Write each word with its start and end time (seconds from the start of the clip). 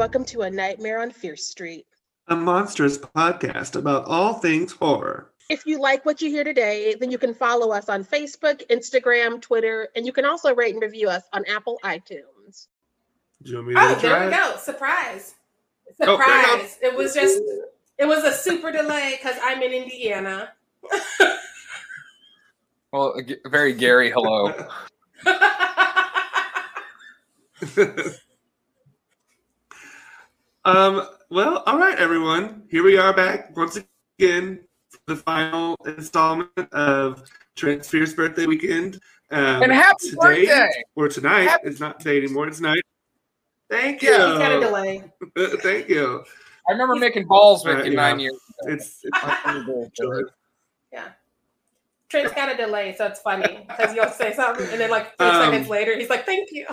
and 0.00 0.12
welcome 0.12 0.24
to 0.24 0.40
A 0.40 0.50
Nightmare 0.50 1.02
on 1.02 1.10
Fierce 1.10 1.44
Street, 1.44 1.84
a 2.28 2.34
monstrous 2.34 2.96
podcast 2.96 3.76
about 3.76 4.06
all 4.06 4.32
things 4.32 4.72
horror. 4.72 5.30
If 5.50 5.66
you 5.66 5.78
like 5.78 6.06
what 6.06 6.22
you 6.22 6.30
hear 6.30 6.42
today, 6.42 6.96
then 6.98 7.10
you 7.10 7.18
can 7.18 7.34
follow 7.34 7.70
us 7.70 7.90
on 7.90 8.02
Facebook, 8.02 8.66
Instagram, 8.70 9.42
Twitter, 9.42 9.90
and 9.94 10.06
you 10.06 10.12
can 10.12 10.24
also 10.24 10.54
rate 10.54 10.72
and 10.72 10.82
review 10.82 11.10
us 11.10 11.24
on 11.34 11.44
Apple 11.44 11.78
iTunes. 11.84 12.68
Do 13.42 13.50
you 13.50 13.56
want 13.56 13.68
me 13.68 13.74
to 13.74 13.80
oh, 13.80 13.94
there 13.96 14.24
we 14.24 14.30
go. 14.34 14.56
Surprise. 14.56 15.34
Oh, 16.00 16.16
Surprise. 16.16 16.78
Oh, 16.82 16.88
it 16.88 16.96
was 16.96 17.12
just, 17.12 17.42
it 17.98 18.06
was 18.06 18.24
a 18.24 18.32
super 18.32 18.72
delay 18.72 19.18
because 19.20 19.38
I'm 19.42 19.60
in 19.60 19.70
Indiana. 19.70 20.52
well, 22.90 23.20
very 23.44 23.74
Gary, 23.74 24.10
hello. 24.10 24.66
um, 30.70 31.06
well, 31.30 31.62
all 31.66 31.78
right, 31.78 31.98
everyone. 31.98 32.62
Here 32.70 32.84
we 32.84 32.96
are 32.96 33.12
back 33.12 33.56
once 33.56 33.78
again 34.18 34.60
for 34.88 34.98
the 35.08 35.16
final 35.16 35.76
installment 35.84 36.50
of 36.72 37.28
Trent's 37.56 37.88
Fierce 37.88 38.14
Birthday 38.14 38.46
Weekend. 38.46 39.00
Um, 39.32 39.62
and 39.62 39.72
happy 39.72 40.10
today, 40.10 40.46
birthday! 40.46 40.82
Or 40.94 41.08
tonight. 41.08 41.48
Happy- 41.48 41.68
it's 41.68 41.80
not 41.80 41.98
today 41.98 42.18
anymore. 42.18 42.46
It's 42.46 42.58
tonight. 42.58 42.82
Thank 43.68 44.02
you. 44.02 44.10
Yeah, 44.10 44.38
got 44.38 44.52
a 44.52 44.60
delay. 44.60 45.02
Thank 45.62 45.88
you. 45.88 46.24
I 46.68 46.72
remember 46.72 46.96
making 46.96 47.26
balls 47.26 47.64
with 47.64 47.78
uh, 47.78 47.82
you 47.82 47.92
yeah. 47.92 47.96
nine 47.96 48.20
years 48.20 48.34
ago. 48.34 48.72
It's, 48.72 49.00
it's 49.04 50.00
yeah. 50.92 51.08
Trent's 52.08 52.32
got 52.32 52.52
a 52.52 52.56
delay, 52.56 52.94
so 52.96 53.06
it's 53.06 53.20
funny 53.20 53.66
because 53.68 53.94
you'll 53.94 54.08
say 54.08 54.34
something, 54.34 54.68
and 54.70 54.80
then 54.80 54.90
like 54.90 55.16
three 55.16 55.28
um, 55.28 55.44
seconds 55.44 55.68
later, 55.68 55.96
he's 55.96 56.10
like, 56.10 56.26
"Thank 56.26 56.50
you." 56.52 56.66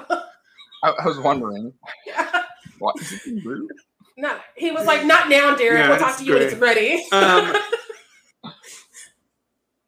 I, 0.83 0.89
I 0.89 1.05
was 1.05 1.19
wondering. 1.19 1.73
Yeah. 2.05 2.43
What? 2.79 2.95
No, 4.17 4.37
he 4.55 4.71
was 4.71 4.87
like, 4.87 5.05
"Not 5.05 5.29
now, 5.29 5.55
Derek. 5.55 5.79
Yeah, 5.79 5.89
we'll 5.89 5.99
talk 5.99 6.17
to 6.17 6.25
you 6.25 6.31
great. 6.31 6.45
when 6.45 6.51
it's 6.51 6.59
ready." 6.59 7.05
Um, 7.11 7.55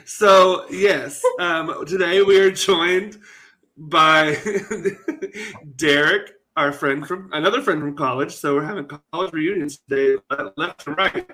so 0.07 0.65
yes, 0.71 1.21
um, 1.39 1.85
today 1.87 2.23
we 2.23 2.41
are 2.41 2.51
joined 2.51 3.19
by 3.77 4.39
Derek, 5.77 6.33
our 6.57 6.73
friend 6.73 7.07
from 7.07 7.29
another 7.35 7.61
friend 7.61 7.83
from 7.83 7.95
college. 7.95 8.35
So 8.35 8.55
we're 8.55 8.65
having 8.65 8.89
college 9.13 9.35
reunions 9.35 9.81
today, 9.87 10.17
left 10.57 10.87
and 10.87 10.97
right. 10.97 11.31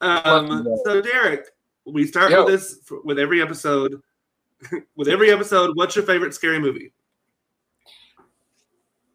Um, 0.00 0.68
so 0.84 1.02
Derek, 1.02 1.46
we 1.84 2.06
start 2.06 2.30
Yo. 2.30 2.44
with 2.44 2.54
this 2.54 2.78
with 3.04 3.18
every 3.18 3.42
episode. 3.42 4.00
with 4.96 5.08
every 5.08 5.32
episode, 5.32 5.76
what's 5.76 5.96
your 5.96 6.04
favorite 6.04 6.32
scary 6.32 6.60
movie? 6.60 6.92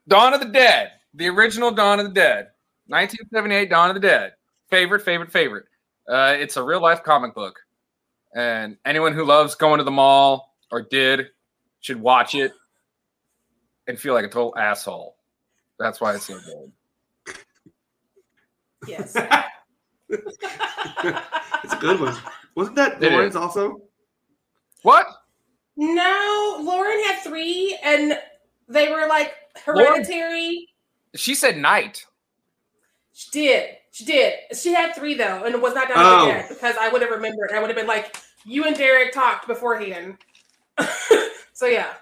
Dawn 0.10 0.34
of 0.34 0.40
the 0.40 0.48
Dead, 0.48 0.92
the 1.14 1.28
original 1.28 1.70
Dawn 1.72 2.00
of 2.00 2.08
the 2.08 2.12
Dead, 2.12 2.48
1978 2.88 3.70
Dawn 3.70 3.90
of 3.90 3.94
the 3.94 4.00
Dead. 4.00 4.34
Favorite, 4.70 5.04
favorite, 5.04 5.32
favorite. 5.32 5.66
Uh, 6.10 6.36
it's 6.38 6.58
a 6.58 6.64
real 6.64 6.82
life 6.82 7.04
comic 7.04 7.36
book, 7.36 7.60
and 8.34 8.76
anyone 8.86 9.14
who 9.14 9.24
loves 9.24 9.54
going 9.54 9.78
to 9.78 9.84
the 9.84 9.92
mall 9.92 10.56
or 10.72 10.82
did 10.82 11.28
should 11.80 12.02
watch 12.02 12.34
it 12.34 12.54
and 13.88 14.00
feel 14.00 14.16
like 14.16 14.26
a 14.26 14.30
total 14.30 14.58
asshole. 14.58 15.16
That's 15.78 16.02
why 16.02 16.16
it's 16.16 16.26
so 16.26 16.40
good. 16.40 17.36
Yes. 18.88 19.16
it's 20.10 21.74
a 21.74 21.78
good 21.80 22.00
one. 22.00 22.16
Wasn't 22.56 22.76
that 22.76 23.00
Lauren's 23.00 23.36
also? 23.36 23.82
What? 24.82 25.06
No, 25.78 26.58
Lauren 26.62 27.00
had 27.06 27.22
three, 27.22 27.78
and 27.84 28.18
they 28.70 28.90
were 28.90 29.08
like 29.08 29.34
hereditary. 29.66 30.42
Lauren, 30.42 30.66
she 31.16 31.36
said 31.36 31.58
night. 31.58 32.06
She 33.14 33.30
did. 33.32 33.70
She 33.92 34.06
did. 34.06 34.34
She 34.56 34.74
had 34.74 34.96
three 34.96 35.16
though, 35.16 35.44
and 35.44 35.54
it 35.54 35.62
was 35.62 35.74
not 35.74 35.90
done 35.90 35.98
oh. 35.98 36.30
again 36.30 36.46
because 36.48 36.76
I 36.80 36.90
would 36.90 37.02
have 37.02 37.12
remembered. 37.12 37.52
I 37.54 37.60
would 37.60 37.70
have 37.70 37.76
been 37.76 37.88
like, 37.88 38.16
"You 38.46 38.64
and 38.66 38.76
Derek 38.76 39.12
talked 39.12 39.48
beforehand." 39.48 40.18
so 41.54 41.66
yeah. 41.66 41.94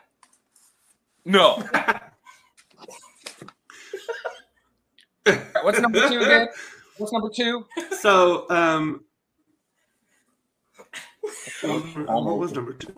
No. 1.26 1.64
What's 5.64 5.80
number 5.80 6.08
two 6.08 6.20
again? 6.22 6.48
What's 6.98 7.12
number 7.12 7.30
two? 7.30 7.66
So, 8.00 8.50
um, 8.50 9.04
what 11.62 12.38
was 12.38 12.54
number 12.54 12.74
two? 12.74 12.94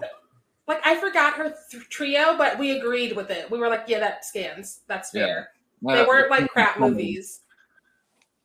Like 0.70 0.86
I 0.86 0.96
forgot 0.98 1.34
her 1.34 1.56
th- 1.72 1.90
trio, 1.90 2.38
but 2.38 2.60
we 2.60 2.78
agreed 2.78 3.16
with 3.16 3.32
it. 3.32 3.50
We 3.50 3.58
were 3.58 3.70
like, 3.70 3.86
yeah, 3.88 4.00
that 4.02 4.24
scans. 4.24 4.82
That's 4.88 5.10
fair. 5.10 5.50
Yeah. 5.82 5.96
They 5.96 6.04
weren't 6.04 6.30
like 6.30 6.48
crap 6.52 6.80
movies. 6.80 7.42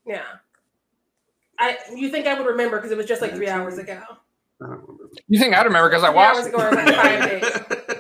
Yeah. 0.07 0.23
I 1.59 1.77
you 1.95 2.09
think 2.09 2.27
I 2.27 2.33
would 2.33 2.47
remember 2.47 2.79
because 2.79 2.91
it 2.91 2.97
was 2.97 3.05
just 3.05 3.21
like 3.21 3.35
three 3.35 3.49
hours 3.49 3.77
ago. 3.77 4.01
You 5.29 5.39
think 5.39 5.55
I'd 5.55 5.67
remember 5.67 5.91
because 5.91 6.03
I 6.03 6.09
watched 6.09 6.39
hours 6.39 6.47
ago, 6.47 6.57
like 6.57 6.95
five 6.95 7.31
days. 7.31 7.99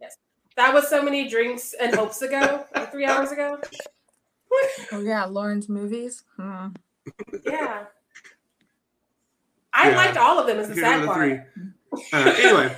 yes, 0.00 0.16
that 0.56 0.74
was 0.74 0.88
so 0.88 1.00
many 1.00 1.28
drinks 1.28 1.72
and 1.80 1.94
hopes 1.94 2.22
ago, 2.22 2.66
like 2.74 2.90
three 2.90 3.04
hours 3.04 3.30
ago. 3.30 3.60
oh 4.90 5.00
yeah, 5.00 5.24
Lauren's 5.24 5.68
movies. 5.68 6.24
Hmm. 6.36 6.68
Yeah. 7.44 7.84
I 9.72 9.90
yeah. 9.90 9.96
liked 9.96 10.16
all 10.16 10.40
of 10.40 10.48
them. 10.48 10.58
As 10.58 10.68
the 10.68 10.74
sad 10.74 11.06
part. 11.06 11.46
Uh, 12.12 12.34
anyway, 12.38 12.76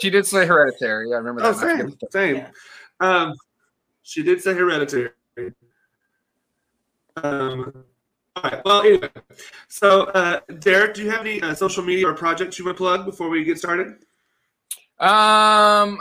she 0.00 0.10
did 0.10 0.26
say 0.26 0.46
hereditary. 0.46 1.10
Yeah, 1.10 1.16
I 1.16 1.18
remember 1.18 1.42
that. 1.42 1.54
Oh, 1.54 1.58
same, 1.58 1.96
same. 2.10 2.36
Yeah. 2.36 2.50
Um, 3.00 3.34
she 4.02 4.22
did 4.22 4.40
say 4.42 4.54
hereditary. 4.54 5.10
Um, 7.16 7.84
all 8.36 8.42
right. 8.42 8.64
Well, 8.64 8.82
anyway, 8.82 9.10
so 9.68 10.02
uh, 10.04 10.40
Derek, 10.60 10.94
do 10.94 11.02
you 11.02 11.10
have 11.10 11.20
any 11.20 11.40
uh, 11.42 11.54
social 11.54 11.84
media 11.84 12.08
or 12.08 12.14
projects 12.14 12.58
you 12.58 12.64
want 12.64 12.76
to 12.76 12.82
plug 12.82 13.04
before 13.04 13.28
we 13.28 13.44
get 13.44 13.58
started? 13.58 13.96
Um, 14.98 16.00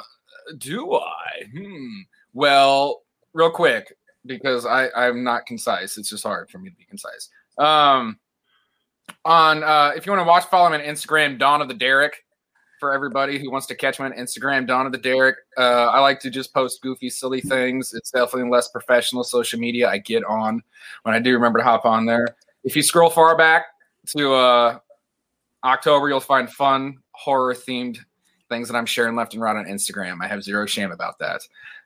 do 0.57 0.93
I? 0.93 1.45
Hmm. 1.53 2.01
Well, 2.33 3.03
real 3.33 3.49
quick, 3.49 3.93
because 4.25 4.65
I 4.65 4.89
I'm 4.95 5.23
not 5.23 5.45
concise. 5.45 5.97
It's 5.97 6.09
just 6.09 6.23
hard 6.23 6.49
for 6.49 6.59
me 6.59 6.69
to 6.69 6.75
be 6.75 6.85
concise. 6.85 7.29
Um, 7.57 8.19
on 9.25 9.63
uh, 9.63 9.91
if 9.95 10.05
you 10.05 10.11
want 10.11 10.21
to 10.21 10.27
watch, 10.27 10.45
follow 10.45 10.69
me 10.69 10.77
on 10.77 10.83
Instagram, 10.83 11.39
Dawn 11.39 11.61
of 11.61 11.67
the 11.67 11.73
Derek. 11.73 12.23
For 12.79 12.93
everybody 12.93 13.37
who 13.37 13.51
wants 13.51 13.67
to 13.67 13.75
catch 13.75 13.99
me 13.99 14.05
on 14.05 14.13
Instagram, 14.13 14.65
Dawn 14.65 14.85
of 14.85 14.91
the 14.91 14.97
Derek. 14.97 15.35
Uh, 15.57 15.87
I 15.87 15.99
like 15.99 16.19
to 16.21 16.29
just 16.29 16.53
post 16.53 16.81
goofy, 16.81 17.09
silly 17.09 17.41
things. 17.41 17.93
It's 17.93 18.11
definitely 18.11 18.49
less 18.49 18.69
professional 18.69 19.23
social 19.23 19.59
media 19.59 19.89
I 19.89 19.97
get 19.97 20.23
on 20.23 20.63
when 21.03 21.13
I 21.13 21.19
do 21.19 21.33
remember 21.33 21.59
to 21.59 21.65
hop 21.65 21.85
on 21.85 22.05
there. 22.05 22.25
If 22.63 22.75
you 22.75 22.81
scroll 22.81 23.09
far 23.09 23.37
back 23.37 23.65
to 24.15 24.33
uh, 24.33 24.79
October, 25.63 26.07
you'll 26.07 26.21
find 26.21 26.49
fun 26.49 26.99
horror 27.11 27.53
themed 27.53 27.97
things 28.47 28.69
that 28.69 28.77
I'm 28.77 28.85
sharing 28.85 29.15
left 29.15 29.33
and 29.33 29.43
right 29.43 29.55
on 29.55 29.65
Instagram. 29.65 30.19
I 30.21 30.27
have 30.27 30.43
zero 30.43 30.65
shame 30.65 30.91
about 30.91 31.19
that. 31.19 31.41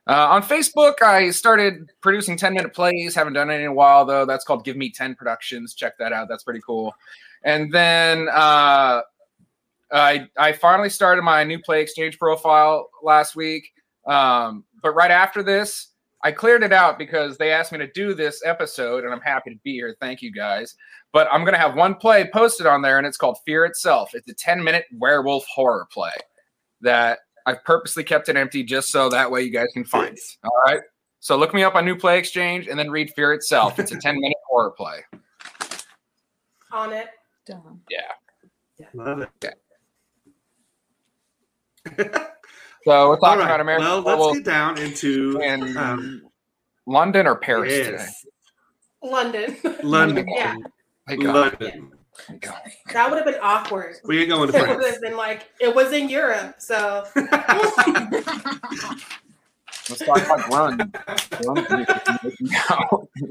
Uh, 0.05 0.27
on 0.29 0.43
Facebook, 0.43 1.01
I 1.01 1.29
started 1.29 1.91
producing 2.01 2.37
10 2.37 2.53
minute 2.53 2.73
plays. 2.73 3.15
Haven't 3.15 3.33
done 3.33 3.49
it 3.49 3.61
in 3.61 3.67
a 3.67 3.73
while, 3.73 4.05
though. 4.05 4.25
That's 4.25 4.43
called 4.43 4.65
Give 4.65 4.75
Me 4.75 4.89
10 4.89 5.15
Productions. 5.15 5.73
Check 5.73 5.97
that 5.97 6.11
out. 6.11 6.27
That's 6.29 6.43
pretty 6.43 6.61
cool. 6.65 6.93
And 7.43 7.71
then 7.71 8.27
uh, 8.31 9.01
I, 9.93 10.27
I 10.37 10.51
finally 10.53 10.89
started 10.89 11.21
my 11.21 11.43
new 11.43 11.59
play 11.59 11.81
exchange 11.81 12.17
profile 12.17 12.89
last 13.03 13.35
week. 13.35 13.71
Um, 14.05 14.65
but 14.81 14.91
right 14.95 15.11
after 15.11 15.43
this, 15.43 15.89
I 16.23 16.31
cleared 16.31 16.63
it 16.63 16.71
out 16.71 16.97
because 16.97 17.37
they 17.37 17.51
asked 17.51 17.71
me 17.71 17.77
to 17.79 17.91
do 17.91 18.13
this 18.13 18.41
episode, 18.45 19.03
and 19.03 19.13
I'm 19.13 19.21
happy 19.21 19.51
to 19.51 19.59
be 19.63 19.73
here. 19.73 19.95
Thank 19.99 20.21
you 20.21 20.31
guys. 20.31 20.75
But 21.11 21.27
I'm 21.31 21.41
going 21.41 21.53
to 21.53 21.59
have 21.59 21.75
one 21.75 21.95
play 21.95 22.29
posted 22.33 22.65
on 22.65 22.81
there, 22.81 22.97
and 22.97 23.05
it's 23.05 23.17
called 23.17 23.37
Fear 23.45 23.65
Itself. 23.65 24.15
It's 24.15 24.27
a 24.29 24.33
10 24.33 24.63
minute 24.63 24.85
werewolf 24.97 25.45
horror 25.45 25.87
play 25.91 26.13
that 26.81 27.19
I've 27.45 27.63
purposely 27.65 28.03
kept 28.03 28.29
it 28.29 28.37
empty 28.37 28.63
just 28.63 28.89
so 28.89 29.09
that 29.09 29.29
way 29.29 29.43
you 29.43 29.51
guys 29.51 29.67
can 29.73 29.83
find 29.83 30.17
it. 30.17 30.37
All 30.43 30.61
right. 30.65 30.81
So 31.19 31.37
look 31.37 31.53
me 31.53 31.63
up 31.63 31.75
on 31.75 31.85
New 31.85 31.95
Play 31.95 32.17
Exchange 32.17 32.67
and 32.67 32.79
then 32.79 32.89
read 32.89 33.11
Fear 33.15 33.33
Itself. 33.33 33.77
It's 33.79 33.91
a 33.91 33.97
10 33.99 34.19
minute 34.19 34.37
horror 34.49 34.71
play. 34.71 34.99
On 36.71 36.91
it. 36.91 37.09
Dumb. 37.45 37.81
Yeah. 37.89 37.99
yeah. 38.77 38.87
Love 38.93 39.19
it. 39.19 39.29
Yeah. 39.41 39.51
So 42.85 43.09
we're 43.09 43.19
talking 43.19 43.39
right. 43.39 43.45
about 43.45 43.59
American. 43.59 44.03
Well, 44.03 44.27
let's 44.29 44.37
get 44.37 44.45
down 44.45 44.77
into 44.77 45.39
in 45.41 45.77
um, 45.77 46.21
London 46.85 47.27
or 47.27 47.35
Paris 47.35 47.71
yes. 47.73 47.85
today. 47.87 48.07
London. 49.03 49.57
London. 49.83 50.27
yeah. 50.29 50.55
London. 51.09 51.91
That 52.93 53.09
would 53.09 53.17
have 53.17 53.25
been 53.25 53.39
awkward. 53.41 53.95
We 54.05 54.19
ain't 54.21 54.29
going 54.29 54.51
to 54.51 54.53
France. 54.53 54.71
It 54.71 54.77
would 54.77 54.91
have 54.91 55.01
been 55.01 55.17
like 55.17 55.49
it 55.59 55.73
was 55.73 55.91
in 55.91 56.09
Europe, 56.09 56.55
so. 56.59 57.05
Let's 59.89 60.05
talk 60.05 60.17
about 60.17 60.39
grunge. 60.39 60.91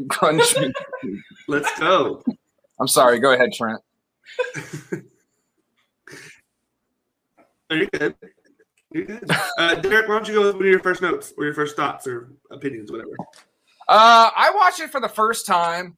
grunge. 0.08 0.72
Let's 1.48 1.78
go. 1.78 2.22
I'm 2.78 2.88
sorry. 2.88 3.20
Go 3.20 3.32
ahead, 3.32 3.52
Trent. 3.54 3.80
Are 7.70 7.76
you 7.76 7.86
good? 7.86 8.14
Uh, 9.58 9.74
Derek, 9.76 10.08
why 10.08 10.14
don't 10.14 10.28
you 10.28 10.34
go 10.34 10.46
with 10.46 10.54
one 10.54 10.64
of 10.64 10.68
your 10.70 10.80
first 10.80 11.02
notes 11.02 11.32
or 11.36 11.44
your 11.44 11.54
first 11.54 11.76
thoughts 11.76 12.06
or 12.06 12.32
opinions, 12.50 12.90
whatever? 12.90 13.10
Uh, 13.88 14.30
I 14.34 14.50
watched 14.54 14.80
it 14.80 14.90
for 14.90 15.00
the 15.00 15.08
first 15.08 15.46
time 15.46 15.96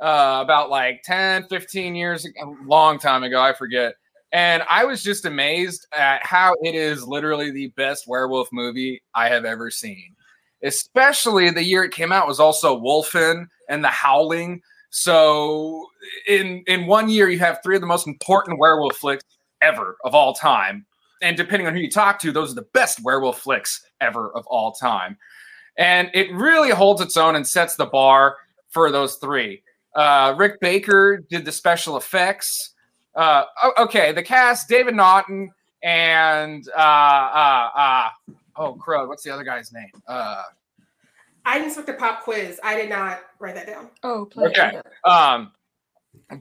uh, 0.00 0.40
about 0.42 0.70
like 0.70 1.02
10, 1.04 1.48
15 1.48 1.94
years, 1.94 2.26
a 2.26 2.46
long 2.66 2.98
time 2.98 3.22
ago, 3.22 3.40
I 3.40 3.52
forget. 3.52 3.94
And 4.32 4.62
I 4.68 4.84
was 4.84 5.02
just 5.02 5.24
amazed 5.24 5.86
at 5.96 6.24
how 6.26 6.54
it 6.62 6.74
is 6.74 7.06
literally 7.06 7.50
the 7.50 7.68
best 7.68 8.06
werewolf 8.06 8.48
movie 8.52 9.02
I 9.14 9.28
have 9.28 9.44
ever 9.44 9.70
seen. 9.70 10.14
Especially 10.62 11.50
the 11.50 11.62
year 11.62 11.84
it 11.84 11.92
came 11.92 12.12
out 12.12 12.26
was 12.26 12.40
also 12.40 12.78
Wolfen 12.78 13.46
and 13.68 13.84
The 13.84 13.88
Howling. 13.88 14.60
So 14.90 15.86
in 16.26 16.64
in 16.66 16.86
one 16.86 17.08
year 17.08 17.28
you 17.28 17.38
have 17.38 17.60
three 17.62 17.76
of 17.76 17.80
the 17.80 17.86
most 17.86 18.06
important 18.06 18.58
werewolf 18.58 18.96
flicks 18.96 19.24
ever 19.62 19.96
of 20.04 20.14
all 20.14 20.34
time. 20.34 20.86
And 21.22 21.36
depending 21.36 21.66
on 21.66 21.74
who 21.74 21.80
you 21.80 21.90
talk 21.90 22.18
to, 22.20 22.32
those 22.32 22.52
are 22.52 22.56
the 22.56 22.66
best 22.72 23.02
werewolf 23.02 23.40
flicks 23.40 23.84
ever 24.00 24.30
of 24.32 24.46
all 24.46 24.72
time. 24.72 25.16
And 25.78 26.10
it 26.14 26.32
really 26.32 26.70
holds 26.70 27.00
its 27.00 27.16
own 27.16 27.36
and 27.36 27.46
sets 27.46 27.76
the 27.76 27.86
bar 27.86 28.36
for 28.68 28.90
those 28.90 29.16
three. 29.16 29.62
Uh, 29.94 30.34
Rick 30.36 30.60
Baker 30.60 31.24
did 31.30 31.44
the 31.44 31.52
special 31.52 31.96
effects. 31.96 32.74
Uh, 33.14 33.44
okay, 33.78 34.12
the 34.12 34.22
cast: 34.22 34.68
David 34.68 34.94
Naughton 34.94 35.50
and 35.82 36.68
uh, 36.76 36.80
uh, 36.80 37.70
uh, 37.74 38.08
oh, 38.56 38.74
crow. 38.74 39.06
What's 39.06 39.22
the 39.22 39.30
other 39.30 39.44
guy's 39.44 39.72
name? 39.72 39.90
Uh, 40.06 40.42
I 41.46 41.54
didn't 41.54 41.68
expect 41.68 41.88
a 41.88 41.94
pop 41.94 42.24
quiz. 42.24 42.60
I 42.62 42.74
did 42.76 42.90
not 42.90 43.20
write 43.38 43.54
that 43.54 43.66
down. 43.66 43.88
Oh, 44.02 44.26
please. 44.26 44.48
okay. 44.48 44.80
Um, 45.04 45.52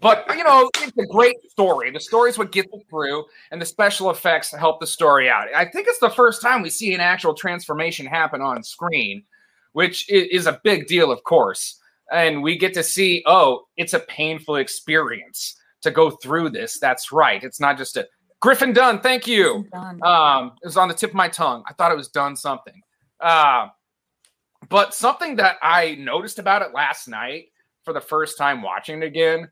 but 0.01 0.25
you 0.35 0.43
know, 0.43 0.69
it's 0.81 0.97
a 0.97 1.05
great 1.05 1.35
story. 1.49 1.91
The 1.91 1.99
story 1.99 2.29
is 2.29 2.37
what 2.37 2.51
gets 2.51 2.69
it 2.73 2.85
through, 2.89 3.25
and 3.51 3.61
the 3.61 3.65
special 3.65 4.09
effects 4.09 4.51
help 4.51 4.79
the 4.79 4.87
story 4.87 5.29
out. 5.29 5.47
I 5.55 5.65
think 5.65 5.87
it's 5.87 5.99
the 5.99 6.09
first 6.09 6.41
time 6.41 6.61
we 6.61 6.69
see 6.69 6.93
an 6.93 7.01
actual 7.01 7.33
transformation 7.33 8.05
happen 8.05 8.41
on 8.41 8.63
screen, 8.63 9.23
which 9.73 10.09
is 10.09 10.47
a 10.47 10.59
big 10.63 10.87
deal, 10.87 11.11
of 11.11 11.23
course. 11.23 11.79
And 12.11 12.43
we 12.43 12.57
get 12.57 12.73
to 12.75 12.83
see, 12.83 13.23
oh, 13.25 13.65
it's 13.77 13.93
a 13.93 13.99
painful 13.99 14.57
experience 14.57 15.55
to 15.81 15.91
go 15.91 16.11
through 16.11 16.49
this. 16.51 16.79
That's 16.79 17.11
right. 17.11 17.43
It's 17.43 17.59
not 17.59 17.77
just 17.77 17.97
a 17.97 18.07
Griffin 18.41 18.73
Dunne. 18.73 18.99
Thank 18.99 19.25
you. 19.25 19.65
Um, 20.03 20.51
it 20.61 20.65
was 20.65 20.77
on 20.77 20.87
the 20.87 20.93
tip 20.93 21.11
of 21.11 21.15
my 21.15 21.29
tongue. 21.29 21.63
I 21.67 21.73
thought 21.73 21.91
it 21.91 21.97
was 21.97 22.09
done 22.09 22.35
something. 22.35 22.79
Uh, 23.19 23.69
but 24.69 24.93
something 24.93 25.35
that 25.37 25.57
I 25.63 25.95
noticed 25.95 26.37
about 26.37 26.61
it 26.61 26.73
last 26.73 27.07
night 27.07 27.45
for 27.83 27.93
the 27.93 28.01
first 28.01 28.37
time 28.37 28.61
watching 28.61 29.01
it 29.01 29.05
again, 29.05 29.49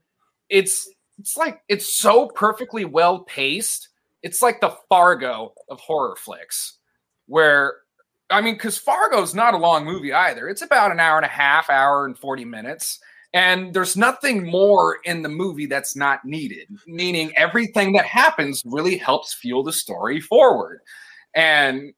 it's 0.53 0.87
it's 1.19 1.35
like 1.35 1.61
it's 1.67 1.97
so 1.97 2.27
perfectly 2.27 2.85
well 2.85 3.19
paced. 3.23 3.89
It's 4.21 4.41
like 4.41 4.61
the 4.61 4.77
Fargo 4.87 5.53
of 5.69 5.79
horror 5.79 6.15
flicks, 6.15 6.77
where 7.25 7.77
I 8.29 8.39
mean, 8.39 8.53
because 8.53 8.77
Fargo's 8.77 9.33
not 9.33 9.55
a 9.55 9.57
long 9.57 9.83
movie 9.83 10.13
either. 10.13 10.47
It's 10.47 10.61
about 10.61 10.91
an 10.91 10.99
hour 10.99 11.17
and 11.17 11.25
a 11.25 11.29
half, 11.29 11.69
hour 11.69 12.05
and 12.05 12.17
40 12.17 12.45
minutes. 12.45 12.99
And 13.33 13.73
there's 13.73 13.97
nothing 13.97 14.45
more 14.45 14.99
in 15.05 15.23
the 15.23 15.29
movie 15.29 15.65
that's 15.65 15.95
not 15.95 16.23
needed, 16.23 16.67
meaning 16.85 17.33
everything 17.35 17.93
that 17.93 18.05
happens 18.05 18.61
really 18.63 18.95
helps 18.95 19.33
fuel 19.33 19.63
the 19.63 19.73
story 19.73 20.21
forward. 20.21 20.81
And 21.33 21.93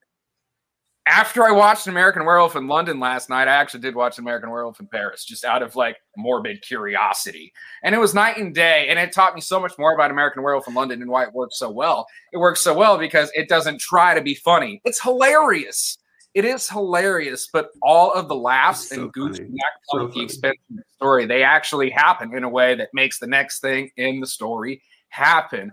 after 1.07 1.43
I 1.43 1.51
watched 1.51 1.87
American 1.87 2.25
Werewolf 2.25 2.55
in 2.55 2.67
London 2.67 2.99
last 2.99 3.29
night, 3.29 3.47
I 3.47 3.55
actually 3.55 3.81
did 3.81 3.95
watch 3.95 4.17
American 4.17 4.49
Werewolf 4.49 4.79
in 4.79 4.87
Paris 4.87 5.23
just 5.23 5.45
out 5.45 5.61
of 5.61 5.75
like 5.75 5.97
morbid 6.17 6.63
curiosity. 6.63 7.53
And 7.83 7.93
it 7.93 7.99
was 7.99 8.15
night 8.15 8.37
and 8.37 8.55
day. 8.55 8.87
And 8.89 8.97
it 8.97 9.11
taught 9.11 9.35
me 9.35 9.41
so 9.41 9.59
much 9.59 9.73
more 9.77 9.93
about 9.93 10.09
American 10.09 10.41
Werewolf 10.41 10.67
in 10.67 10.73
London 10.73 11.01
and 11.01 11.11
why 11.11 11.23
it 11.23 11.33
works 11.33 11.59
so 11.59 11.69
well. 11.69 12.07
It 12.33 12.37
works 12.37 12.61
so 12.61 12.73
well 12.73 12.97
because 12.97 13.29
it 13.35 13.47
doesn't 13.47 13.79
try 13.79 14.15
to 14.15 14.21
be 14.21 14.35
funny, 14.35 14.81
it's 14.83 15.01
hilarious. 15.01 15.97
It 16.33 16.43
is 16.43 16.67
hilarious, 16.67 17.47
but 17.53 17.69
all 17.81 18.11
of 18.11 18.27
the 18.27 18.35
laughs 18.35 18.89
so 18.89 19.03
and 19.03 19.13
goofs 19.13 19.39
so 19.85 20.05
at 20.05 20.11
the 20.11 20.21
expense 20.21 20.57
of 20.69 20.75
the 20.75 20.83
story, 20.97 21.25
they 21.25 21.43
actually 21.43 21.89
happen 21.89 22.35
in 22.35 22.43
a 22.43 22.49
way 22.49 22.75
that 22.75 22.89
makes 22.93 23.19
the 23.19 23.27
next 23.27 23.61
thing 23.61 23.89
in 23.95 24.19
the 24.19 24.27
story 24.27 24.81
happen. 25.07 25.71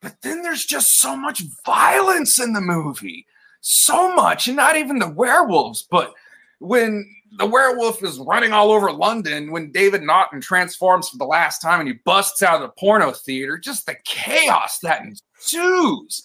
But 0.00 0.22
then 0.22 0.42
there's 0.42 0.64
just 0.64 0.98
so 0.98 1.16
much 1.16 1.42
violence 1.66 2.38
in 2.38 2.52
the 2.52 2.60
movie 2.60 3.26
so 3.60 4.14
much, 4.14 4.48
and 4.48 4.56
not 4.56 4.76
even 4.76 4.98
the 4.98 5.10
werewolves, 5.10 5.86
but 5.90 6.14
when 6.58 7.08
the 7.38 7.46
werewolf 7.46 8.02
is 8.02 8.18
running 8.18 8.52
all 8.52 8.72
over 8.72 8.90
London, 8.92 9.50
when 9.50 9.70
David 9.70 10.02
Naughton 10.02 10.40
transforms 10.40 11.08
for 11.08 11.16
the 11.16 11.24
last 11.24 11.60
time 11.60 11.80
and 11.80 11.88
he 11.88 11.94
busts 12.04 12.42
out 12.42 12.56
of 12.56 12.62
the 12.62 12.74
porno 12.78 13.12
theater, 13.12 13.56
just 13.56 13.86
the 13.86 13.96
chaos 14.04 14.78
that 14.80 15.02
ensues. 15.02 16.22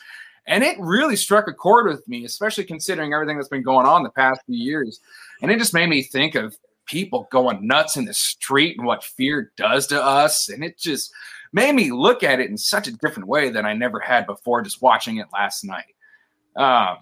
And 0.47 0.63
it 0.63 0.77
really 0.79 1.15
struck 1.15 1.47
a 1.47 1.53
chord 1.53 1.87
with 1.87 2.07
me, 2.07 2.25
especially 2.25 2.65
considering 2.65 3.13
everything 3.13 3.37
that's 3.37 3.49
been 3.49 3.63
going 3.63 3.85
on 3.85 4.03
the 4.03 4.09
past 4.09 4.41
few 4.45 4.57
years. 4.57 4.99
And 5.41 5.51
it 5.51 5.57
just 5.57 5.73
made 5.73 5.89
me 5.89 6.03
think 6.03 6.35
of 6.35 6.57
people 6.85 7.27
going 7.31 7.65
nuts 7.65 7.97
in 7.97 8.05
the 8.05 8.13
street 8.13 8.77
and 8.77 8.85
what 8.85 9.03
fear 9.03 9.51
does 9.57 9.87
to 9.87 10.03
us. 10.03 10.49
And 10.49 10.63
it 10.63 10.77
just 10.77 11.11
made 11.51 11.73
me 11.73 11.91
look 11.91 12.23
at 12.23 12.39
it 12.39 12.49
in 12.49 12.57
such 12.57 12.87
a 12.87 12.91
different 12.91 13.27
way 13.27 13.49
than 13.49 13.65
I 13.65 13.73
never 13.73 13.99
had 13.99 14.27
before 14.27 14.61
just 14.61 14.81
watching 14.81 15.17
it 15.17 15.27
last 15.33 15.63
night. 15.63 15.95
Um, 16.55 16.97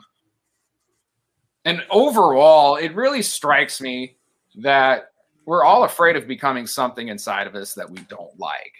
and 1.65 1.83
overall, 1.89 2.75
it 2.75 2.95
really 2.95 3.21
strikes 3.21 3.81
me 3.81 4.17
that 4.55 5.11
we're 5.45 5.63
all 5.63 5.83
afraid 5.83 6.15
of 6.15 6.27
becoming 6.27 6.67
something 6.67 7.07
inside 7.07 7.47
of 7.47 7.55
us 7.55 7.73
that 7.73 7.89
we 7.89 7.99
don't 8.09 8.37
like. 8.39 8.73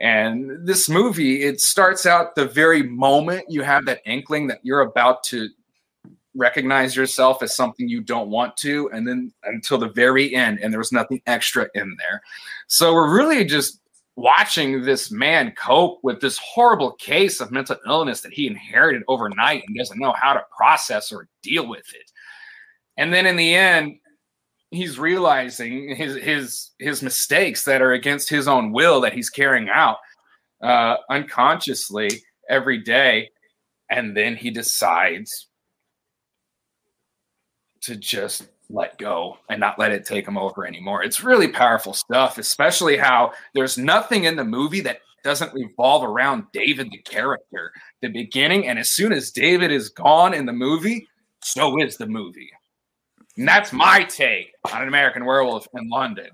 And 0.00 0.66
this 0.66 0.88
movie, 0.88 1.42
it 1.42 1.60
starts 1.60 2.06
out 2.06 2.34
the 2.34 2.46
very 2.46 2.82
moment 2.82 3.46
you 3.48 3.62
have 3.62 3.84
that 3.86 4.00
inkling 4.06 4.46
that 4.46 4.60
you're 4.62 4.82
about 4.82 5.24
to 5.24 5.48
recognize 6.34 6.94
yourself 6.94 7.42
as 7.42 7.56
something 7.56 7.88
you 7.88 8.00
don't 8.00 8.30
want 8.30 8.56
to, 8.58 8.88
and 8.92 9.06
then 9.06 9.32
until 9.44 9.76
the 9.76 9.88
very 9.88 10.34
end, 10.34 10.60
and 10.60 10.72
there 10.72 10.78
was 10.78 10.92
nothing 10.92 11.20
extra 11.26 11.68
in 11.74 11.96
there. 11.98 12.22
So 12.68 12.94
we're 12.94 13.12
really 13.12 13.44
just 13.44 13.80
watching 14.14 14.82
this 14.82 15.10
man 15.10 15.52
cope 15.52 15.98
with 16.02 16.20
this 16.20 16.38
horrible 16.38 16.92
case 16.92 17.40
of 17.40 17.50
mental 17.50 17.76
illness 17.86 18.20
that 18.20 18.32
he 18.32 18.46
inherited 18.46 19.02
overnight 19.08 19.64
and 19.66 19.76
doesn't 19.76 19.98
know 19.98 20.12
how 20.12 20.32
to 20.32 20.44
process 20.56 21.12
or 21.12 21.28
deal 21.42 21.68
with 21.68 21.92
it. 21.94 22.10
And 22.98 23.14
then 23.14 23.26
in 23.26 23.36
the 23.36 23.54
end, 23.54 23.98
he's 24.70 24.98
realizing 24.98 25.94
his 25.96 26.16
his 26.16 26.70
his 26.78 27.02
mistakes 27.02 27.64
that 27.64 27.80
are 27.80 27.92
against 27.92 28.28
his 28.28 28.46
own 28.46 28.72
will 28.72 29.00
that 29.00 29.14
he's 29.14 29.30
carrying 29.30 29.70
out 29.70 29.98
uh, 30.62 30.96
unconsciously 31.08 32.22
every 32.50 32.78
day, 32.78 33.30
and 33.90 34.16
then 34.16 34.36
he 34.36 34.50
decides 34.50 35.46
to 37.82 37.96
just 37.96 38.48
let 38.68 38.98
go 38.98 39.38
and 39.48 39.60
not 39.60 39.78
let 39.78 39.92
it 39.92 40.04
take 40.04 40.26
him 40.26 40.36
over 40.36 40.66
anymore. 40.66 41.02
It's 41.02 41.24
really 41.24 41.48
powerful 41.48 41.94
stuff, 41.94 42.36
especially 42.36 42.98
how 42.98 43.32
there's 43.54 43.78
nothing 43.78 44.24
in 44.24 44.36
the 44.36 44.44
movie 44.44 44.80
that 44.82 45.00
doesn't 45.24 45.54
revolve 45.54 46.04
around 46.04 46.44
David 46.52 46.90
the 46.90 46.98
character. 46.98 47.72
The 48.02 48.08
beginning, 48.08 48.68
and 48.68 48.78
as 48.78 48.90
soon 48.90 49.12
as 49.12 49.30
David 49.30 49.70
is 49.70 49.88
gone 49.88 50.34
in 50.34 50.44
the 50.44 50.52
movie, 50.52 51.08
so 51.42 51.80
is 51.80 51.96
the 51.96 52.06
movie. 52.06 52.50
And 53.38 53.46
that's 53.46 53.72
my 53.72 54.02
take 54.02 54.52
on 54.72 54.82
an 54.82 54.88
American 54.88 55.24
Werewolf 55.24 55.68
in 55.72 55.88
London. 55.88 56.28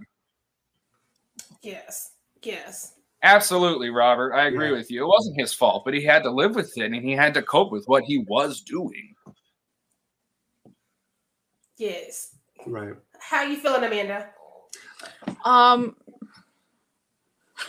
Yes. 1.61 2.12
Yes. 2.42 2.94
Absolutely, 3.23 3.90
Robert. 3.90 4.32
I 4.32 4.46
agree 4.46 4.70
yeah. 4.70 4.76
with 4.76 4.90
you. 4.90 5.04
It 5.04 5.08
wasn't 5.08 5.38
his 5.38 5.52
fault, 5.52 5.84
but 5.84 5.92
he 5.92 6.02
had 6.02 6.23
to 6.23 6.30
live 6.30 6.54
with 6.54 6.76
it 6.78 6.92
and 6.92 6.94
he 6.94 7.12
had 7.12 7.34
to 7.34 7.42
cope 7.42 7.70
with 7.70 7.84
what 7.87 8.04
he 8.04 8.18
was 8.18 8.62
doing. 8.62 9.14
Yes. 11.76 12.37
Right. 12.66 12.94
How 13.18 13.42
you 13.42 13.56
feeling, 13.58 13.84
Amanda? 13.84 14.30
Um 15.44 15.96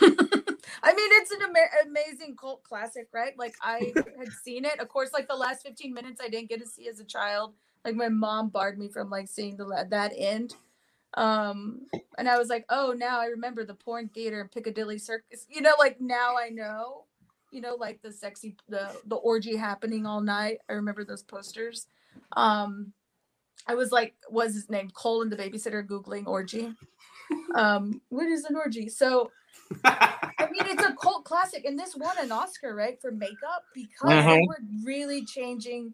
I 0.00 0.94
mean, 0.94 1.10
it's 1.12 1.30
an 1.30 1.40
ama- 1.42 1.88
amazing 1.90 2.36
cult 2.36 2.62
classic, 2.62 3.08
right? 3.12 3.38
Like 3.38 3.54
I 3.62 3.92
had 4.18 4.32
seen 4.42 4.64
it. 4.64 4.80
Of 4.80 4.88
course, 4.88 5.12
like 5.12 5.28
the 5.28 5.34
last 5.34 5.62
15 5.62 5.92
minutes 5.92 6.22
I 6.24 6.28
didn't 6.28 6.48
get 6.48 6.60
to 6.60 6.66
see 6.66 6.88
as 6.88 7.00
a 7.00 7.04
child 7.04 7.52
like 7.86 7.94
my 7.94 8.08
mom 8.08 8.48
barred 8.48 8.78
me 8.78 8.88
from 8.88 9.08
like 9.10 9.28
seeing 9.28 9.56
the 9.56 9.86
that 9.90 10.12
end. 10.16 10.54
Um 11.14 11.86
and 12.18 12.28
i 12.28 12.36
was 12.36 12.48
like 12.48 12.66
oh 12.68 12.94
now 12.96 13.20
i 13.20 13.26
remember 13.26 13.64
the 13.64 13.74
porn 13.74 14.10
theater 14.12 14.40
in 14.40 14.48
piccadilly 14.48 14.98
circus. 14.98 15.46
You 15.48 15.62
know 15.62 15.74
like 15.78 16.00
now 16.00 16.34
i 16.36 16.50
know 16.50 17.04
you 17.52 17.60
know 17.60 17.76
like 17.76 18.02
the 18.02 18.12
sexy 18.12 18.56
the 18.68 18.94
the 19.06 19.16
orgy 19.16 19.56
happening 19.56 20.04
all 20.04 20.20
night. 20.20 20.58
I 20.68 20.74
remember 20.74 21.04
those 21.04 21.22
posters. 21.22 21.86
Um 22.36 22.92
i 23.66 23.74
was 23.74 23.92
like 23.92 24.14
was 24.28 24.52
his 24.52 24.68
name? 24.68 24.90
Cole 24.90 25.22
and 25.22 25.30
the 25.30 25.36
babysitter 25.36 25.86
googling 25.86 26.26
orgy. 26.26 26.74
Um 27.54 28.02
what 28.08 28.26
is 28.26 28.44
an 28.44 28.56
orgy? 28.56 28.88
So 28.88 29.30
i 29.84 30.48
mean 30.50 30.62
it's 30.66 30.84
a 30.84 30.94
cult 31.00 31.24
classic 31.24 31.64
and 31.64 31.78
this 31.78 31.96
won 31.96 32.16
an 32.20 32.30
oscar 32.30 32.74
right 32.74 33.00
for 33.00 33.10
makeup 33.10 33.64
because 33.74 34.10
mm-hmm. 34.10 34.46
we're 34.46 34.84
really 34.84 35.24
changing 35.24 35.92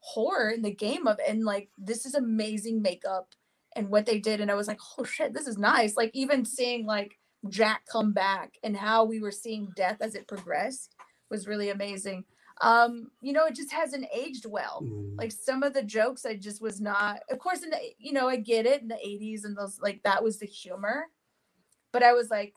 horror 0.00 0.50
in 0.50 0.62
the 0.62 0.74
game 0.74 1.06
of 1.06 1.18
and 1.26 1.44
like 1.44 1.68
this 1.78 2.06
is 2.06 2.14
amazing 2.14 2.82
makeup 2.82 3.34
and 3.76 3.88
what 3.88 4.06
they 4.06 4.18
did 4.18 4.40
and 4.40 4.50
i 4.50 4.54
was 4.54 4.66
like 4.66 4.80
oh 4.98 5.04
shit 5.04 5.34
this 5.34 5.46
is 5.46 5.58
nice 5.58 5.96
like 5.96 6.10
even 6.14 6.44
seeing 6.44 6.86
like 6.86 7.18
jack 7.48 7.82
come 7.90 8.12
back 8.12 8.54
and 8.62 8.76
how 8.76 9.04
we 9.04 9.20
were 9.20 9.30
seeing 9.30 9.70
death 9.76 9.98
as 10.00 10.14
it 10.14 10.26
progressed 10.26 10.94
was 11.30 11.46
really 11.46 11.70
amazing 11.70 12.24
um, 12.60 13.10
you 13.22 13.32
know, 13.32 13.46
it 13.46 13.54
just 13.54 13.72
hasn't 13.72 14.06
aged 14.14 14.44
well. 14.46 14.82
Mm. 14.84 15.16
Like 15.16 15.32
some 15.32 15.62
of 15.62 15.72
the 15.72 15.82
jokes, 15.82 16.26
I 16.26 16.36
just 16.36 16.60
was 16.60 16.80
not. 16.80 17.20
Of 17.30 17.38
course, 17.38 17.62
in 17.62 17.70
the 17.70 17.78
you 17.98 18.12
know, 18.12 18.28
I 18.28 18.36
get 18.36 18.66
it 18.66 18.82
in 18.82 18.88
the 18.88 18.96
'80s 18.96 19.44
and 19.44 19.56
those 19.56 19.80
like 19.80 20.02
that 20.02 20.22
was 20.22 20.38
the 20.38 20.46
humor, 20.46 21.06
but 21.92 22.02
I 22.02 22.12
was 22.12 22.28
like, 22.30 22.54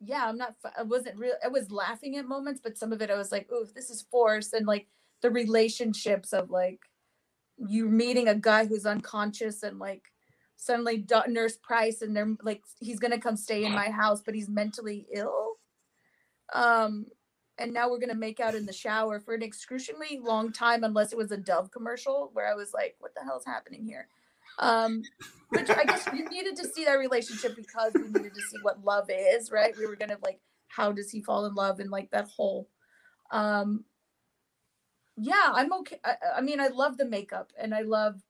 yeah, 0.00 0.26
I'm 0.26 0.38
not. 0.38 0.54
I 0.76 0.82
wasn't 0.82 1.18
real. 1.18 1.34
I 1.44 1.48
was 1.48 1.70
laughing 1.70 2.16
at 2.16 2.26
moments, 2.26 2.60
but 2.62 2.78
some 2.78 2.92
of 2.92 3.02
it 3.02 3.10
I 3.10 3.16
was 3.16 3.30
like, 3.30 3.50
ooh, 3.52 3.66
this 3.74 3.90
is 3.90 4.06
forced, 4.10 4.54
and 4.54 4.66
like 4.66 4.86
the 5.22 5.30
relationships 5.30 6.32
of 6.32 6.50
like 6.50 6.80
you 7.56 7.88
meeting 7.88 8.28
a 8.28 8.34
guy 8.34 8.66
who's 8.66 8.86
unconscious 8.86 9.62
and 9.62 9.78
like 9.78 10.02
suddenly 10.56 11.04
nurse 11.28 11.56
price 11.56 12.02
and 12.02 12.14
they're 12.14 12.36
like 12.42 12.62
he's 12.80 12.98
gonna 12.98 13.18
come 13.18 13.36
stay 13.36 13.64
in 13.64 13.72
my 13.72 13.88
house 13.90 14.22
but 14.24 14.34
he's 14.34 14.48
mentally 14.48 15.06
ill. 15.12 15.54
Um 16.52 17.06
and 17.58 17.72
now 17.72 17.90
we're 17.90 17.98
gonna 17.98 18.14
make 18.14 18.40
out 18.40 18.54
in 18.54 18.66
the 18.66 18.72
shower 18.72 19.20
for 19.20 19.34
an 19.34 19.42
excruciatingly 19.42 20.20
long 20.22 20.52
time 20.52 20.84
unless 20.84 21.12
it 21.12 21.18
was 21.18 21.30
a 21.32 21.36
dove 21.36 21.70
commercial 21.70 22.30
where 22.32 22.50
i 22.50 22.54
was 22.54 22.72
like 22.72 22.96
what 22.98 23.14
the 23.14 23.22
hell 23.22 23.38
is 23.38 23.46
happening 23.46 23.84
here? 23.84 24.08
Um 24.58 25.02
which 25.50 25.70
i 25.70 25.84
guess 25.84 26.06
you 26.12 26.28
needed 26.28 26.56
to 26.56 26.68
see 26.68 26.84
that 26.84 26.94
relationship 26.94 27.56
because 27.56 27.92
we 27.94 28.02
needed 28.02 28.34
to 28.34 28.42
see 28.42 28.58
what 28.62 28.84
love 28.84 29.08
is 29.10 29.50
right? 29.50 29.76
We 29.78 29.86
were 29.86 29.96
gonna 29.96 30.18
like 30.22 30.40
how 30.68 30.92
does 30.92 31.10
he 31.10 31.20
fall 31.22 31.46
in 31.46 31.54
love 31.54 31.80
and 31.80 31.90
like 31.90 32.10
that 32.10 32.28
whole 32.28 32.68
um 33.30 33.84
yeah 35.16 35.52
i'm 35.54 35.72
okay 35.72 35.98
I, 36.04 36.14
I 36.36 36.40
mean 36.40 36.60
i 36.60 36.68
love 36.68 36.96
the 36.96 37.04
makeup 37.04 37.52
and 37.58 37.74
i 37.74 37.82
love 37.82 38.22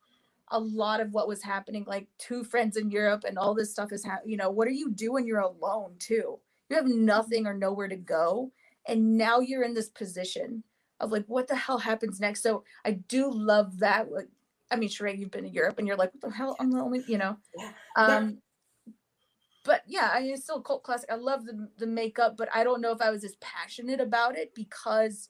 a 0.48 0.58
lot 0.58 1.00
of 1.00 1.12
what 1.12 1.28
was 1.28 1.42
happening 1.42 1.84
like 1.86 2.06
two 2.18 2.44
friends 2.44 2.76
in 2.76 2.90
europe 2.90 3.24
and 3.26 3.38
all 3.38 3.54
this 3.54 3.70
stuff 3.70 3.92
is 3.92 4.04
happening 4.04 4.32
you 4.32 4.36
know 4.36 4.50
what 4.50 4.68
are 4.68 4.72
you 4.72 4.90
doing? 4.90 5.26
You're 5.26 5.40
alone 5.40 5.94
too. 5.98 6.38
You 6.68 6.76
have 6.76 6.86
nothing 6.86 7.46
or 7.46 7.54
nowhere 7.54 7.88
to 7.88 7.96
go 7.96 8.52
and 8.86 9.16
now 9.16 9.40
you're 9.40 9.62
in 9.62 9.74
this 9.74 9.88
position 9.88 10.62
of 11.00 11.10
like 11.10 11.24
what 11.26 11.48
the 11.48 11.56
hell 11.56 11.78
happens 11.78 12.20
next? 12.20 12.42
So 12.42 12.64
i 12.84 12.92
do 12.92 13.30
love 13.30 13.78
that 13.78 14.12
like 14.12 14.28
i 14.70 14.76
mean 14.76 14.88
Sharai, 14.88 15.18
you've 15.18 15.30
been 15.30 15.46
in 15.46 15.52
europe 15.52 15.78
and 15.78 15.86
you're 15.86 15.96
like 15.96 16.12
what 16.12 16.30
the 16.30 16.36
hell? 16.36 16.56
I'm 16.60 16.70
the 16.70 16.80
only 16.80 17.02
you 17.06 17.18
know. 17.18 17.36
Um 17.96 18.38
but 19.64 19.82
yeah 19.86 20.10
i 20.12 20.20
mean 20.20 20.32
it's 20.34 20.42
still 20.44 20.56
a 20.56 20.62
cult 20.62 20.82
classic. 20.82 21.08
I 21.10 21.14
love 21.14 21.44
the, 21.44 21.68
the 21.78 21.86
makeup 21.86 22.34
but 22.36 22.48
i 22.54 22.64
don't 22.64 22.80
know 22.80 22.90
if 22.90 23.00
i 23.00 23.10
was 23.10 23.22
as 23.22 23.36
passionate 23.36 24.00
about 24.00 24.36
it 24.36 24.54
because 24.54 25.28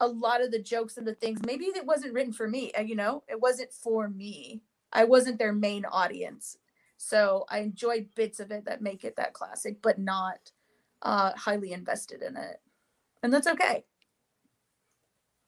a 0.00 0.08
lot 0.08 0.42
of 0.42 0.50
the 0.50 0.58
jokes 0.62 0.96
and 0.96 1.06
the 1.06 1.14
things. 1.14 1.40
Maybe 1.46 1.66
it 1.66 1.86
wasn't 1.86 2.14
written 2.14 2.32
for 2.32 2.48
me 2.48 2.72
uh, 2.72 2.82
you 2.82 2.96
know 2.96 3.22
it 3.28 3.40
wasn't 3.40 3.72
for 3.72 4.08
me. 4.08 4.62
I 4.92 5.04
wasn't 5.04 5.38
their 5.38 5.52
main 5.52 5.84
audience. 5.86 6.58
So 6.98 7.46
i 7.48 7.60
enjoyed 7.60 8.08
bits 8.14 8.40
of 8.40 8.50
it 8.50 8.64
that 8.66 8.82
make 8.82 9.04
it 9.04 9.16
that 9.16 9.32
classic 9.34 9.80
but 9.82 9.98
not 9.98 10.52
uh 11.02 11.32
highly 11.36 11.72
invested 11.72 12.22
in 12.22 12.36
it. 12.36 12.60
And 13.22 13.32
that's 13.32 13.46
okay 13.48 13.84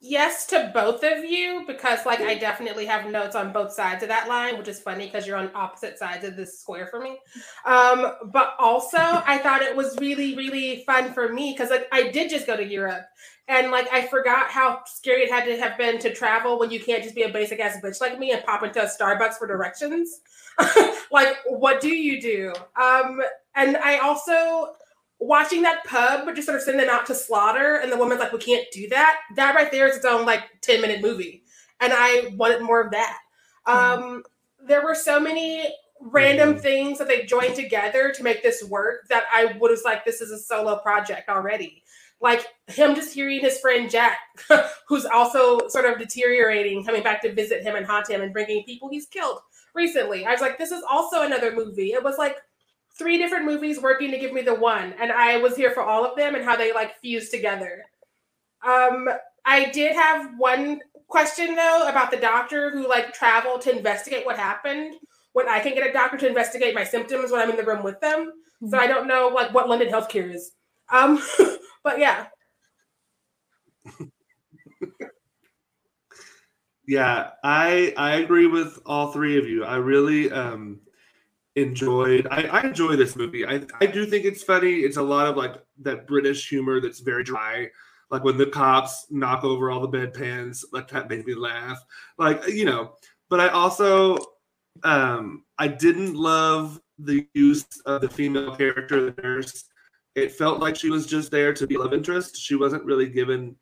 yes 0.03 0.47
to 0.47 0.71
both 0.75 1.05
of 1.05 1.25
you 1.25 1.63
because 1.67 2.05
like 2.05 2.21
I 2.21 2.35
definitely 2.35 2.85
have 2.87 3.09
notes 3.09 3.37
on 3.37 3.53
both 3.53 3.73
sides 3.73 4.03
of 4.03 4.09
that 4.09 4.29
line, 4.29 4.59
which 4.59 4.69
is 4.69 4.81
funny 4.81 5.07
because 5.07 5.27
you're 5.27 5.37
on 5.37 5.51
opposite 5.55 5.97
sides 5.97 6.25
of 6.25 6.37
this 6.37 6.61
square 6.61 6.89
for 6.89 7.01
me. 7.01 7.19
Um, 7.65 8.15
but 8.27 8.55
also 8.59 8.99
I 8.99 9.39
thought 9.39 9.63
it 9.63 9.75
was 9.75 9.97
really, 10.01 10.37
really 10.37 10.83
fun 10.85 11.13
for 11.13 11.33
me 11.33 11.53
because 11.53 11.71
like 11.71 11.87
I 11.93 12.11
did 12.11 12.31
just 12.31 12.47
go 12.47 12.57
to 12.57 12.67
Europe 12.67 13.07
and 13.49 13.71
like 13.71 13.89
I 13.93 14.07
forgot 14.09 14.51
how 14.51 14.81
scary 14.87 15.23
it 15.23 15.31
had 15.31 15.45
to 15.45 15.57
have 15.57 15.79
been 15.79 15.99
to 16.01 16.13
travel 16.13 16.59
when 16.59 16.71
you 16.71 16.81
can't 16.81 17.03
just 17.03 17.15
be 17.15 17.23
a 17.23 17.33
basic 17.33 17.61
ass 17.61 17.79
bitch 17.83 18.01
like 18.01 18.19
me 18.19 18.33
and 18.33 18.43
pop 18.45 18.63
into 18.65 18.83
a 18.83 18.87
Starbucks 18.87 19.35
for 19.35 19.47
directions. 19.47 20.21
like, 21.13 21.37
what 21.47 21.81
do 21.81 21.89
you 21.89 22.21
do? 22.21 22.53
Um, 22.81 23.23
and 23.55 23.77
I 23.77 23.99
also 23.99 24.75
watching 25.23 25.63
that 25.63 25.85
pub, 25.85 26.25
but 26.25 26.35
just 26.35 26.47
sort 26.47 26.59
of 26.59 26.63
sending 26.63 26.85
them 26.85 26.95
out 26.95 27.07
to 27.07 27.15
slaughter, 27.15 27.77
and 27.77 27.91
the 27.91 27.97
woman's 27.97 28.21
like, 28.21 28.33
"We 28.33 28.39
can't 28.39 28.67
do 28.73 28.89
that." 28.89 29.21
That 29.37 29.55
right 29.55 29.71
there 29.71 29.89
is 29.89 29.97
its 29.97 30.05
own 30.05 30.27
like 30.27 30.43
ten 30.61 30.81
minute 30.81 31.01
movie, 31.01 31.45
and 31.81 31.93
I 31.95 32.33
wanted 32.37 32.63
more 32.63 32.81
of 32.81 32.91
that. 32.93 33.19
Um, 33.67 34.25
there 34.61 34.83
were 34.83 34.95
so 34.95 35.21
many 35.21 35.73
random 36.01 36.59
things 36.59 36.99
that 36.99 37.07
they 37.07 37.25
joined 37.25 37.55
together 37.55 38.11
to 38.11 38.23
make 38.25 38.43
this 38.43 38.65
work 38.65 39.07
that 39.09 39.25
I 39.33 39.57
was 39.59 39.83
like, 39.85 40.05
"This 40.05 40.21
is 40.21 40.31
a 40.31 40.39
solo 40.39 40.79
project 40.79 41.29
already." 41.29 41.85
Like 42.21 42.47
him 42.69 42.95
just 42.95 43.15
hearing 43.15 43.41
his 43.41 43.59
friend 43.59 43.91
Jack, 43.91 44.19
who's 44.89 45.05
also 45.05 45.69
sort 45.69 45.87
of 45.87 45.99
deteriorating, 45.99 46.85
coming 46.85 47.03
back 47.03 47.21
to 47.23 47.33
visit 47.33 47.63
him 47.63 47.75
and 47.75 47.87
haunt 47.87 48.11
him, 48.11 48.23
and 48.23 48.33
bringing 48.33 48.65
people 48.65 48.89
he's 48.89 49.07
killed 49.07 49.41
recently. 49.75 50.25
I 50.25 50.33
was 50.33 50.41
like, 50.41 50.59
"This 50.59 50.73
is 50.73 50.83
also 50.91 51.23
another 51.23 51.53
movie." 51.53 51.93
It 51.93 52.03
was 52.03 52.19
like 52.19 52.39
three 52.99 53.19
different 53.19 53.45
movies 53.45 53.81
working 53.81 54.11
to 54.11 54.19
give 54.19 54.33
me 54.33 54.43
the 54.43 54.55
one 54.55 54.95
and 55.01 55.11
i 55.13 55.37
was 55.39 55.57
here 55.57 55.71
for 55.71 55.83
all 55.83 56.05
of 56.05 56.17
them 56.17 56.35
and 56.35 56.45
how 56.45 56.57
they 56.57 56.73
like 56.73 56.99
fused 57.01 57.31
together. 57.31 57.85
Um 58.67 59.09
i 59.45 59.71
did 59.71 59.95
have 59.97 60.33
one 60.39 60.81
question 61.09 61.55
though 61.55 61.89
about 61.89 62.11
the 62.11 62.17
doctor 62.17 62.71
who 62.71 62.89
like 62.89 63.13
traveled 63.13 63.61
to 63.63 63.77
investigate 63.77 64.25
what 64.25 64.39
happened 64.39 64.95
when 65.33 65.49
i 65.49 65.61
can 65.61 65.75
get 65.75 65.89
a 65.89 65.93
doctor 65.93 66.17
to 66.17 66.29
investigate 66.29 66.75
my 66.75 66.85
symptoms 66.85 67.31
when 67.31 67.41
i'm 67.41 67.51
in 67.51 67.57
the 67.57 67.65
room 67.65 67.83
with 67.83 68.01
them. 68.01 68.33
So 68.69 68.79
i 68.79 68.87
don't 68.87 69.09
know 69.09 69.29
like 69.29 69.53
what 69.53 69.69
london 69.69 69.89
healthcare 69.89 70.33
is. 70.33 70.53
Um 70.91 71.21
but 71.85 71.99
yeah. 71.99 72.27
Yeah, 76.87 77.31
I 77.45 77.95
I 77.97 78.17
agree 78.17 78.47
with 78.47 78.79
all 78.87 79.13
three 79.13 79.39
of 79.39 79.47
you. 79.47 79.65
I 79.65 79.77
really 79.77 80.31
um 80.31 80.81
enjoyed 81.57 82.27
I, 82.31 82.45
I 82.45 82.61
enjoy 82.63 82.97
this 82.97 83.17
movie. 83.17 83.47
I 83.47 83.63
I 83.81 83.87
do 83.87 84.07
think 84.07 84.25
it's 84.25 84.43
funny. 84.43 84.81
It's 84.81 84.97
a 84.97 85.03
lot 85.03 85.27
of 85.27 85.37
like 85.37 85.57
that 85.81 86.07
British 86.07 86.49
humor 86.49 86.81
that's 86.81 87.01
very 87.01 87.25
dry. 87.25 87.69
Like 88.11 88.25
when 88.25 88.37
the 88.37 88.47
cops 88.47 89.07
knock 89.11 89.45
over 89.45 89.71
all 89.71 89.87
the 89.87 89.99
bedpans, 89.99 90.65
like 90.73 90.89
that 90.89 91.11
made 91.11 91.27
me 91.27 91.35
laugh. 91.35 91.83
Like 92.19 92.47
you 92.49 92.65
know, 92.65 92.95
but 93.29 93.41
I 93.41 93.49
also 93.49 94.19
um 94.83 95.45
I 95.59 95.69
didn't 95.69 96.15
love 96.15 96.81
the 96.99 97.27
use 97.35 97.67
of 97.87 98.01
the 98.01 98.09
female 98.09 98.55
character, 98.57 99.11
the 99.11 99.23
nurse. 99.23 99.65
It 100.15 100.33
felt 100.33 100.61
like 100.61 100.77
she 100.77 100.91
was 100.91 101.07
just 101.07 101.31
there 101.31 101.55
to 101.55 101.67
be 101.67 101.77
love 101.77 101.95
interest. 101.95 102.37
She 102.37 102.55
wasn't 102.55 102.85
really 102.85 103.09
given 103.09 103.57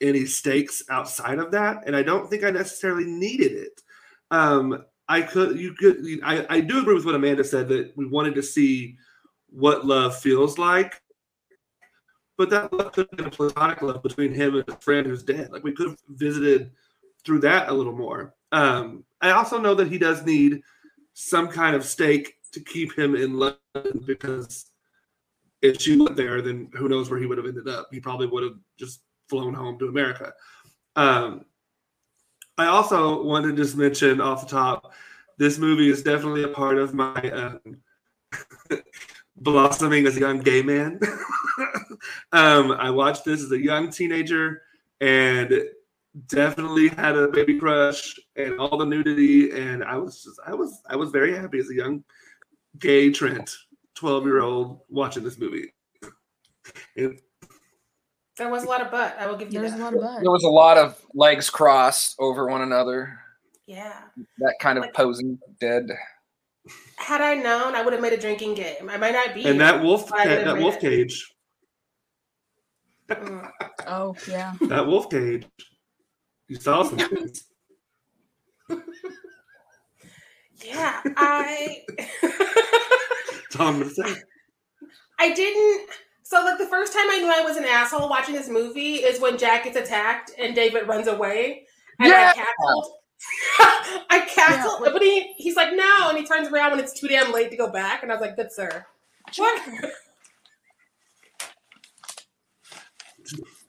any 0.00 0.26
stakes 0.26 0.82
outside 0.90 1.38
of 1.38 1.52
that, 1.52 1.84
and 1.86 1.96
I 1.96 2.02
don't 2.02 2.28
think 2.28 2.44
I 2.44 2.50
necessarily 2.50 3.04
needed 3.04 3.52
it. 3.52 3.82
Um, 4.30 4.84
I 5.08 5.22
could, 5.22 5.58
you 5.58 5.74
could, 5.74 6.04
I, 6.22 6.46
I 6.48 6.60
do 6.60 6.80
agree 6.80 6.94
with 6.94 7.04
what 7.04 7.14
Amanda 7.14 7.44
said 7.44 7.68
that 7.68 7.96
we 7.96 8.06
wanted 8.06 8.34
to 8.36 8.42
see 8.42 8.96
what 9.50 9.86
love 9.86 10.18
feels 10.18 10.58
like, 10.58 11.02
but 12.36 12.50
that 12.50 12.72
love 12.72 12.92
could 12.92 13.08
have 13.10 13.16
been 13.16 13.26
a 13.26 13.30
platonic 13.30 13.82
love 13.82 14.02
between 14.02 14.32
him 14.32 14.56
and 14.56 14.68
a 14.68 14.76
friend 14.76 15.06
who's 15.06 15.22
dead. 15.22 15.52
Like 15.52 15.62
we 15.62 15.72
could 15.72 15.88
have 15.88 15.98
visited 16.08 16.70
through 17.24 17.40
that 17.40 17.68
a 17.68 17.72
little 17.72 17.92
more. 17.92 18.34
Um, 18.52 19.04
I 19.20 19.30
also 19.30 19.58
know 19.58 19.74
that 19.74 19.88
he 19.88 19.98
does 19.98 20.24
need 20.24 20.62
some 21.12 21.48
kind 21.48 21.76
of 21.76 21.84
stake 21.84 22.34
to 22.52 22.60
keep 22.60 22.96
him 22.98 23.14
in 23.14 23.38
London 23.38 24.04
because 24.04 24.70
if 25.62 25.80
she 25.80 25.96
went 25.96 26.16
there, 26.16 26.42
then 26.42 26.70
who 26.74 26.88
knows 26.88 27.10
where 27.10 27.18
he 27.18 27.26
would 27.26 27.38
have 27.38 27.46
ended 27.46 27.68
up. 27.68 27.88
He 27.90 28.00
probably 28.00 28.26
would 28.26 28.42
have 28.42 28.56
just 28.78 29.00
flown 29.28 29.54
home 29.54 29.78
to 29.78 29.88
America. 29.88 30.32
Um, 30.96 31.44
I 32.56 32.66
also 32.66 33.22
want 33.22 33.46
to 33.46 33.52
just 33.52 33.76
mention 33.76 34.20
off 34.20 34.46
the 34.46 34.54
top, 34.54 34.92
this 35.38 35.58
movie 35.58 35.90
is 35.90 36.02
definitely 36.02 36.44
a 36.44 36.48
part 36.48 36.78
of 36.78 36.94
my 36.94 37.30
um, 37.30 37.60
blossoming 39.36 40.06
as 40.06 40.16
a 40.16 40.20
young 40.20 40.38
gay 40.38 40.62
man. 40.62 41.00
um, 42.32 42.70
I 42.72 42.90
watched 42.90 43.24
this 43.24 43.42
as 43.42 43.50
a 43.50 43.58
young 43.58 43.90
teenager 43.90 44.62
and 45.00 45.52
definitely 46.28 46.88
had 46.88 47.16
a 47.16 47.28
baby 47.28 47.58
crush 47.58 48.18
and 48.36 48.58
all 48.60 48.76
the 48.76 48.86
nudity, 48.86 49.50
and 49.50 49.82
I 49.82 49.96
was 49.96 50.22
just 50.22 50.38
I 50.46 50.54
was 50.54 50.80
I 50.88 50.96
was 50.96 51.10
very 51.10 51.34
happy 51.34 51.58
as 51.58 51.70
a 51.70 51.74
young 51.74 52.04
gay 52.78 53.10
Trent, 53.10 53.50
twelve 53.94 54.24
year 54.24 54.40
old 54.40 54.80
watching 54.88 55.24
this 55.24 55.38
movie. 55.38 55.72
there 58.36 58.48
was 58.50 58.64
a 58.64 58.66
lot 58.66 58.80
of 58.80 58.90
butt 58.90 59.16
i 59.18 59.26
will 59.26 59.36
give 59.36 59.52
you 59.52 59.60
there's 59.60 59.72
a 59.72 59.76
lot 59.76 59.94
of 59.94 60.00
butt 60.00 60.20
There 60.22 60.30
was 60.30 60.44
a 60.44 60.48
lot 60.48 60.76
of 60.76 61.00
legs 61.14 61.50
crossed 61.50 62.16
over 62.18 62.46
one 62.48 62.62
another. 62.62 63.18
yeah 63.66 64.00
That 64.38 64.54
kind 64.60 64.78
of 64.78 64.82
Like- 64.84 64.94
posing 64.94 65.38
dead. 65.60 65.88
had 66.96 67.20
i 67.20 67.34
known 67.34 67.74
i 67.74 67.82
would 67.82 67.92
have 67.92 68.02
made 68.02 68.12
a 68.12 68.20
drinking 68.20 68.54
game 68.54 68.88
i 68.88 68.96
might 68.96 69.12
not 69.12 69.34
be 69.34 69.44
and 69.46 69.60
that 69.60 69.82
wolf 69.82 70.12
I 70.12 70.26
that, 70.26 70.56
wolf 70.58 70.74
read 70.74 70.80
cage 70.82 71.30
Mm. 73.10 73.50
oh 73.86 74.16
yeah 74.26 74.54
that 74.62 74.86
wolf 74.86 75.10
cage. 75.10 75.46
You 76.48 76.56
saw 76.56 76.84
some 76.84 76.96
things. 77.10 77.44
yeah 80.64 81.02
i 81.16 81.82
That's 82.22 83.56
all 83.60 83.68
I'm 83.68 83.78
gonna 83.80 83.90
say. 83.90 84.14
I 85.20 85.32
didn't. 85.34 85.88
So, 86.34 86.42
like, 86.42 86.58
the 86.58 86.66
first 86.66 86.92
time 86.92 87.08
I 87.10 87.20
knew 87.20 87.30
I 87.30 87.42
was 87.42 87.56
an 87.56 87.64
asshole 87.64 88.08
watching 88.08 88.34
this 88.34 88.48
movie 88.48 88.94
is 88.94 89.20
when 89.20 89.38
Jack 89.38 89.62
gets 89.62 89.76
attacked 89.76 90.32
and 90.36 90.52
David 90.52 90.88
runs 90.88 91.06
away. 91.06 91.64
And 92.00 92.08
Yeah. 92.08 92.32
I 92.34 92.36
cackled. 92.36 92.92
I 94.10 94.26
cackled. 94.28 94.80
Yeah. 94.84 94.92
but 94.92 95.00
he, 95.00 95.32
he's 95.36 95.54
like, 95.54 95.76
no. 95.76 96.08
And 96.08 96.18
he 96.18 96.26
turns 96.26 96.48
around 96.48 96.72
when 96.72 96.80
it's 96.80 96.92
too 96.92 97.06
damn 97.06 97.32
late 97.32 97.52
to 97.52 97.56
go 97.56 97.70
back. 97.70 98.02
And 98.02 98.10
I 98.10 98.16
was 98.16 98.20
like, 98.20 98.34
good 98.34 98.50
sir. 98.50 98.84
What? 99.36 99.62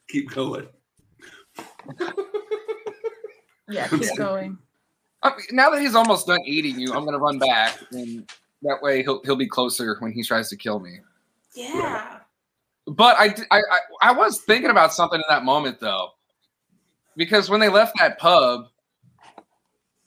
Keep 0.10 0.31
going. 0.31 0.67
Yeah, 3.67 3.88
keep 3.88 4.15
going. 4.15 4.60
I 5.24 5.29
mean, 5.31 5.45
now 5.53 5.72
that 5.72 5.81
he's 5.81 5.95
almost 5.95 6.27
done 6.27 6.41
eating 6.45 6.79
you, 6.79 6.93
I'm 6.93 7.03
gonna 7.03 7.17
run 7.17 7.39
back, 7.39 7.79
and 7.91 8.29
that 8.62 8.79
way 8.79 9.01
he'll 9.01 9.24
he'll 9.24 9.36
be 9.36 9.48
closer 9.48 9.98
when 10.01 10.12
he 10.12 10.22
tries 10.22 10.50
to 10.50 10.55
kill 10.55 10.79
me. 10.79 11.00
Yeah. 11.55 12.14
But 12.95 13.17
I, 13.17 13.25
I, 13.51 13.59
I, 13.59 13.79
I 14.01 14.11
was 14.13 14.41
thinking 14.41 14.69
about 14.71 14.93
something 14.93 15.19
in 15.19 15.25
that 15.29 15.43
moment 15.43 15.79
though, 15.79 16.09
because 17.17 17.49
when 17.49 17.59
they 17.59 17.67
left 17.69 17.93
that 17.99 18.17
pub, 18.19 18.67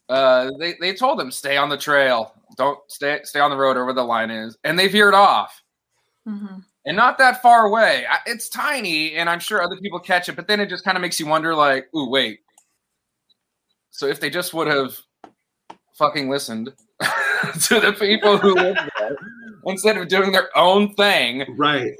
uh, 0.08 0.50
they 0.58 0.74
they 0.80 0.94
told 0.94 1.18
them 1.18 1.30
stay 1.30 1.58
on 1.58 1.68
the 1.68 1.76
trail, 1.76 2.32
don't 2.56 2.78
stay 2.88 3.20
stay 3.24 3.40
on 3.40 3.50
the 3.50 3.56
road 3.56 3.76
or 3.76 3.84
where 3.84 3.94
the 3.94 4.02
line 4.02 4.30
is, 4.30 4.56
and 4.64 4.78
they 4.78 4.88
veered 4.88 5.12
off, 5.12 5.62
Mhm. 6.26 6.64
and 6.86 6.96
not 6.96 7.18
that 7.18 7.42
far 7.42 7.66
away. 7.66 8.06
I, 8.08 8.18
it's 8.24 8.48
tiny, 8.48 9.16
and 9.16 9.28
I'm 9.28 9.40
sure 9.40 9.62
other 9.62 9.76
people 9.76 10.00
catch 10.00 10.30
it, 10.30 10.36
but 10.36 10.48
then 10.48 10.58
it 10.60 10.70
just 10.70 10.82
kind 10.84 10.96
of 10.96 11.02
makes 11.02 11.20
you 11.20 11.26
wonder, 11.26 11.54
like, 11.54 11.88
ooh, 11.94 12.08
wait. 12.08 12.40
So 13.90 14.06
if 14.06 14.18
they 14.18 14.30
just 14.30 14.54
would 14.54 14.68
have 14.68 14.96
fucking 15.98 16.30
listened 16.30 16.72
to 17.64 17.80
the 17.80 17.94
people 17.98 18.38
who 18.38 18.54
live 18.54 18.76
there 18.98 19.16
instead 19.66 19.98
of 19.98 20.08
doing 20.08 20.32
their 20.32 20.56
own 20.56 20.94
thing, 20.94 21.44
Right. 21.58 21.92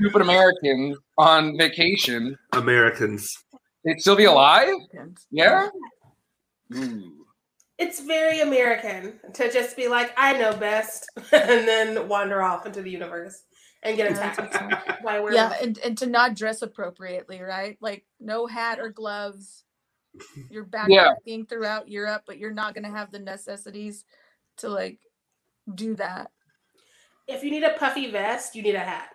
Stupid 0.00 0.22
Americans 0.22 0.96
on 1.16 1.56
vacation, 1.56 2.36
Americans. 2.52 3.32
they'd 3.84 4.00
still 4.00 4.16
be 4.16 4.24
alive? 4.24 4.68
Depends. 4.92 5.26
Yeah. 5.30 5.68
Ooh. 6.74 7.14
It's 7.78 8.00
very 8.00 8.40
American 8.40 9.20
to 9.34 9.50
just 9.52 9.76
be 9.76 9.86
like, 9.88 10.12
I 10.16 10.32
know 10.36 10.56
best, 10.56 11.06
and 11.32 11.66
then 11.68 12.08
wander 12.08 12.42
off 12.42 12.66
into 12.66 12.82
the 12.82 12.90
universe 12.90 13.44
and 13.84 13.96
get 13.96 14.10
Yeah, 14.10 14.16
that's 14.16 14.38
attacked 14.38 15.02
by 15.04 15.20
werewolves. 15.20 15.34
Yeah, 15.36 15.52
and, 15.62 15.78
and 15.78 15.96
to 15.98 16.06
not 16.06 16.34
dress 16.34 16.62
appropriately, 16.62 17.40
right? 17.40 17.78
Like 17.80 18.04
no 18.18 18.46
hat 18.46 18.80
or 18.80 18.88
gloves. 18.90 19.64
You're 20.50 20.66
Yeah. 20.88 21.12
backpacking 21.26 21.48
throughout 21.48 21.88
Europe, 21.88 22.22
but 22.26 22.38
you're 22.38 22.52
not 22.52 22.74
gonna 22.74 22.90
have 22.90 23.12
the 23.12 23.20
necessities 23.20 24.04
to 24.56 24.68
like 24.68 24.98
do 25.72 25.94
that. 25.96 26.32
If 27.28 27.44
you 27.44 27.50
need 27.52 27.62
a 27.62 27.74
puffy 27.78 28.10
vest, 28.10 28.56
you 28.56 28.62
need 28.62 28.74
a 28.74 28.80
hat. 28.80 29.10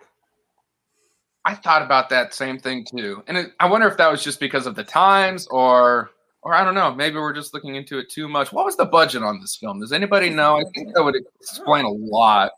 I 1.44 1.54
thought 1.54 1.82
about 1.82 2.08
that 2.10 2.32
same 2.34 2.58
thing 2.58 2.84
too, 2.84 3.22
and 3.26 3.36
it, 3.36 3.52
I 3.60 3.68
wonder 3.68 3.86
if 3.86 3.96
that 3.98 4.10
was 4.10 4.24
just 4.24 4.40
because 4.40 4.66
of 4.66 4.74
the 4.76 4.84
times, 4.84 5.46
or, 5.48 6.10
or 6.42 6.54
I 6.54 6.64
don't 6.64 6.74
know. 6.74 6.94
Maybe 6.94 7.16
we're 7.16 7.34
just 7.34 7.52
looking 7.52 7.74
into 7.74 7.98
it 7.98 8.08
too 8.10 8.28
much. 8.28 8.52
What 8.52 8.64
was 8.64 8.76
the 8.76 8.86
budget 8.86 9.22
on 9.22 9.40
this 9.40 9.56
film? 9.56 9.80
Does 9.80 9.92
anybody 9.92 10.30
know? 10.30 10.56
I 10.56 10.64
think 10.74 10.94
that 10.94 11.02
would 11.04 11.16
explain 11.40 11.84
a 11.84 11.90
lot. 11.90 12.52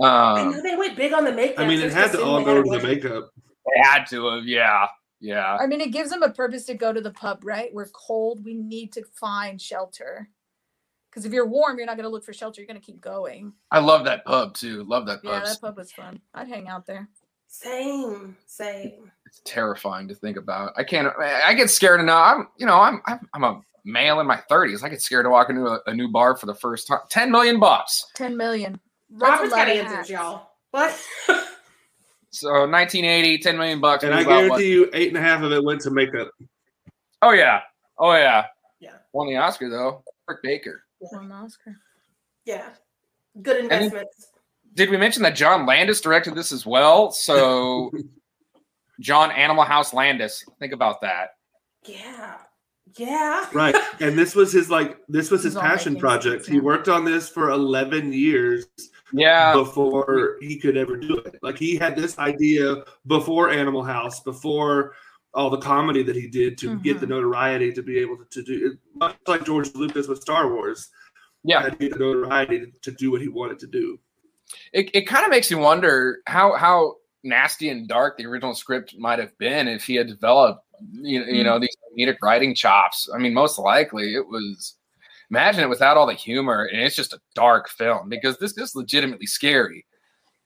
I 0.00 0.02
know 0.44 0.52
Um, 0.56 0.62
they 0.62 0.74
went 0.76 0.96
big 0.96 1.12
on 1.12 1.24
the 1.24 1.32
makeup. 1.32 1.58
I 1.60 1.68
mean, 1.68 1.80
it 1.80 1.92
had 1.92 2.12
to 2.12 2.24
all 2.24 2.42
go 2.42 2.62
to 2.62 2.70
the 2.70 2.80
makeup. 2.86 3.30
they 3.66 3.82
had 3.82 4.04
to 4.06 4.26
have, 4.36 4.46
yeah, 4.46 4.86
yeah. 5.20 5.58
I 5.60 5.66
mean, 5.66 5.82
it 5.82 5.90
gives 5.92 6.08
them 6.08 6.22
a 6.22 6.30
purpose 6.30 6.64
to 6.66 6.74
go 6.74 6.94
to 6.94 7.00
the 7.02 7.10
pub, 7.12 7.40
right? 7.44 7.68
We're 7.74 7.88
cold. 7.88 8.42
We 8.42 8.54
need 8.54 8.92
to 8.94 9.02
find 9.20 9.60
shelter. 9.60 10.30
Because 11.10 11.26
if 11.26 11.32
you're 11.34 11.46
warm, 11.46 11.76
you're 11.76 11.86
not 11.86 11.98
gonna 11.98 12.08
look 12.08 12.24
for 12.24 12.32
shelter. 12.32 12.62
You're 12.62 12.66
gonna 12.68 12.80
keep 12.80 13.02
going. 13.02 13.52
I 13.70 13.80
love 13.80 14.06
that 14.06 14.24
pub 14.24 14.54
too. 14.54 14.82
Love 14.84 15.04
that 15.08 15.20
Yeah, 15.22 15.40
pub. 15.40 15.44
that 15.44 15.60
pub 15.60 15.76
was 15.76 15.92
fun. 15.92 16.22
I'd 16.32 16.48
hang 16.48 16.68
out 16.68 16.86
there. 16.86 17.06
Same, 17.54 18.34
same. 18.46 19.12
it's 19.26 19.42
terrifying 19.44 20.08
to 20.08 20.14
think 20.14 20.38
about. 20.38 20.72
I 20.76 20.84
can't. 20.84 21.12
I 21.18 21.52
get 21.52 21.68
scared 21.68 22.00
enough. 22.00 22.34
I'm, 22.38 22.48
you 22.56 22.64
know, 22.64 22.80
I'm, 22.80 23.02
I'm, 23.06 23.20
I'm 23.34 23.44
a 23.44 23.60
male 23.84 24.20
in 24.20 24.26
my 24.26 24.40
30s. 24.50 24.82
I 24.82 24.88
get 24.88 25.02
scared 25.02 25.26
to 25.26 25.30
walk 25.30 25.50
into 25.50 25.66
a, 25.66 25.78
a 25.86 25.92
new 25.94 26.08
bar 26.08 26.34
for 26.34 26.46
the 26.46 26.54
first 26.54 26.88
time. 26.88 27.00
Ten 27.10 27.30
million 27.30 27.60
bucks. 27.60 28.06
Ten 28.14 28.38
million. 28.38 28.80
That's 29.10 29.22
a 29.22 29.32
Robert's 29.32 29.52
lot 29.52 29.58
got 29.66 29.68
answers, 29.68 29.96
hats. 29.96 30.10
y'all. 30.10 30.48
What? 30.70 31.06
So 32.34 32.48
1980, 32.66 33.38
10 33.42 33.58
million 33.58 33.78
bucks. 33.78 34.04
And 34.04 34.14
I 34.14 34.22
about 34.22 34.48
what- 34.48 34.56
guarantee 34.56 34.72
you, 34.72 34.90
eight 34.94 35.08
and 35.08 35.18
a 35.18 35.20
half 35.20 35.42
of 35.42 35.52
it 35.52 35.62
went 35.62 35.82
to 35.82 35.90
makeup. 35.90 36.30
Oh 37.20 37.32
yeah. 37.32 37.60
Oh 37.98 38.14
yeah. 38.14 38.46
Yeah. 38.80 38.94
Won 39.12 39.26
the 39.28 39.36
Oscar 39.36 39.68
though. 39.68 40.02
Rick 40.26 40.38
Baker. 40.42 40.82
Won 41.00 41.28
the 41.28 41.34
Oscar. 41.34 41.76
yeah. 42.46 42.70
Good 43.42 43.68
then- 43.68 43.82
investments. 43.82 44.28
Did 44.74 44.90
we 44.90 44.96
mention 44.96 45.22
that 45.22 45.34
John 45.36 45.66
Landis 45.66 46.00
directed 46.00 46.34
this 46.34 46.52
as 46.52 46.64
well? 46.64 47.10
So 47.10 47.90
John 49.00 49.30
Animal 49.32 49.64
House 49.64 49.92
Landis. 49.92 50.44
Think 50.58 50.72
about 50.72 51.00
that. 51.02 51.30
Yeah. 51.86 52.36
Yeah. 52.98 53.48
Right. 53.52 53.74
And 54.00 54.18
this 54.18 54.34
was 54.34 54.52
his 54.52 54.70
like 54.70 54.98
this 55.08 55.30
was 55.30 55.42
his 55.42 55.54
This 55.54 55.62
passion 55.62 55.96
project. 55.96 56.46
He 56.46 56.60
worked 56.60 56.88
on 56.88 57.04
this 57.04 57.28
for 57.28 57.50
11 57.50 58.12
years 58.12 58.66
Yeah. 59.12 59.54
before 59.54 60.36
he 60.40 60.58
could 60.58 60.76
ever 60.76 60.96
do 60.96 61.16
it. 61.18 61.36
Like 61.42 61.58
he 61.58 61.76
had 61.76 61.96
this 61.96 62.18
idea 62.18 62.84
before 63.06 63.50
Animal 63.50 63.82
House, 63.82 64.20
before 64.20 64.94
all 65.34 65.48
the 65.48 65.58
comedy 65.58 66.02
that 66.02 66.14
he 66.16 66.26
did 66.28 66.58
to 66.58 66.78
get 66.80 67.00
the 67.00 67.06
Mhm. 67.06 67.10
notoriety 67.10 67.72
to 67.72 67.82
be 67.82 67.98
able 67.98 68.18
to, 68.18 68.24
to 68.26 68.42
do 68.42 68.66
it. 68.72 68.78
Much 68.94 69.16
like 69.26 69.44
George 69.46 69.74
Lucas 69.74 70.06
with 70.06 70.20
Star 70.20 70.52
Wars. 70.52 70.90
Yeah. 71.44 71.62
Had 71.62 71.72
to 71.72 71.78
get 71.78 71.92
the 71.94 71.98
notoriety 71.98 72.72
to 72.82 72.90
do 72.92 73.10
what 73.10 73.22
he 73.22 73.28
wanted 73.28 73.58
to 73.60 73.66
do. 73.66 73.98
It, 74.72 74.90
it 74.94 75.06
kind 75.06 75.24
of 75.24 75.30
makes 75.30 75.50
you 75.50 75.58
wonder 75.58 76.18
how 76.26 76.56
how 76.56 76.96
nasty 77.24 77.68
and 77.68 77.86
dark 77.86 78.16
the 78.18 78.26
original 78.26 78.54
script 78.54 78.94
might 78.98 79.18
have 79.18 79.36
been 79.38 79.68
if 79.68 79.84
he 79.84 79.94
had 79.94 80.08
developed 80.08 80.64
you, 80.90 81.22
you 81.24 81.44
know 81.44 81.58
these 81.58 81.76
comedic 81.96 82.16
writing 82.22 82.54
chops. 82.54 83.08
I 83.14 83.18
mean, 83.18 83.34
most 83.34 83.58
likely 83.58 84.14
it 84.14 84.26
was. 84.26 84.76
Imagine 85.30 85.64
it 85.64 85.70
without 85.70 85.96
all 85.96 86.06
the 86.06 86.12
humor, 86.12 86.68
and 86.70 86.82
it's 86.82 86.94
just 86.96 87.14
a 87.14 87.20
dark 87.34 87.70
film 87.70 88.10
because 88.10 88.36
this 88.36 88.56
is 88.58 88.74
legitimately 88.74 89.24
scary. 89.24 89.86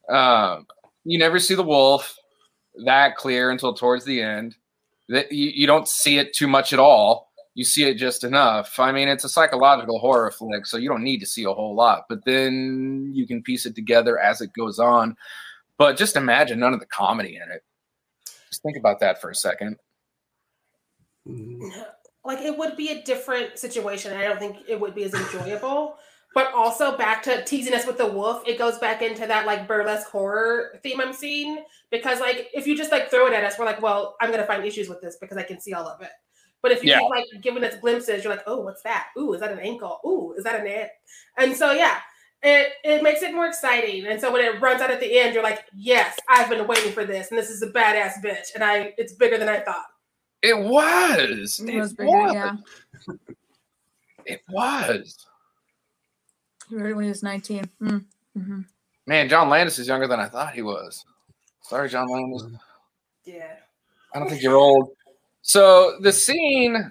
Um, 0.09 0.66
you 1.05 1.19
never 1.19 1.40
see 1.40 1.57
the 1.57 1.64
wolf 1.64 2.16
that 2.85 3.16
clear 3.16 3.51
until 3.51 3.75
towards 3.75 4.05
the 4.05 4.23
end. 4.23 4.55
That 5.09 5.33
you, 5.33 5.51
you 5.51 5.66
don't 5.66 5.88
see 5.88 6.19
it 6.19 6.35
too 6.35 6.47
much 6.47 6.73
at 6.73 6.79
all. 6.79 7.33
You 7.57 7.64
see 7.64 7.85
it 7.85 7.95
just 7.95 8.23
enough. 8.23 8.79
I 8.79 8.92
mean, 8.92 9.09
it's 9.09 9.25
a 9.25 9.31
psychological 9.31 9.99
horror 9.99 10.31
flick, 10.31 10.66
so 10.66 10.77
you 10.77 10.90
don't 10.90 11.03
need 11.03 11.21
to 11.21 11.27
see 11.27 11.45
a 11.45 11.53
whole 11.55 11.75
lot. 11.75 12.05
But 12.07 12.27
then 12.27 13.12
you 13.14 13.27
can 13.27 13.42
piece 13.42 13.64
it 13.64 13.75
together 13.75 14.19
as 14.19 14.42
it 14.42 14.53
goes 14.53 14.79
on. 14.79 15.16
But 15.79 15.97
just 15.97 16.16
imagine 16.16 16.59
none 16.59 16.75
of 16.75 16.81
the 16.81 16.87
comedy 16.87 17.37
in 17.37 17.51
it. 17.51 17.64
Just 18.51 18.62
think 18.62 18.77
about 18.77 19.01
that 19.01 19.23
for 19.23 19.31
a 19.31 19.35
second. 19.35 19.79
Mhm. 21.27 21.85
like 22.25 22.40
it 22.40 22.57
would 22.57 22.77
be 22.77 22.90
a 22.90 23.03
different 23.03 23.59
situation. 23.59 24.16
I 24.16 24.25
don't 24.25 24.38
think 24.38 24.59
it 24.69 24.79
would 24.79 24.95
be 24.95 25.05
as 25.05 25.14
enjoyable. 25.14 25.99
But 26.35 26.53
also 26.53 26.99
back 26.99 27.23
to 27.23 27.42
teasing 27.47 27.73
us 27.73 27.87
with 27.87 27.97
the 27.97 28.07
wolf, 28.07 28.42
it 28.47 28.59
goes 28.59 28.79
back 28.79 29.01
into 29.01 29.27
that 29.27 29.47
like 29.47 29.66
burlesque 29.66 30.11
horror 30.11 30.79
theme 30.83 31.01
I'm 31.01 31.14
seeing. 31.14 31.64
Because 31.90 32.21
like 32.21 32.51
if 32.53 32.66
you 32.66 32.77
just 32.77 32.92
like 32.92 33.09
throw 33.09 33.27
it 33.27 33.33
at 33.33 33.42
us, 33.42 33.59
we're 33.59 33.64
like, 33.64 33.81
well, 33.81 34.16
I'm 34.21 34.31
gonna 34.31 34.45
find 34.47 34.62
issues 34.62 34.90
with 34.90 35.01
this 35.01 35.16
because 35.19 35.38
I 35.38 35.45
can 35.45 35.59
see 35.59 35.73
all 35.73 35.88
of 35.88 36.03
it. 36.03 36.11
But 36.62 36.73
if 36.73 36.83
you 36.83 36.90
Yeah. 36.90 37.01
keep 37.01 37.11
like 37.11 37.27
giving 37.42 37.64
us 37.64 37.77
glimpses, 37.77 38.25
you're 38.25 38.33
like, 38.35 38.45
oh, 38.47 38.61
what's 38.61 38.83
that? 38.83 39.09
Ooh, 39.19 39.33
is 39.35 39.40
that 39.40 39.53
an 39.53 39.61
ankle? 39.61 40.01
Ooh, 40.05 40.35
is 40.37 40.45
that 40.45 40.59
an 40.61 40.66
ant? 40.66 40.90
And 41.37 41.57
so 41.57 41.73
yeah, 41.73 42.01
it 42.42 42.73
it 42.85 43.03
makes 43.03 43.23
it 43.23 43.35
more 43.35 43.47
exciting. 43.47 44.07
And 44.07 44.21
so 44.21 44.33
when 44.33 44.45
it 44.45 44.61
runs 44.61 44.81
out 44.81 44.90
at 44.90 45.01
the 45.01 45.19
end, 45.19 45.35
you're 45.35 45.42
like, 45.42 45.64
yes, 45.75 46.16
I've 46.29 46.49
been 46.49 46.66
waiting 46.66 46.92
for 46.92 47.05
this, 47.05 47.31
and 47.31 47.38
this 47.38 47.51
is 47.51 47.62
a 47.62 47.69
badass 47.71 48.23
bitch, 48.25 48.55
and 48.55 48.64
I 48.64 48.95
it's 48.99 49.12
bigger 49.12 49.38
than 49.38 49.49
I 49.49 49.61
thought. 49.61 49.87
It 50.42 50.59
was. 50.59 51.61
It 51.61 51.75
It 51.75 51.81
was 51.81 51.92
bigger, 51.92 52.11
was. 52.11 52.33
yeah. 52.35 52.57
It 54.25 54.42
was. 54.49 55.27
He 56.69 56.75
wrote 56.77 56.90
it 56.90 56.95
when 56.95 57.05
he 57.05 57.11
was 57.11 57.23
19. 57.23 57.64
Mm. 57.81 58.05
hmm 58.35 58.61
Man, 59.07 59.29
John 59.29 59.49
Landis 59.49 59.79
is 59.79 59.87
younger 59.87 60.09
than 60.09 60.19
I 60.19 60.27
thought 60.29 60.53
he 60.53 60.62
was. 60.62 61.05
Sorry, 61.62 61.88
John 61.88 62.09
Landis. 62.09 62.42
Yeah. 63.25 63.55
I 64.14 64.19
don't 64.19 64.29
think 64.29 64.42
you're 64.42 64.57
old. 64.57 64.90
So 65.47 65.99
the 66.01 66.13
scene, 66.13 66.91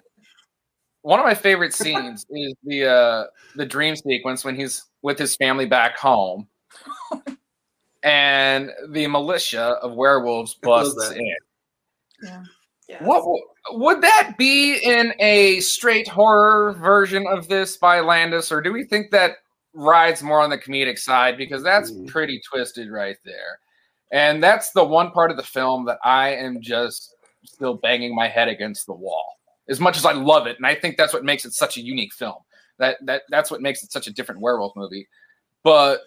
one 1.02 1.20
of 1.20 1.26
my 1.26 1.34
favorite 1.34 1.74
scenes 1.74 2.26
is 2.30 2.54
the 2.63 2.86
uh 2.86 3.24
the 3.56 3.65
dream 3.65 3.98
sequence 3.98 4.46
when 4.46 4.56
he's 4.56 4.86
with 5.02 5.20
his 5.20 5.36
family 5.36 5.65
back 5.65 5.98
home, 5.98 6.48
and 8.02 8.72
the 8.91 9.08
militia 9.08 9.78
of 9.82 9.94
werewolves 9.94 10.58
I 10.63 10.65
busts 10.65 11.12
in. 11.12 11.36
Yeah. 12.24 12.44
Yeah. 12.88 13.04
What 13.04 13.24
would 13.72 14.02
that 14.02 14.36
be 14.38 14.78
in 14.78 15.13
a 15.20 15.60
straight 15.60 16.08
horror 16.08 16.74
version 16.80 17.26
of 17.28 17.50
this 17.50 17.76
by 17.76 18.00
Landis, 18.00 18.54
or 18.54 18.62
do 18.62 18.72
we 18.72 18.86
think 18.86 19.12
that 19.12 19.38
rides 19.74 20.24
more 20.24 20.39
on 20.39 20.50
the 20.50 20.58
comedic 20.58 20.98
side 20.98 21.38
because 21.38 21.62
that's 21.62 21.91
Mhm. 21.91 22.08
pretty 22.08 22.39
twisted 22.39 22.89
right 22.89 23.18
there? 23.26 23.60
And 24.13 24.41
that's 24.41 24.72
the 24.72 24.86
one 24.86 25.12
part 25.12 25.30
of 25.30 25.36
the 25.36 25.44
film 25.44 25.84
that 25.88 26.00
I 26.06 26.30
am 26.36 26.62
just 26.62 27.14
still 27.45 27.75
banging 27.75 28.15
my 28.15 28.27
head 28.27 28.47
against 28.47 28.86
the 28.86 28.93
wall. 28.93 29.39
As 29.67 29.79
much 29.79 29.97
as 29.97 30.05
I 30.05 30.13
love 30.13 30.47
it, 30.47 30.58
and 30.58 30.65
I 30.65 30.75
think 30.75 30.95
that's 30.95 31.13
what 31.13 31.23
makes 31.23 31.45
it 31.45 31.53
such 31.53 31.77
a 31.77 31.81
unique 31.81 32.13
film. 32.13 32.38
That 32.77 32.97
that 33.05 33.23
that's 33.29 33.49
what 33.49 33.62
makes 33.62 33.84
it 33.84 33.91
such 33.91 34.08
a 34.08 34.13
different 34.13 34.41
werewolf 34.41 34.75
movie. 34.75 35.08
But 35.63 36.01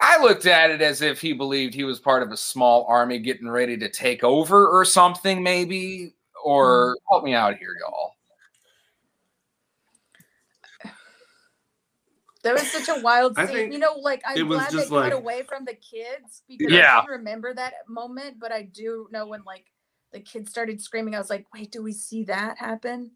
I 0.00 0.22
looked 0.22 0.46
at 0.46 0.70
it 0.70 0.80
as 0.80 1.02
if 1.02 1.20
he 1.20 1.32
believed 1.32 1.74
he 1.74 1.84
was 1.84 1.98
part 1.98 2.22
of 2.22 2.30
a 2.30 2.36
small 2.36 2.86
army 2.88 3.18
getting 3.18 3.48
ready 3.48 3.76
to 3.78 3.88
take 3.88 4.22
over 4.22 4.68
or 4.68 4.84
something, 4.84 5.42
maybe. 5.42 6.14
Or 6.44 6.96
hmm. 6.96 7.12
help 7.12 7.24
me 7.24 7.34
out 7.34 7.56
here, 7.56 7.76
y'all. 7.80 8.14
That 12.44 12.54
was 12.54 12.70
such 12.70 12.88
a 12.88 13.00
wild 13.00 13.36
I 13.36 13.46
scene. 13.46 13.54
think 13.56 13.72
You 13.72 13.78
know, 13.80 13.94
like 13.94 14.22
I'm 14.26 14.46
was 14.48 14.58
glad 14.58 14.70
they 14.70 14.76
just 14.76 14.88
cut 14.90 14.96
like- 14.96 15.12
away 15.12 15.42
from 15.42 15.64
the 15.64 15.74
kids 15.74 16.42
because 16.48 16.72
Yeah. 16.72 16.98
I 16.98 17.00
didn't 17.00 17.18
remember 17.18 17.52
that 17.54 17.74
moment, 17.88 18.38
but 18.38 18.52
I 18.52 18.62
do 18.62 19.08
know 19.10 19.26
when 19.26 19.42
like 19.44 19.66
the 20.12 20.20
kids 20.20 20.50
started 20.50 20.80
screaming, 20.80 21.14
I 21.14 21.18
was 21.18 21.30
like, 21.30 21.46
wait, 21.52 21.72
do 21.72 21.82
we 21.82 21.92
see 21.92 22.24
that 22.24 22.58
happen? 22.58 23.10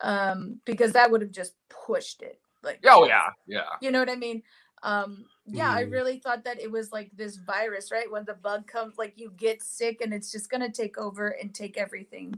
Um, 0.00 0.60
because 0.64 0.92
that 0.92 1.10
would 1.10 1.20
have 1.20 1.30
just 1.30 1.54
pushed 1.68 2.22
it. 2.22 2.40
Like, 2.62 2.80
Oh 2.86 3.06
yeah, 3.06 3.30
yeah. 3.46 3.64
you 3.80 3.90
know 3.90 4.00
what 4.00 4.10
I 4.10 4.16
mean? 4.16 4.42
Um, 4.82 5.26
yeah, 5.46 5.70
I 5.70 5.84
Mhm. 5.84 5.92
really 5.92 6.18
thought 6.20 6.44
that 6.44 6.58
it 6.60 6.70
was 6.70 6.90
like 6.90 7.10
this 7.14 7.36
virus, 7.36 7.90
right? 7.92 8.10
When 8.10 8.24
the 8.24 8.34
bug 8.34 8.66
comes, 8.66 8.96
like 8.98 9.18
you 9.18 9.30
get 9.30 9.62
sick 9.62 10.00
and 10.00 10.12
it's 10.14 10.32
just 10.32 10.50
gonna 10.50 10.70
take 10.72 10.96
over 10.98 11.28
and 11.28 11.54
take 11.54 11.76
everything, 11.76 12.34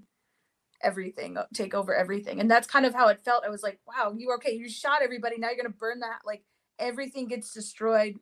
everything, 0.82 1.36
uh, 1.36 1.46
take 1.54 1.74
over 1.74 1.94
everything. 1.94 2.40
And 2.40 2.50
that's 2.50 2.66
kind 2.66 2.86
of 2.86 2.94
how 2.94 3.08
it 3.08 3.20
felt. 3.24 3.44
I 3.44 3.50
was 3.50 3.62
like, 3.62 3.80
wow, 3.86 4.14
you 4.16 4.32
okay? 4.34 4.52
You 4.52 4.68
shot 4.68 5.02
everybody. 5.02 5.38
Now 5.38 5.48
you're 5.48 5.56
gonna 5.56 5.70
burn 5.70 6.00
that. 6.00 6.20
Like 6.24 6.42
everything 6.78 7.28
gets 7.28 7.52
destroyed. 7.52 8.16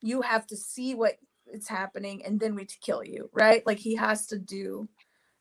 You 0.00 0.22
have 0.22 0.46
to 0.48 0.56
see 0.56 0.94
what 0.94 1.18
it's 1.46 1.68
happening 1.68 2.24
and 2.24 2.40
then 2.40 2.54
we 2.54 2.64
t- 2.64 2.76
kill 2.80 3.04
you, 3.04 3.30
right? 3.32 3.64
Like 3.66 3.78
he 3.78 3.96
has 3.96 4.26
to 4.28 4.38
do 4.38 4.88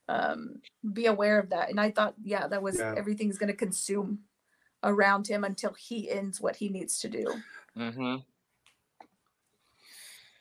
um 0.10 0.56
be 0.94 1.06
aware 1.06 1.40
of 1.40 1.50
that. 1.52 1.70
And 1.70 1.80
I 1.80 1.92
thought, 1.92 2.16
yeah, 2.24 2.48
that 2.48 2.62
was 2.62 2.78
Yeah. 2.80 2.94
everything's 2.98 3.38
gonna 3.38 3.54
consume 3.54 4.20
around 4.84 5.28
him 5.28 5.44
until 5.44 5.74
he 5.74 6.10
ends 6.10 6.42
what 6.42 6.58
he 6.58 6.70
needs 6.70 7.00
to 7.00 7.10
do. 7.10 7.26
hmm 7.76 8.18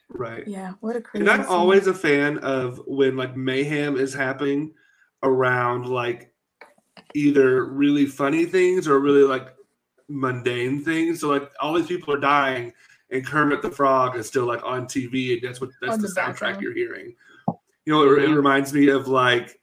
Right. 0.09 0.47
Yeah, 0.47 0.73
what 0.81 0.97
a 0.97 1.01
crazy. 1.01 1.23
And 1.23 1.31
I'm 1.31 1.45
scene. 1.47 1.53
always 1.57 1.87
a 1.87 1.95
fan 1.95 2.39
of 2.39 2.83
when 2.87 3.17
like 3.17 3.37
mayhem 3.37 3.97
is 3.97 4.13
happening 4.13 4.75
around 5.23 5.87
like 5.89 6.33
either 7.15 7.65
really 7.67 8.07
funny 8.07 8.45
things 8.45 8.89
or 8.89 8.99
really 8.99 9.23
like 9.23 9.55
mundane 10.09 10.83
things. 10.85 11.21
So 11.21 11.29
like 11.29 11.51
all 11.61 11.75
these 11.75 11.87
people 11.87 12.15
are 12.15 12.21
dying 12.21 12.73
and 13.11 13.25
Kermit 13.27 13.63
the 13.63 13.71
Frog 13.71 14.17
is 14.17 14.27
still 14.27 14.47
like 14.47 14.65
on 14.65 14.87
TV 14.87 15.35
and 15.35 15.43
that's 15.43 15.61
what 15.61 15.71
that's 15.81 15.97
the, 15.99 16.09
the 16.09 16.09
soundtrack 16.09 16.27
background. 16.41 16.63
you're 16.63 16.75
hearing. 16.75 17.15
You 17.85 17.93
know, 17.93 18.03
it, 18.13 18.23
it 18.25 18.29
Mhm. 18.31 18.37
reminds 18.37 18.73
me 18.73 18.89
of 18.89 19.09
like 19.09 19.59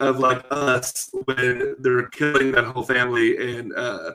of 0.00 0.18
like 0.18 0.44
us 0.50 1.10
when 1.26 1.76
they're 1.78 2.08
killing 2.08 2.50
that 2.52 2.64
whole 2.64 2.82
family 2.82 3.58
and 3.58 3.72
uh 3.74 4.12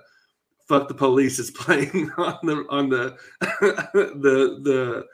fuck 0.67 0.87
the 0.89 0.93
police 0.93 1.39
is 1.39 1.49
playing 1.63 2.11
on 2.17 2.37
the 2.43 2.65
on 2.69 2.89
the 2.89 3.17
the 3.41 4.59
the 4.63 5.05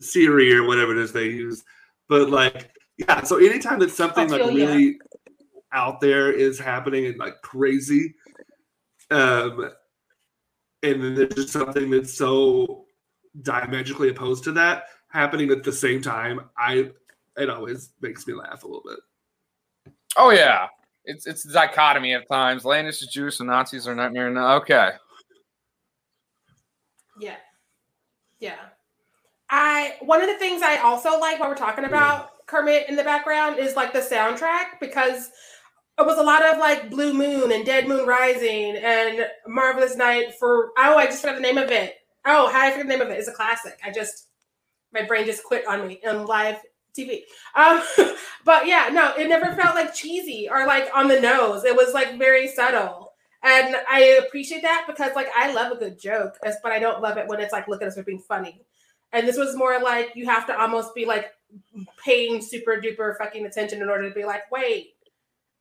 Siri 0.00 0.54
or 0.54 0.64
whatever 0.66 0.92
it 0.92 0.98
is 0.98 1.12
they 1.12 1.26
use. 1.26 1.62
But 2.08 2.30
like, 2.30 2.70
yeah, 3.08 3.22
so 3.22 3.36
anytime 3.36 3.78
that 3.80 3.90
something 3.90 4.28
like 4.28 4.40
Ophelia. 4.40 4.66
really 4.66 4.98
out 5.72 6.00
there 6.00 6.32
is 6.32 6.58
happening 6.58 7.06
and 7.06 7.18
like 7.18 7.40
crazy, 7.42 8.14
um, 9.10 9.70
and 10.82 11.02
then 11.02 11.14
there's 11.14 11.34
just 11.34 11.50
something 11.50 11.90
that's 11.90 12.14
so 12.14 12.84
diametrically 13.42 14.08
opposed 14.08 14.44
to 14.44 14.52
that 14.52 14.84
happening 15.10 15.50
at 15.50 15.62
the 15.62 15.72
same 15.72 16.00
time, 16.00 16.40
I 16.56 16.90
it 17.36 17.50
always 17.50 17.90
makes 18.00 18.26
me 18.26 18.34
laugh 18.34 18.64
a 18.64 18.66
little 18.66 18.82
bit. 18.84 19.94
Oh 20.16 20.30
yeah. 20.30 20.68
It's 21.04 21.26
it's 21.26 21.44
a 21.44 21.52
dichotomy 21.52 22.12
of 22.14 22.26
times. 22.28 22.64
Landis 22.64 23.02
is 23.02 23.08
Jewish 23.08 23.40
and 23.40 23.48
Nazis 23.48 23.86
are 23.86 23.94
not 23.94 24.12
near 24.12 24.28
enough. 24.28 24.62
Okay. 24.62 24.90
Yeah. 27.20 27.36
Yeah. 28.38 28.56
I 29.50 29.96
one 30.00 30.22
of 30.22 30.28
the 30.28 30.38
things 30.38 30.62
I 30.62 30.78
also 30.78 31.18
like 31.18 31.40
what 31.40 31.48
we're 31.48 31.56
talking 31.56 31.84
about 31.84 32.30
Kermit 32.50 32.88
in 32.88 32.96
the 32.96 33.04
background 33.04 33.58
is 33.58 33.76
like 33.76 33.92
the 33.92 34.00
soundtrack 34.00 34.80
because 34.80 35.30
it 35.98 36.06
was 36.06 36.18
a 36.18 36.22
lot 36.22 36.44
of 36.44 36.58
like 36.58 36.90
Blue 36.90 37.14
Moon 37.14 37.52
and 37.52 37.64
Dead 37.64 37.86
Moon 37.86 38.06
Rising 38.06 38.76
and 38.76 39.26
Marvelous 39.46 39.96
Night 39.96 40.34
for 40.38 40.70
oh 40.76 40.96
I 40.96 41.06
just 41.06 41.20
forgot 41.20 41.36
the 41.36 41.42
name 41.42 41.58
of 41.58 41.70
it. 41.70 41.94
Oh, 42.26 42.50
how 42.50 42.66
I 42.66 42.70
forget 42.70 42.86
the 42.86 42.92
name 42.96 43.02
of 43.02 43.08
it. 43.08 43.18
It's 43.18 43.28
a 43.28 43.32
classic. 43.32 43.78
I 43.84 43.92
just 43.92 44.28
my 44.92 45.02
brain 45.02 45.26
just 45.26 45.44
quit 45.44 45.66
on 45.68 45.86
me 45.86 46.00
on 46.06 46.26
live 46.26 46.56
TV. 46.98 47.20
Um, 47.54 47.82
but 48.44 48.66
yeah, 48.66 48.88
no, 48.92 49.14
it 49.16 49.28
never 49.28 49.54
felt 49.54 49.76
like 49.76 49.94
cheesy 49.94 50.48
or 50.50 50.66
like 50.66 50.88
on 50.94 51.06
the 51.06 51.20
nose. 51.20 51.64
It 51.64 51.76
was 51.76 51.94
like 51.94 52.18
very 52.18 52.48
subtle. 52.48 53.12
And 53.42 53.76
I 53.88 54.20
appreciate 54.26 54.62
that 54.62 54.84
because 54.86 55.14
like 55.14 55.28
I 55.36 55.52
love 55.52 55.72
a 55.72 55.76
good 55.76 56.00
joke, 56.00 56.34
but 56.42 56.72
I 56.72 56.78
don't 56.78 57.00
love 57.00 57.16
it 57.16 57.28
when 57.28 57.40
it's 57.40 57.52
like 57.52 57.68
look 57.68 57.80
at 57.80 57.88
us 57.88 57.94
for 57.94 58.02
being 58.02 58.18
funny. 58.18 58.62
And 59.12 59.26
this 59.26 59.36
was 59.36 59.56
more 59.56 59.80
like 59.80 60.10
you 60.14 60.26
have 60.26 60.46
to 60.48 60.60
almost 60.60 60.94
be 60.94 61.04
like 61.06 61.30
paying 62.04 62.40
super 62.40 62.80
duper 62.80 63.16
fucking 63.18 63.46
attention 63.46 63.82
in 63.82 63.88
order 63.88 64.08
to 64.08 64.14
be 64.14 64.24
like, 64.24 64.50
wait, 64.50 64.94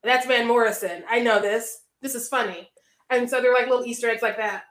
that's 0.03 0.25
Van 0.25 0.47
Morrison. 0.47 1.03
I 1.09 1.19
know 1.19 1.41
this. 1.41 1.81
This 2.01 2.15
is 2.15 2.27
funny. 2.27 2.69
And 3.09 3.29
so 3.29 3.41
they're 3.41 3.53
like 3.53 3.67
little 3.67 3.85
Easter 3.85 4.09
eggs 4.09 4.21
like 4.21 4.37
that. 4.37 4.63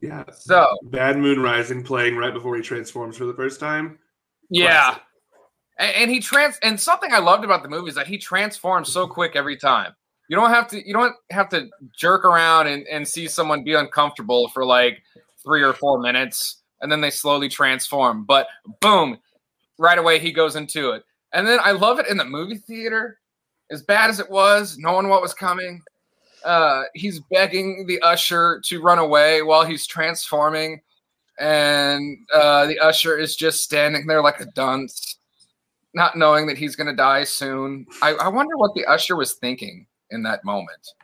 Yeah. 0.00 0.24
So 0.32 0.76
Bad 0.84 1.18
Moon 1.18 1.40
Rising 1.40 1.82
playing 1.82 2.16
right 2.16 2.32
before 2.32 2.56
he 2.56 2.62
transforms 2.62 3.16
for 3.16 3.24
the 3.24 3.34
first 3.34 3.60
time. 3.60 3.98
yeah. 4.48 4.82
Classic. 4.82 5.02
And, 5.80 5.94
and 5.96 6.10
he 6.10 6.20
trans 6.20 6.58
and 6.62 6.78
something 6.78 7.12
I 7.12 7.18
loved 7.18 7.44
about 7.44 7.62
the 7.62 7.68
movie 7.68 7.88
is 7.88 7.94
that 7.94 8.06
he 8.06 8.18
transforms 8.18 8.92
so 8.92 9.06
quick 9.06 9.36
every 9.36 9.56
time. 9.56 9.92
You 10.28 10.36
don't 10.36 10.50
have 10.50 10.68
to 10.68 10.86
you 10.86 10.92
don't 10.92 11.14
have 11.30 11.48
to 11.50 11.68
jerk 11.96 12.24
around 12.24 12.66
and, 12.66 12.86
and 12.86 13.06
see 13.06 13.28
someone 13.28 13.64
be 13.64 13.74
uncomfortable 13.74 14.48
for 14.48 14.64
like 14.64 15.02
three 15.42 15.62
or 15.62 15.72
four 15.72 15.98
minutes 16.00 16.62
and 16.80 16.90
then 16.90 17.00
they 17.00 17.10
slowly 17.10 17.48
transform. 17.48 18.24
But 18.24 18.48
boom, 18.80 19.18
right 19.78 19.98
away 19.98 20.18
he 20.18 20.32
goes 20.32 20.56
into 20.56 20.90
it. 20.90 21.04
And 21.32 21.46
then 21.46 21.58
I 21.62 21.72
love 21.72 21.98
it 21.98 22.06
in 22.06 22.16
the 22.16 22.24
movie 22.24 22.58
theater. 22.58 23.18
As 23.70 23.82
bad 23.82 24.08
as 24.08 24.18
it 24.18 24.30
was, 24.30 24.78
knowing 24.78 25.08
what 25.08 25.20
was 25.20 25.34
coming, 25.34 25.82
uh, 26.44 26.84
he's 26.94 27.20
begging 27.30 27.86
the 27.86 28.00
usher 28.00 28.60
to 28.64 28.80
run 28.80 28.98
away 28.98 29.42
while 29.42 29.64
he's 29.64 29.86
transforming, 29.86 30.80
and 31.38 32.18
uh, 32.34 32.66
the 32.66 32.78
usher 32.78 33.18
is 33.18 33.36
just 33.36 33.62
standing 33.62 34.06
there 34.06 34.22
like 34.22 34.40
a 34.40 34.46
dunce, 34.46 35.18
not 35.94 36.16
knowing 36.16 36.46
that 36.46 36.56
he's 36.56 36.76
going 36.76 36.86
to 36.86 36.96
die 36.96 37.24
soon. 37.24 37.86
I, 38.02 38.14
I 38.14 38.28
wonder 38.28 38.56
what 38.56 38.74
the 38.74 38.86
usher 38.86 39.16
was 39.16 39.34
thinking 39.34 39.86
in 40.10 40.22
that 40.22 40.44
moment. 40.44 40.94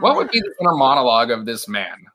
What 0.00 0.16
would 0.16 0.30
be 0.30 0.40
the 0.40 0.52
inner 0.60 0.74
monologue 0.74 1.30
of 1.30 1.46
this 1.46 1.68
man? 1.68 2.06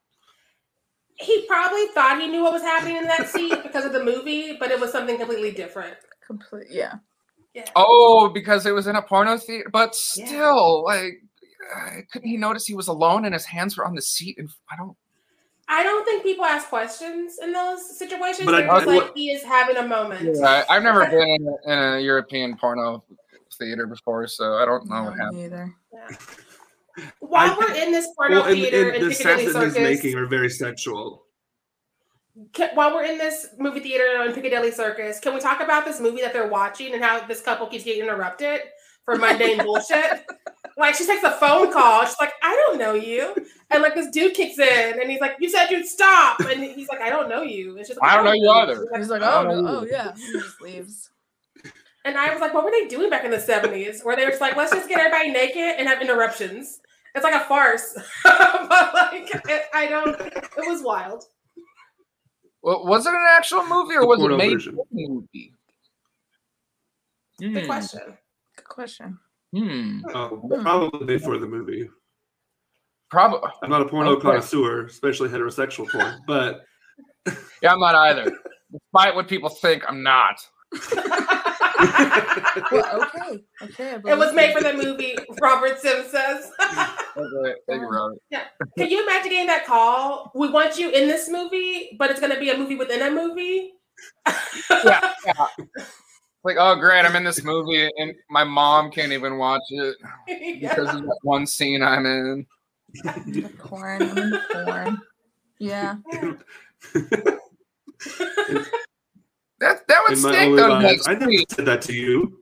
He 1.24 1.46
probably 1.48 1.88
thought 1.88 2.20
he 2.22 2.28
knew 2.28 2.44
what 2.44 2.54
was 2.54 2.62
happening 2.62 2.98
in 2.98 3.06
that 3.06 3.28
seat 3.30 3.62
because 3.64 3.86
of 3.86 3.94
the 3.94 4.04
movie, 4.04 4.58
but 4.60 4.72
it 4.72 4.80
was 4.80 4.92
something 4.92 5.18
completely 5.18 5.52
different. 5.52 5.96
complete. 6.26 6.68
Yeah, 6.70 6.96
Yeah. 7.54 7.66
Oh, 7.76 8.30
because 8.30 8.66
it 8.66 8.72
was 8.72 8.88
in 8.88 8.96
a 8.96 9.02
porno 9.02 9.38
theater, 9.38 9.70
but 9.72 9.96
Yeah. 10.16 10.26
still, 10.28 10.84
like, 10.86 11.22
uh, 11.76 11.90
couldn't 12.12 12.28
he 12.30 12.38
notice 12.38 12.66
he 12.66 12.76
was 12.76 12.88
alone 12.88 13.26
and 13.26 13.34
his 13.34 13.46
hands 13.46 13.78
were 13.78 13.86
on 13.86 13.94
the 13.96 14.02
seat? 14.02 14.38
And 14.38 14.50
I 14.72 14.76
don't. 14.78 14.96
I 15.68 15.82
don't 15.84 16.04
think 16.06 16.24
people 16.24 16.44
ask 16.46 16.68
questions 16.70 17.40
in 17.42 17.52
those 17.54 17.98
situations. 17.98 18.46
But 18.46 18.56
I- 18.56 18.62
They're 18.62 18.94
I- 18.94 18.98
like 19.00 19.16
he 19.16 19.32
is 19.32 19.44
having 19.44 19.78
a 19.78 19.88
moment. 19.88 20.38
I, 20.44 20.64
I've 20.70 20.84
never 20.84 21.06
been 21.08 21.28
in 21.30 21.48
a, 21.48 21.72
in 21.72 21.94
a 21.96 22.00
European 22.00 22.56
porno 22.58 23.04
theater 23.60 23.86
before, 23.88 24.28
so 24.28 24.56
I 24.56 24.66
don't 24.66 24.90
know 24.90 25.04
what 25.06 25.18
happened. 25.18 25.40
either. 25.40 25.74
Yeah. 25.94 26.08
While 27.20 27.52
I 27.52 27.58
we're 27.58 27.74
in 27.74 27.92
this 27.92 28.08
porno 28.16 28.42
Well, 28.42 28.46
and, 28.46 28.56
theater 28.56 28.90
and 28.90 28.96
in 28.98 29.10
the 29.10 29.10
Piccadilly 29.10 29.36
that 29.48 29.64
he's 29.64 29.74
Circus, 29.74 30.04
making 30.04 30.16
are 30.16 30.28
very 30.28 30.50
sexual. 30.50 31.24
can, 32.54 32.76
while 32.76 32.94
we're 32.94 33.06
in 33.06 33.18
this 33.18 33.48
movie 33.58 33.80
theater 33.80 34.24
in 34.24 34.34
Piccadilly 34.34 34.72
Circus, 34.72 35.20
can 35.20 35.34
we 35.34 35.40
talk 35.40 35.62
about 35.62 35.86
this 35.86 36.00
movie 36.00 36.22
that 36.22 36.34
they're 36.34 36.48
watching 36.48 36.94
and 36.94 37.04
how 37.04 37.26
this 37.26 37.42
couple 37.42 37.68
keeps 37.68 37.84
getting 37.84 38.04
interrupted 38.04 38.62
for 39.06 39.16
mundane 39.16 39.58
bullshit? 39.64 40.26
Like 40.78 40.96
she 40.96 41.06
takes 41.06 41.24
a 41.24 41.32
phone 41.32 41.72
call, 41.72 42.06
she's 42.06 42.16
like, 42.20 42.34
"I 42.42 42.56
don't 42.68 42.80
know 42.80 42.94
you," 42.94 43.36
and 43.72 43.84
like 43.84 43.96
this 43.96 44.10
dude 44.10 44.34
kicks 44.34 44.58
in 44.60 45.00
and 45.00 45.10
he's 45.10 45.20
like, 45.20 45.36
"You 45.40 45.50
said 45.50 45.70
you'd 45.70 45.86
stop," 45.86 46.40
and 46.40 46.64
he's 46.64 46.90
like, 46.90 47.02
"I 47.02 47.10
don't 47.10 47.30
know 47.30 47.42
you." 47.42 47.78
And 47.78 47.86
she's 47.86 47.98
like, 47.98 48.12
I 48.12 48.16
don't 48.16 48.26
know 48.26 48.34
you 48.34 48.50
either. 48.50 48.88
She's 48.92 48.98
He's 48.98 49.10
like, 49.10 49.22
oh, 49.22 49.44
no, 49.44 49.68
oh 49.68 49.86
yeah, 49.86 50.14
he 50.16 50.34
just 50.34 50.62
leaves. 50.62 51.10
And 52.06 52.18
I 52.18 52.32
was 52.32 52.42
like, 52.42 52.54
what 52.54 52.66
were 52.66 52.72
they 52.72 52.88
doing 52.88 53.10
back 53.10 53.24
in 53.24 53.32
the 53.32 53.38
70s? 53.38 54.04
Where 54.04 54.16
they 54.16 54.26
were 54.26 54.32
just 54.32 54.42
like, 54.42 54.56
let's 54.58 54.72
just 54.74 54.90
get 54.90 55.00
everybody 55.00 55.32
naked 55.32 55.76
and 55.78 55.88
have 55.88 56.02
interruptions. 56.02 56.80
It's 57.16 57.24
like 57.24 57.34
a 57.36 57.46
farce. 57.46 57.94
but 58.24 58.94
like, 58.94 59.30
it, 59.48 59.64
I 59.74 59.88
don't, 59.88 60.20
it 60.20 60.52
was 60.58 60.82
wild. 60.84 61.24
Well, 62.62 62.86
was 62.86 63.06
it 63.06 63.14
an 63.14 63.26
actual 63.30 63.66
movie 63.66 63.96
or 63.96 64.06
was 64.08 64.18
it 64.20 64.22
porno 64.24 64.38
made 64.38 64.54
version. 64.54 64.76
for 64.76 64.86
the 64.92 65.08
movie? 65.08 65.54
Good 67.40 67.60
Hmm, 67.62 67.66
question. 67.66 68.18
Good 68.58 68.68
question. 68.68 69.20
Hmm. 69.56 70.00
Oh, 70.14 70.50
probably 70.62 71.06
before 71.06 71.38
the 71.38 71.48
movie. 71.48 71.90
Probably. 73.10 73.50
I'm 73.62 73.70
not 73.70 73.82
a 73.82 73.86
porno 73.86 74.12
Okay. 74.14 74.22
connoisseur, 74.24 74.86
especially 74.86 75.30
heterosexual 75.30 75.88
porn, 75.90 76.22
but 76.26 76.66
Yeah, 77.62 77.74
I'm 77.74 77.80
not 77.80 77.96
either. 77.96 78.32
Despite 78.72 79.16
what 79.16 79.28
people 79.28 79.50
think, 79.50 79.84
I'm 79.88 80.02
not. 80.04 80.36
Well, 82.72 83.04
okay, 83.04 83.44
okay. 83.62 84.00
It 84.06 84.18
was 84.18 84.34
made 84.34 84.56
for 84.56 84.64
the 84.64 84.74
movie, 84.74 85.16
Robert 85.42 85.80
Sim 85.80 86.06
says. 86.10 86.52
Okay, 86.62 87.56
Thank 87.68 87.82
you, 87.82 87.90
Robert. 87.90 88.20
Yeah. 88.30 88.44
Can 88.78 88.90
you 88.90 89.04
imagine 89.04 89.32
getting 89.32 89.48
that 89.48 89.66
call? 89.66 90.32
We 90.36 90.50
want 90.50 90.78
you 90.78 90.90
in 90.90 91.08
this 91.08 91.30
movie, 91.30 91.96
but 91.98 92.10
it's 92.12 92.20
going 92.20 92.34
to 92.34 92.40
be 92.40 92.50
a 92.50 92.58
movie 92.58 92.76
within 92.76 93.02
a 93.02 93.12
movie. 93.12 93.74
Yeah, 94.70 95.14
yeah. 95.26 95.48
Like, 96.44 96.58
oh, 96.60 96.76
great, 96.76 97.06
I'm 97.06 97.16
in 97.16 97.24
this 97.24 97.44
movie, 97.44 97.90
and 97.98 98.14
my 98.30 98.44
mom 98.44 98.92
can't 98.92 99.14
even 99.14 99.38
watch 99.38 99.62
it 99.70 99.96
Yeah. 100.28 100.76
because 100.76 100.94
of 100.94 101.02
that 101.04 101.20
one 101.22 101.48
scene 101.48 101.82
I'm 101.82 102.06
in. 102.06 102.46
The 103.04 103.50
porn. 103.58 104.02
I'm 104.02 104.18
in 104.18 104.30
the 104.32 104.42
porn. 104.52 105.02
Yeah. 105.60 105.96
In 109.64 110.22
my 110.22 110.32
sick 110.32 110.36
only 110.48 110.62
on 110.62 110.84
life. 110.84 111.02
I 111.08 111.14
never 111.14 111.28
week. 111.28 111.52
said 111.52 111.66
that 111.66 111.82
to 111.84 111.94
you. 111.94 112.40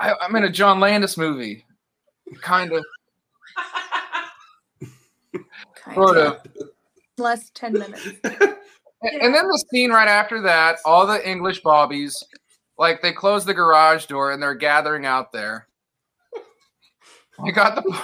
I, 0.00 0.14
I'm 0.20 0.34
in 0.36 0.44
a 0.44 0.50
John 0.50 0.78
Landis 0.80 1.16
movie, 1.16 1.64
kind 2.40 2.72
of, 2.72 2.84
Kind 5.32 5.94
sort 5.94 6.16
of. 6.16 6.32
of. 6.34 6.40
Less 7.18 7.50
10 7.54 7.72
minutes. 7.72 8.06
And- 8.22 8.54
And 9.00 9.32
then 9.34 9.46
the 9.46 9.64
scene 9.70 9.90
right 9.90 10.08
after 10.08 10.40
that, 10.42 10.78
all 10.84 11.06
the 11.06 11.28
English 11.28 11.60
bobbies, 11.62 12.20
like 12.78 13.00
they 13.00 13.12
close 13.12 13.44
the 13.44 13.54
garage 13.54 14.06
door 14.06 14.32
and 14.32 14.42
they're 14.42 14.54
gathering 14.56 15.06
out 15.06 15.30
there. 15.32 15.68
You 17.44 17.52
got 17.52 17.76
the 17.76 18.02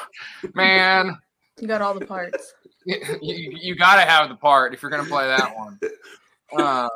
man. 0.54 1.18
You 1.60 1.66
got 1.66 1.82
all 1.82 1.94
the 1.98 2.06
parts. 2.06 2.54
You, 2.86 2.98
you, 3.22 3.58
you 3.62 3.76
got 3.76 3.94
to 3.94 4.02
have 4.02 4.28
the 4.28 4.34
part 4.34 4.74
if 4.74 4.82
you're 4.82 4.90
going 4.90 5.02
to 5.02 5.08
play 5.08 5.26
that 5.26 5.56
one. 5.56 5.80
Uh, 6.54 6.86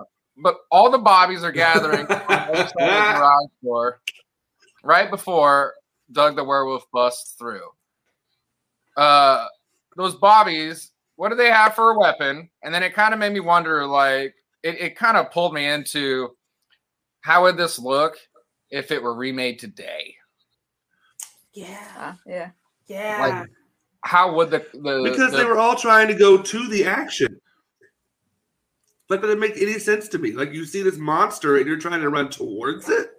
but 0.42 0.56
all 0.70 0.90
the 0.90 0.98
bobbies 0.98 1.42
are 1.44 1.52
gathering 1.66 2.00
on 2.00 2.06
the 2.08 2.32
other 2.32 2.56
side 2.56 2.64
of 2.66 2.72
the 2.74 2.74
garage 3.18 3.50
door 3.62 4.00
right 4.82 5.10
before 5.10 5.74
Doug 6.12 6.36
the 6.36 6.44
werewolf 6.44 6.84
busts 6.92 7.34
through. 7.38 7.68
Uh, 8.96 9.46
those 9.96 10.14
bobbies, 10.14 10.92
what 11.16 11.28
do 11.28 11.34
they 11.34 11.50
have 11.50 11.74
for 11.74 11.90
a 11.90 11.98
weapon? 11.98 12.48
And 12.62 12.72
then 12.74 12.82
it 12.82 12.94
kind 12.94 13.12
of 13.12 13.20
made 13.20 13.32
me 13.32 13.40
wonder, 13.40 13.84
like, 13.86 14.34
it, 14.62 14.80
it 14.80 14.96
kind 14.96 15.16
of 15.16 15.30
pulled 15.30 15.52
me 15.54 15.66
into 15.66 16.30
how 17.20 17.42
would 17.42 17.56
this 17.56 17.78
look 17.78 18.16
if 18.70 18.90
it 18.90 19.02
were 19.02 19.14
remade 19.14 19.58
today? 19.58 20.14
yeah. 21.52 21.88
Ah, 21.96 22.16
yeah. 22.26 22.50
Yeah. 22.86 23.18
Like, 23.20 23.48
how 24.02 24.34
would 24.34 24.50
the 24.50 24.64
the 24.72 25.02
because 25.04 25.32
the- 25.32 25.38
they 25.38 25.44
were 25.44 25.58
all 25.58 25.74
trying 25.76 26.08
to 26.08 26.14
go 26.14 26.40
to 26.40 26.68
the 26.68 26.84
action. 26.86 27.40
Like 29.08 29.20
that 29.20 29.28
didn't 29.28 29.40
make 29.40 29.56
any 29.56 29.78
sense 29.78 30.08
to 30.08 30.18
me. 30.18 30.32
Like 30.32 30.52
you 30.52 30.64
see 30.64 30.82
this 30.82 30.98
monster 30.98 31.56
and 31.56 31.66
you're 31.66 31.78
trying 31.78 32.00
to 32.00 32.10
run 32.10 32.28
towards 32.28 32.88
it. 32.88 33.10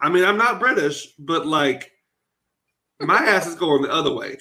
I 0.00 0.08
mean, 0.08 0.24
I'm 0.24 0.38
not 0.38 0.58
British, 0.58 1.14
but 1.18 1.46
like 1.46 1.92
my 3.00 3.18
ass 3.18 3.46
is 3.46 3.54
going 3.54 3.82
the 3.82 3.92
other 3.92 4.12
way. 4.12 4.36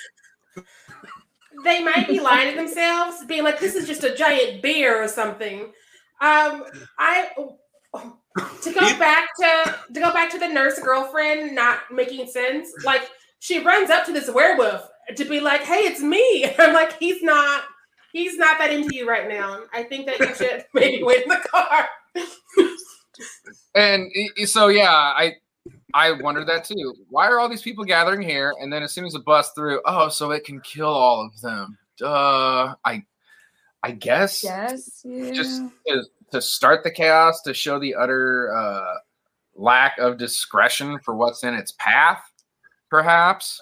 they 1.63 1.83
might 1.83 2.07
be 2.07 2.19
lying 2.19 2.51
to 2.51 2.55
themselves, 2.55 3.25
being 3.25 3.43
like, 3.43 3.59
"This 3.59 3.75
is 3.75 3.87
just 3.87 4.03
a 4.03 4.15
giant 4.15 4.61
bear 4.61 5.03
or 5.03 5.07
something." 5.07 5.71
Um, 6.21 6.65
I 6.97 7.29
to 8.61 8.73
go 8.73 8.79
back 8.99 9.29
to 9.39 9.75
to 9.93 9.99
go 9.99 10.11
back 10.11 10.29
to 10.31 10.39
the 10.39 10.47
nurse 10.47 10.79
girlfriend 10.79 11.55
not 11.55 11.79
making 11.91 12.27
sense. 12.27 12.69
Like 12.83 13.09
she 13.39 13.59
runs 13.59 13.89
up 13.89 14.05
to 14.05 14.13
this 14.13 14.29
werewolf 14.29 14.89
to 15.15 15.25
be 15.25 15.39
like, 15.39 15.61
"Hey, 15.61 15.81
it's 15.81 16.01
me." 16.01 16.53
I'm 16.59 16.73
like, 16.73 16.97
he's 16.99 17.21
not. 17.23 17.63
He's 18.13 18.37
not 18.37 18.57
that 18.59 18.71
into 18.71 18.95
you 18.95 19.07
right 19.07 19.27
now. 19.29 19.61
I 19.73 19.83
think 19.83 20.05
that 20.07 20.19
you 20.19 20.33
should 20.35 20.65
maybe 20.73 21.03
wait 21.03 21.23
in 21.23 21.29
the 21.29 21.37
car. 21.49 21.87
And 23.75 24.09
i- 24.15 24.41
i- 24.41 24.45
so 24.45 24.67
yeah, 24.67 24.91
I 24.91 25.35
I 25.93 26.11
wondered 26.13 26.47
that 26.47 26.63
too. 26.65 26.95
Why 27.09 27.27
are 27.27 27.39
all 27.39 27.49
these 27.49 27.61
people 27.61 27.83
gathering 27.83 28.21
here? 28.21 28.53
And 28.59 28.71
then 28.71 28.83
as 28.83 28.91
soon 28.93 29.05
as 29.05 29.13
the 29.13 29.19
bus 29.19 29.51
through, 29.53 29.81
oh, 29.85 30.09
so 30.09 30.31
it 30.31 30.43
can 30.45 30.61
kill 30.61 30.87
all 30.87 31.25
of 31.25 31.39
them. 31.41 31.77
Duh. 31.97 32.75
I 32.85 33.03
I 33.83 33.91
guess 33.91 34.43
Yes. 34.43 35.01
Yeah. 35.05 35.31
just 35.31 35.61
to, 35.87 36.03
to 36.31 36.41
start 36.41 36.83
the 36.83 36.91
chaos 36.91 37.41
to 37.43 37.53
show 37.53 37.79
the 37.79 37.95
utter 37.95 38.53
uh, 38.55 38.95
lack 39.55 39.97
of 39.99 40.17
discretion 40.17 40.99
for 40.99 41.15
what's 41.15 41.43
in 41.43 41.53
its 41.53 41.73
path, 41.79 42.21
perhaps. 42.89 43.61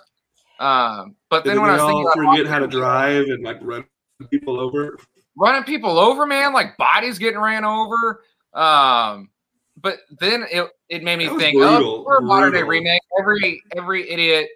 Um, 0.59 1.15
but 1.29 1.43
Did 1.43 1.51
then 1.53 1.61
when 1.61 1.69
I 1.69 1.73
was 1.73 1.83
thinking 1.83 2.05
about 2.05 2.15
forget 2.37 2.47
how 2.51 2.59
to 2.59 2.67
drive 2.67 3.25
and 3.27 3.43
like 3.43 3.57
run 3.61 3.85
people 4.29 4.59
over? 4.59 4.97
running 5.37 5.63
people 5.63 5.99
over, 5.99 6.25
man, 6.25 6.53
like 6.53 6.75
bodies 6.77 7.17
getting 7.17 7.39
ran 7.39 7.63
over. 7.63 8.23
Um, 8.53 9.29
but 9.77 9.99
then 10.19 10.45
it, 10.51 10.69
it 10.89 11.03
made 11.03 11.19
me 11.19 11.27
think, 11.37 11.57
brutal, 11.57 11.99
oh, 11.99 12.03
for 12.03 12.17
a 12.17 12.21
modern 12.21 12.51
day 12.51 12.63
remake, 12.63 13.01
every 13.19 13.61
every 13.75 14.09
idiot 14.09 14.49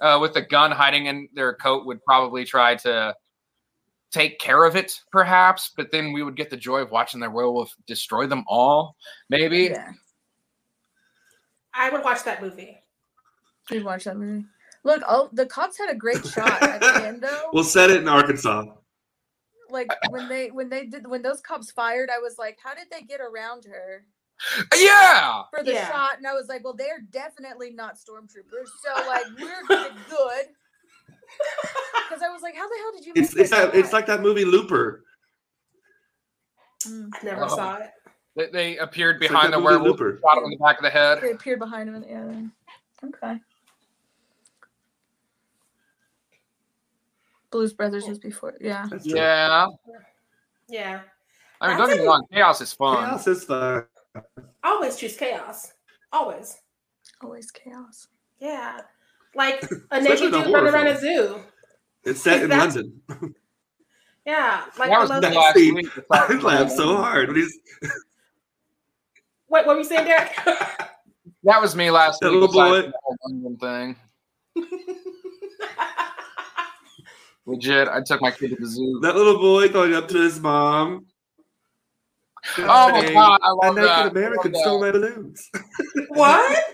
uh, 0.00 0.18
with 0.20 0.34
a 0.36 0.42
gun 0.42 0.70
hiding 0.70 1.06
in 1.06 1.28
their 1.34 1.54
coat 1.54 1.86
would 1.86 2.02
probably 2.02 2.44
try 2.44 2.74
to 2.76 3.14
take 4.10 4.38
care 4.38 4.64
of 4.64 4.74
it, 4.74 4.98
perhaps. 5.12 5.72
But 5.76 5.92
then 5.92 6.12
we 6.12 6.22
would 6.22 6.36
get 6.36 6.48
the 6.48 6.56
joy 6.56 6.78
of 6.78 6.90
watching 6.90 7.20
their 7.20 7.30
werewolf 7.30 7.74
destroy 7.86 8.26
them 8.26 8.44
all. 8.48 8.96
Maybe. 9.28 9.64
Yeah. 9.64 9.92
I 11.74 11.90
would 11.90 12.04
watch 12.04 12.24
that 12.24 12.40
movie. 12.40 12.78
We 13.70 13.82
watch 13.82 14.04
that 14.04 14.16
movie. 14.16 14.46
Look, 14.84 15.02
oh, 15.08 15.28
the 15.32 15.46
cops 15.46 15.76
had 15.78 15.90
a 15.90 15.94
great 15.94 16.24
shot 16.24 16.62
at 16.62 16.80
the 16.80 17.06
end, 17.06 17.22
though. 17.22 17.50
We'll 17.52 17.64
set 17.64 17.90
it 17.90 18.02
in 18.02 18.08
Arkansas. 18.08 18.66
Like 19.74 19.88
when 20.10 20.28
they 20.28 20.48
when 20.50 20.70
they 20.70 20.86
did 20.86 21.06
when 21.06 21.20
those 21.20 21.40
cops 21.42 21.70
fired, 21.70 22.08
I 22.14 22.18
was 22.20 22.38
like, 22.38 22.58
how 22.62 22.72
did 22.74 22.86
they 22.90 23.02
get 23.02 23.20
around 23.20 23.64
her 23.66 24.06
Yeah. 24.76 25.42
for 25.50 25.62
the 25.62 25.72
Yeah. 25.72 25.90
shot? 25.90 26.16
And 26.18 26.26
I 26.26 26.32
was 26.32 26.48
like, 26.48 26.64
well, 26.64 26.72
they're 26.74 27.02
definitely 27.10 27.72
not 27.72 27.96
stormtroopers, 27.96 28.68
so 28.82 28.94
like 29.06 29.24
we're 29.38 29.62
good. 29.68 30.46
Because 32.08 32.22
I 32.22 32.30
was 32.30 32.40
like, 32.42 32.54
how 32.54 32.68
the 32.68 32.74
hell 32.80 32.92
did 32.96 33.04
you? 33.06 33.12
It's 33.16 33.34
it's 33.36 33.50
that 33.50 33.74
it's 33.74 33.92
like 33.92 34.06
that 34.06 34.22
movie 34.22 34.44
Looper. 34.44 35.04
Mm. 36.86 37.10
Never 37.22 37.44
Oh. 37.44 37.48
saw 37.48 37.76
it. 37.76 37.90
They, 38.36 38.46
they 38.50 38.76
appeared 38.78 39.16
It's 39.22 39.30
like 39.30 39.30
behind 39.30 39.52
the 39.52 39.58
movie 39.58 39.76
werewolf, 39.76 40.00
Looper. 40.00 40.20
shot 40.20 40.38
him 40.38 40.44
in 40.44 40.50
the 40.50 40.56
back 40.56 40.78
of 40.78 40.82
the 40.84 40.90
head. 40.90 41.20
They 41.22 41.30
appeared 41.32 41.58
behind 41.60 41.88
him. 41.88 42.04
Yeah. 42.08 43.08
Okay. 43.08 43.38
Blues 47.54 47.72
Brothers 47.72 48.08
was 48.08 48.18
before. 48.18 48.54
Yeah. 48.60 48.88
Yeah. 49.04 49.68
Yeah. 50.68 51.02
I 51.60 51.68
mean, 51.68 51.78
don't 51.78 51.88
get 51.88 52.00
me 52.00 52.04
wrong, 52.04 52.26
chaos 52.32 52.60
is 52.60 52.72
fun. 52.72 52.96
Chaos 52.96 53.26
is 53.28 53.44
fun. 53.44 53.84
Always 54.64 54.96
choose 54.96 55.16
chaos. 55.16 55.72
Always. 56.12 56.56
Always 57.22 57.52
chaos. 57.52 58.08
Yeah. 58.40 58.80
Like 59.36 59.62
a 59.92 59.98
Especially 59.98 60.30
naked 60.30 60.32
dude 60.32 60.46
horror 60.46 60.62
running 60.64 60.74
around 60.74 60.86
a 60.88 61.00
zoo. 61.00 61.40
It's 62.02 62.22
set 62.22 62.42
in 62.42 62.50
London. 62.50 63.00
Yeah. 64.26 64.64
Like 64.78 64.90
I 64.90 65.04
love 65.04 65.20
the 65.20 65.28
that. 65.28 65.34
last 65.34 65.54
See. 65.54 65.86
I 66.10 66.32
laughed 66.38 66.72
so 66.72 66.96
hard 66.96 67.28
when 67.28 67.46
What, 69.48 69.66
what 69.66 69.74
were 69.76 69.82
you 69.82 69.84
saying, 69.84 70.06
Derek? 70.06 70.34
That 71.44 71.60
was 71.60 71.76
me 71.76 71.90
last 71.90 72.20
That 72.22 72.32
week. 72.32 72.40
little 72.40 72.54
boy. 72.54 72.82
the 72.86 72.92
whole 73.02 73.16
London 73.28 73.56
thing. 73.58 73.96
Legit, 77.46 77.88
I 77.88 78.00
took 78.00 78.20
my 78.22 78.30
kid 78.30 78.50
to 78.50 78.56
the 78.56 78.66
zoo. 78.66 79.00
that 79.02 79.14
little 79.16 79.38
boy 79.38 79.68
going 79.68 79.94
up 79.94 80.08
to 80.08 80.18
his 80.18 80.40
mom. 80.40 81.06
Oh 82.58 82.90
my 82.90 83.12
god, 83.12 83.40
I 83.42 83.48
A 83.50 83.54
love 83.54 83.74
naked 83.76 83.88
that. 83.88 84.06
American 84.12 84.54
I 84.56 84.60
stole 84.60 84.80
love 84.80 84.94
my 84.94 85.00
balloons. 85.00 85.50
what? 86.08 86.64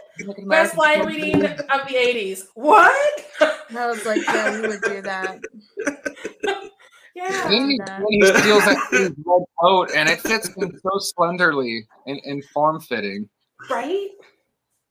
Best 0.49 0.77
line 0.77 1.07
reading 1.07 1.45
of 1.45 1.57
the 1.89 1.95
80s. 1.95 2.47
What? 2.55 3.25
I 3.41 3.87
was 3.87 4.05
like, 4.05 4.21
yeah, 4.27 4.61
we 4.61 4.69
would 4.69 4.83
do 4.83 5.01
that. 5.03 5.41
yeah. 7.15 7.49
Then 7.49 7.71
he, 7.71 7.79
that. 7.87 8.01
when 8.01 8.09
he 8.11 8.27
steals 8.27 8.65
that 8.65 8.89
red 8.93 9.15
coat, 9.61 9.91
and 9.95 10.09
it 10.09 10.21
fits 10.21 10.49
him 10.57 10.79
so 10.83 11.13
slenderly 11.17 11.81
and, 12.07 12.21
and 12.25 12.45
form 12.47 12.81
fitting. 12.81 13.29
Right? 13.71 14.09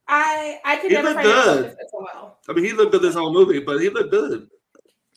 I 0.07 0.59
I 0.65 0.77
could 0.77 0.91
He 0.91 0.95
never 0.97 1.09
looked 1.09 1.23
find 1.23 1.27
good. 1.27 1.77
so 1.91 1.99
well. 2.01 2.37
I 2.49 2.53
mean, 2.53 2.65
he 2.65 2.71
looked 2.73 2.93
good 2.93 3.01
this 3.01 3.15
whole 3.15 3.33
movie, 3.33 3.59
but 3.59 3.79
he 3.79 3.89
looked 3.89 4.11
good. 4.11 4.47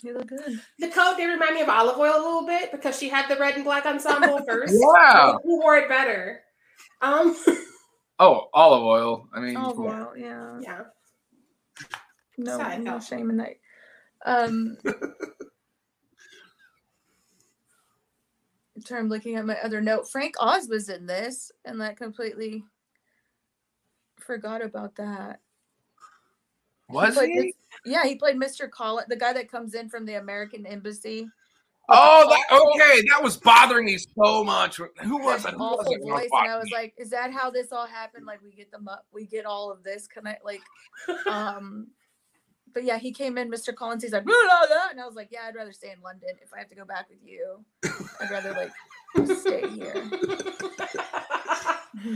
You 0.03 0.15
look 0.15 0.27
good. 0.27 0.61
The 0.79 0.89
coat 0.89 1.17
did 1.17 1.27
remind 1.29 1.55
me 1.55 1.63
of 1.63 1.69
Olive 1.69 1.97
Oyl 1.97 2.17
a 2.17 2.23
little 2.23 2.47
bit 2.47 2.73
because 2.73 2.99
she 2.99 3.09
had 3.09 3.29
the 3.29 3.37
red 3.37 3.55
and 3.55 3.65
black 3.65 3.87
ensemble 3.87 4.45
first. 4.49 4.75
Yeah. 4.77 5.35
Who 5.45 5.61
wore 5.61 5.77
it 5.77 5.89
better? 5.89 6.43
Um, 7.01 7.37
Oh, 8.19 8.49
Olive 8.55 8.83
Oyl. 8.85 9.29
I 9.35 9.41
mean, 9.41 9.57
Oh 9.57 9.75
well, 9.77 10.13
yeah. 10.17 10.59
yeah. 10.61 10.83
No, 12.39 12.57
Side 12.57 12.83
no 12.83 13.01
shame 13.01 13.31
in 13.31 13.37
that. 13.39 13.55
Um, 14.25 14.79
so 18.85 18.97
I'm 18.97 19.09
looking 19.09 19.35
at 19.35 19.45
my 19.45 19.57
other 19.59 19.81
note. 19.81 20.09
Frank 20.09 20.35
Oz 20.39 20.69
was 20.69 20.89
in 20.89 21.07
this, 21.07 21.51
and 21.65 21.81
that 21.81 21.97
completely 21.97 22.63
forgot 24.21 24.63
about 24.63 24.95
that. 24.97 25.41
Was 26.93 27.15
played 27.15 27.31
he? 27.31 27.55
Yeah, 27.85 28.05
he 28.05 28.15
played 28.15 28.37
Mr. 28.37 28.71
Collins, 28.71 29.09
the 29.09 29.17
guy 29.17 29.33
that 29.33 29.51
comes 29.51 29.75
in 29.75 29.89
from 29.89 30.07
the 30.07 30.15
American 30.15 30.67
Embassy. 30.67 31.29
Oh, 31.89 32.27
that, 32.29 32.45
okay. 32.51 33.03
That 33.11 33.23
was 33.23 33.37
bothering 33.37 33.87
me 33.87 33.99
so 33.99 34.45
much. 34.45 34.77
Who 34.77 35.19
was 35.19 35.45
it? 35.45 35.51
Who 35.55 35.59
was 35.59 35.91
it? 35.91 36.01
voice, 36.01 36.31
and 36.33 36.51
I 36.51 36.57
was 36.57 36.71
like, 36.73 36.95
"Is 36.97 37.11
that 37.11 37.33
how 37.33 37.51
this 37.51 37.73
all 37.73 37.87
happened? 37.87 38.25
Like, 38.25 38.41
we 38.43 38.53
get 38.53 38.71
them 38.71 38.87
up, 38.89 39.05
we 39.13 39.27
get 39.27 39.45
all 39.45 39.71
of 39.71 39.83
this? 39.83 40.07
Can 40.07 40.27
I 40.27 40.39
like?" 40.45 40.63
um 41.27 41.89
But 42.73 42.85
yeah, 42.85 42.99
he 42.99 43.13
came 43.13 43.37
in, 43.37 43.51
Mr. 43.51 43.75
Collins. 43.75 44.03
He's 44.03 44.13
like, 44.13 44.25
blah, 44.25 44.35
blah, 44.47 44.67
blah," 44.69 44.91
and 44.91 45.01
I 45.01 45.07
was 45.07 45.17
like, 45.17 45.29
"Yeah, 45.31 45.41
I'd 45.49 45.57
rather 45.57 45.73
stay 45.73 45.91
in 45.91 46.01
London. 46.03 46.31
If 46.41 46.55
I 46.55 46.59
have 46.61 46.69
to 46.69 46.77
go 46.77 46.85
back 46.85 47.09
with 47.11 47.19
you, 47.25 47.65
I'd 48.21 48.31
rather 48.31 48.53
like 48.53 48.73
stay 49.41 49.69
here." 49.69 49.95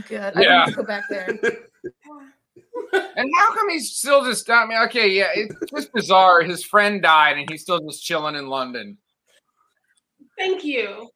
Good. 0.07 0.33
I 0.35 0.41
Yeah. 0.41 0.65
need 0.65 0.71
to 0.71 0.77
go 0.77 0.83
back 0.83 1.03
there. 1.09 1.37
And 2.93 3.29
how 3.37 3.53
come 3.53 3.69
he's 3.69 3.95
still 3.97 4.23
just? 4.23 4.49
I 4.49 4.65
mean, 4.65 4.77
okay, 4.83 5.09
yeah, 5.09 5.29
it's 5.33 5.55
just 5.71 5.91
bizarre. 5.93 6.41
His 6.41 6.63
friend 6.63 7.01
died, 7.01 7.37
and 7.37 7.49
he's 7.49 7.61
still 7.61 7.79
just 7.79 8.03
chilling 8.03 8.35
in 8.35 8.47
London. 8.47 8.97
Thank 10.37 10.63
you. 10.63 11.09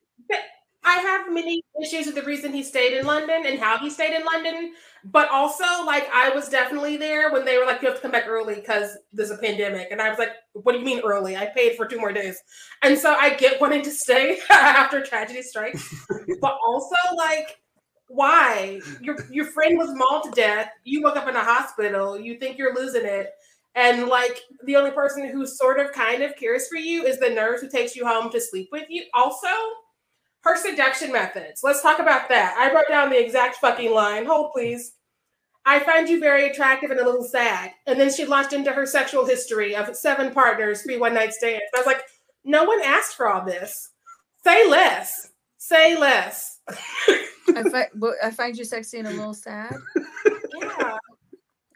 I 0.83 0.95
have 0.95 1.31
many 1.31 1.63
issues 1.81 2.07
with 2.07 2.15
the 2.15 2.23
reason 2.23 2.51
he 2.51 2.63
stayed 2.63 2.97
in 2.97 3.05
London 3.05 3.43
and 3.45 3.59
how 3.59 3.77
he 3.77 3.89
stayed 3.89 4.15
in 4.15 4.25
London. 4.25 4.73
But 5.03 5.29
also, 5.29 5.63
like, 5.85 6.09
I 6.13 6.29
was 6.29 6.49
definitely 6.49 6.97
there 6.97 7.31
when 7.31 7.45
they 7.45 7.57
were 7.57 7.65
like, 7.65 7.81
you 7.81 7.87
have 7.87 7.97
to 7.97 8.01
come 8.01 8.11
back 8.11 8.27
early 8.27 8.55
because 8.55 8.97
there's 9.11 9.31
a 9.31 9.37
pandemic. 9.37 9.89
And 9.91 10.01
I 10.01 10.09
was 10.09 10.17
like, 10.17 10.31
what 10.53 10.73
do 10.73 10.79
you 10.79 10.85
mean 10.85 11.01
early? 11.01 11.37
I 11.37 11.47
paid 11.47 11.75
for 11.75 11.85
two 11.85 11.99
more 11.99 12.11
days. 12.11 12.41
And 12.81 12.97
so 12.97 13.13
I 13.13 13.35
get 13.35 13.61
wanting 13.61 13.83
to 13.83 13.91
stay 13.91 14.39
after 14.49 15.03
tragedy 15.03 15.43
strikes. 15.43 15.93
but 16.39 16.57
also, 16.67 16.95
like, 17.15 17.60
why? 18.13 18.81
Your 19.01 19.17
your 19.31 19.45
friend 19.45 19.77
was 19.77 19.89
mauled 19.93 20.23
to 20.25 20.31
death. 20.31 20.69
You 20.83 21.01
woke 21.01 21.15
up 21.15 21.27
in 21.27 21.35
a 21.35 21.43
hospital. 21.43 22.19
You 22.19 22.37
think 22.37 22.57
you're 22.57 22.75
losing 22.75 23.05
it. 23.05 23.31
And 23.75 24.07
like 24.07 24.41
the 24.65 24.75
only 24.75 24.91
person 24.91 25.29
who 25.29 25.45
sort 25.45 25.79
of 25.79 25.93
kind 25.93 26.21
of 26.23 26.35
cares 26.35 26.67
for 26.67 26.75
you 26.75 27.05
is 27.05 27.19
the 27.19 27.29
nurse 27.29 27.61
who 27.61 27.69
takes 27.69 27.95
you 27.95 28.05
home 28.05 28.29
to 28.31 28.41
sleep 28.41 28.69
with 28.71 28.85
you. 28.89 29.05
Also, 29.13 29.47
her 30.41 30.57
seduction 30.57 31.11
methods. 31.11 31.61
Let's 31.63 31.81
talk 31.81 31.99
about 31.99 32.27
that. 32.29 32.55
I 32.57 32.73
wrote 32.73 32.89
down 32.89 33.09
the 33.09 33.23
exact 33.23 33.57
fucking 33.57 33.93
line. 33.93 34.25
Hold, 34.25 34.51
please. 34.51 34.93
I 35.65 35.79
find 35.79 36.09
you 36.09 36.19
very 36.19 36.49
attractive 36.49 36.89
and 36.89 36.99
a 36.99 37.05
little 37.05 37.23
sad. 37.23 37.71
And 37.85 37.99
then 37.99 38.11
she 38.11 38.25
launched 38.25 38.53
into 38.53 38.71
her 38.71 38.85
sexual 38.85 39.25
history 39.25 39.75
of 39.75 39.95
seven 39.95 40.33
partners, 40.33 40.81
three 40.81 40.97
one 40.97 41.13
night 41.13 41.33
stands. 41.33 41.63
I 41.75 41.77
was 41.77 41.85
like, 41.85 42.01
no 42.43 42.63
one 42.63 42.81
asked 42.83 43.15
for 43.15 43.29
all 43.29 43.45
this. 43.45 43.91
Say 44.43 44.67
less. 44.67 45.30
Say 45.63 45.95
less. 45.95 46.57
I, 46.67 47.63
find, 47.69 47.85
I 48.23 48.31
find 48.31 48.57
you 48.57 48.65
sexy 48.65 48.97
and 48.97 49.07
a 49.07 49.11
little 49.11 49.35
sad. 49.35 49.75
Yeah. 50.59 50.71
Swipe 50.73 50.97
I 50.97 50.97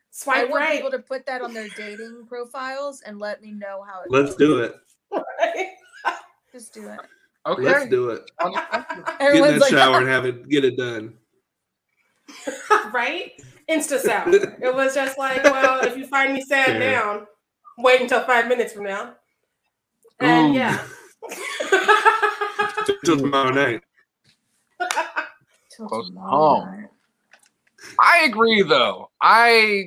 Swipe 0.10 0.50
want 0.50 0.64
right. 0.64 0.76
people 0.78 0.90
to 0.90 1.00
put 1.00 1.24
that 1.28 1.44
on 1.44 1.54
their 1.54 1.68
dating 1.78 2.26
profiles 2.28 3.02
and 3.02 3.20
let 3.20 3.44
me 3.44 3.52
know 3.52 3.86
how 3.88 4.02
it 4.02 4.10
Let's 4.10 4.32
goes. 4.32 4.38
do 4.38 4.58
it. 4.64 4.76
Just 6.52 6.74
do 6.74 6.88
it. 6.88 7.00
Okay. 7.46 7.62
Let's 7.62 7.88
do 7.92 8.10
it. 8.10 8.32
Get 8.42 8.54
in 8.98 9.04
Everyone's 9.20 9.54
that 9.54 9.62
like, 9.62 9.70
shower 9.72 9.98
and 10.00 10.08
have 10.08 10.26
it 10.26 10.50
get 10.50 10.66
it 10.66 10.78
done. 10.78 11.14
right? 12.92 13.34
Insta 13.70 14.00
sour. 14.00 14.34
It 14.34 14.74
was 14.74 14.96
just 14.96 15.20
like, 15.20 15.44
well, 15.44 15.86
if 15.86 15.96
you 15.96 16.08
find 16.08 16.34
me 16.34 16.42
sad 16.42 16.82
Yeah. 16.82 16.92
now, 16.92 17.28
wait 17.78 18.02
until 18.02 18.24
five 18.24 18.48
minutes 18.48 18.74
from 18.74 18.86
now. 18.86 19.14
And 20.20 20.56
Ooh. 20.56 20.58
yeah. 20.58 20.84
Till 23.06 23.18
tomorrow 23.18 23.52
night. 23.52 23.82
Close 25.78 26.08
to 26.08 26.12
tomorrow 26.14 26.62
home. 26.62 26.88
I 28.00 28.24
agree, 28.26 28.64
though. 28.64 29.10
I 29.22 29.86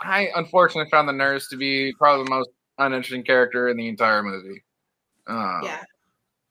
I 0.00 0.28
unfortunately 0.36 0.90
found 0.90 1.08
the 1.08 1.12
nurse 1.12 1.48
to 1.48 1.56
be 1.56 1.92
probably 1.98 2.24
the 2.24 2.30
most 2.30 2.50
uninteresting 2.78 3.22
character 3.22 3.68
in 3.68 3.76
the 3.76 3.88
entire 3.88 4.22
movie. 4.22 4.62
Uh, 5.26 5.60
yeah. 5.62 5.82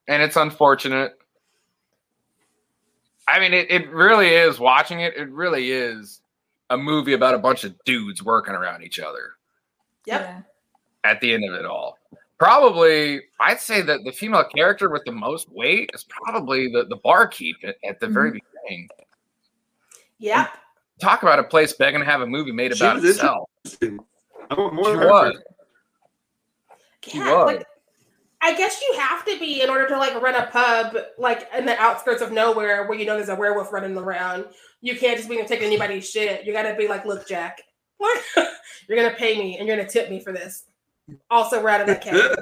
and 0.08 0.22
it's 0.22 0.36
unfortunate. 0.36 1.18
I 3.28 3.40
mean, 3.40 3.54
it, 3.54 3.70
it 3.70 3.90
really 3.90 4.30
is 4.30 4.60
watching 4.60 5.02
it. 5.02 5.16
It 5.16 5.30
really 5.30 5.72
is 5.72 6.22
a 6.70 6.78
movie 6.78 7.14
about 7.14 7.36
a 7.36 7.40
bunch 7.40 7.64
of 7.64 7.76
dudes 7.84 8.24
working 8.24 8.56
around 8.56 8.84
each 8.84 9.00
other. 9.00 9.34
Yep. 10.06 10.22
Yeah. 10.22 10.42
At 11.04 11.22
the 11.22 11.34
end 11.34 11.44
of 11.48 11.54
it 11.56 11.66
all, 11.66 11.99
probably 12.40 13.22
I'd 13.40 13.60
say 13.60 13.82
that 13.82 14.04
the 14.04 14.12
female 14.12 14.46
character 14.46 14.90
with 14.90 15.04
the 15.06 15.12
most 15.12 15.50
weight 15.52 15.92
is 15.94 16.06
probably 16.06 16.72
the 16.72 16.86
the 16.86 16.96
barkeep 16.98 17.58
at, 17.64 17.76
at 17.88 18.00
the 18.00 18.08
very 18.08 18.30
mm-hmm. 18.32 18.40
beginning. 18.68 18.90
Yep. 20.20 20.50
Talk 21.02 21.24
about 21.24 21.40
a 21.40 21.44
place 21.44 21.74
begging 21.74 22.00
to 22.00 22.06
have 22.06 22.22
a 22.22 22.28
movie 22.28 22.52
made 22.52 22.76
She 22.76 22.84
about 22.84 22.98
was 22.98 23.06
itself. 23.06 23.50
I 23.82 24.54
want 24.56 24.74
more 24.74 24.86
She 24.86 24.98
was. 24.98 25.38
She 27.04 27.18
Yeah, 27.18 27.36
was. 27.36 27.46
like 27.46 27.66
I 28.42 28.56
guess 28.56 28.82
you 28.82 28.98
have 29.00 29.26
to 29.26 29.38
be 29.38 29.62
in 29.62 29.70
order 29.70 29.88
to 29.90 29.98
like 29.98 30.20
run 30.22 30.36
a 30.36 30.48
pub 30.48 30.96
like 31.18 31.50
in 31.58 31.66
the 31.66 31.78
outskirts 31.78 32.22
of 32.22 32.32
nowhere 32.32 32.88
where 32.88 32.98
you 32.98 33.06
know 33.06 33.16
there's 33.16 33.30
a 33.30 33.36
werewolf 33.36 33.72
running 33.74 33.98
around. 33.98 34.46
You 34.82 34.98
can't 34.98 35.18
just 35.18 35.30
be 35.30 35.36
gonna 35.36 35.48
take 35.48 35.62
anybody's 35.62 36.10
shit. 36.10 36.46
You 36.46 36.54
gotta 36.54 36.76
be 36.76 36.88
like, 36.88 37.06
look, 37.06 37.28
Jack, 37.28 37.62
what? 37.98 38.22
you're 38.88 38.98
gonna 38.98 39.16
pay 39.16 39.38
me 39.38 39.58
and 39.58 39.68
you're 39.68 39.76
gonna 39.76 39.90
tip 39.90 40.10
me 40.10 40.22
for 40.22 40.32
this. 40.32 40.66
Also, 41.30 41.62
we're 41.62 41.70
out 41.70 41.82
of 41.82 41.88
that 41.88 42.02
cave. 42.02 42.36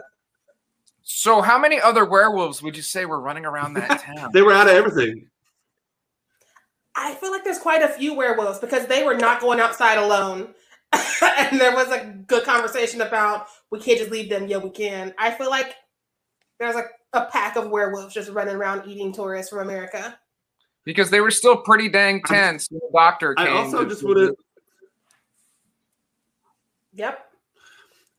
So, 1.04 1.42
how 1.42 1.58
many 1.58 1.80
other 1.80 2.06
werewolves 2.06 2.62
would 2.62 2.76
you 2.76 2.84
say 2.84 3.06
were 3.06 3.20
running 3.20 3.46
around 3.46 3.76
that 3.76 4.02
town? 4.16 4.32
They 4.34 4.42
were 4.42 4.54
out 4.54 4.68
of 4.68 4.74
everything. 4.74 5.30
I 6.96 7.14
feel 7.16 7.32
like 7.32 7.44
there's 7.44 7.60
quite 7.60 7.84
a 7.84 7.88
few 7.88 8.14
werewolves 8.14 8.60
because 8.60 8.88
they 8.88 9.04
were 9.04 9.16
not 9.16 9.40
going 9.40 9.60
outside 9.60 9.98
alone. 10.00 10.54
and 11.22 11.60
there 11.60 11.74
was 11.76 11.90
a 11.92 12.06
good 12.28 12.44
conversation 12.44 13.02
about 13.02 13.48
we 13.72 13.80
can't 13.80 14.00
just 14.00 14.12
leave 14.12 14.30
them. 14.30 14.48
Yeah, 14.48 14.58
we 14.58 14.70
can. 14.70 15.14
I 15.18 15.32
feel 15.32 15.50
like 15.50 15.76
there's 16.60 16.76
like 16.76 16.90
a 17.14 17.26
pack 17.26 17.56
of 17.56 17.70
werewolves 17.70 18.14
just 18.14 18.30
running 18.32 18.56
around 18.56 18.88
eating 18.88 19.14
tourists 19.14 19.50
from 19.50 19.60
America. 19.60 20.18
because 20.86 21.10
they 21.10 21.22
were 21.22 21.32
still 21.32 21.58
pretty 21.58 21.88
dang 21.88 22.22
tense. 22.24 22.68
when 22.72 22.80
The 22.80 22.98
doctor 22.98 23.34
I 23.38 23.50
also 23.50 23.86
just 23.86 24.04
want 24.04 24.18
to. 24.18 24.36
Yep. 26.94 27.27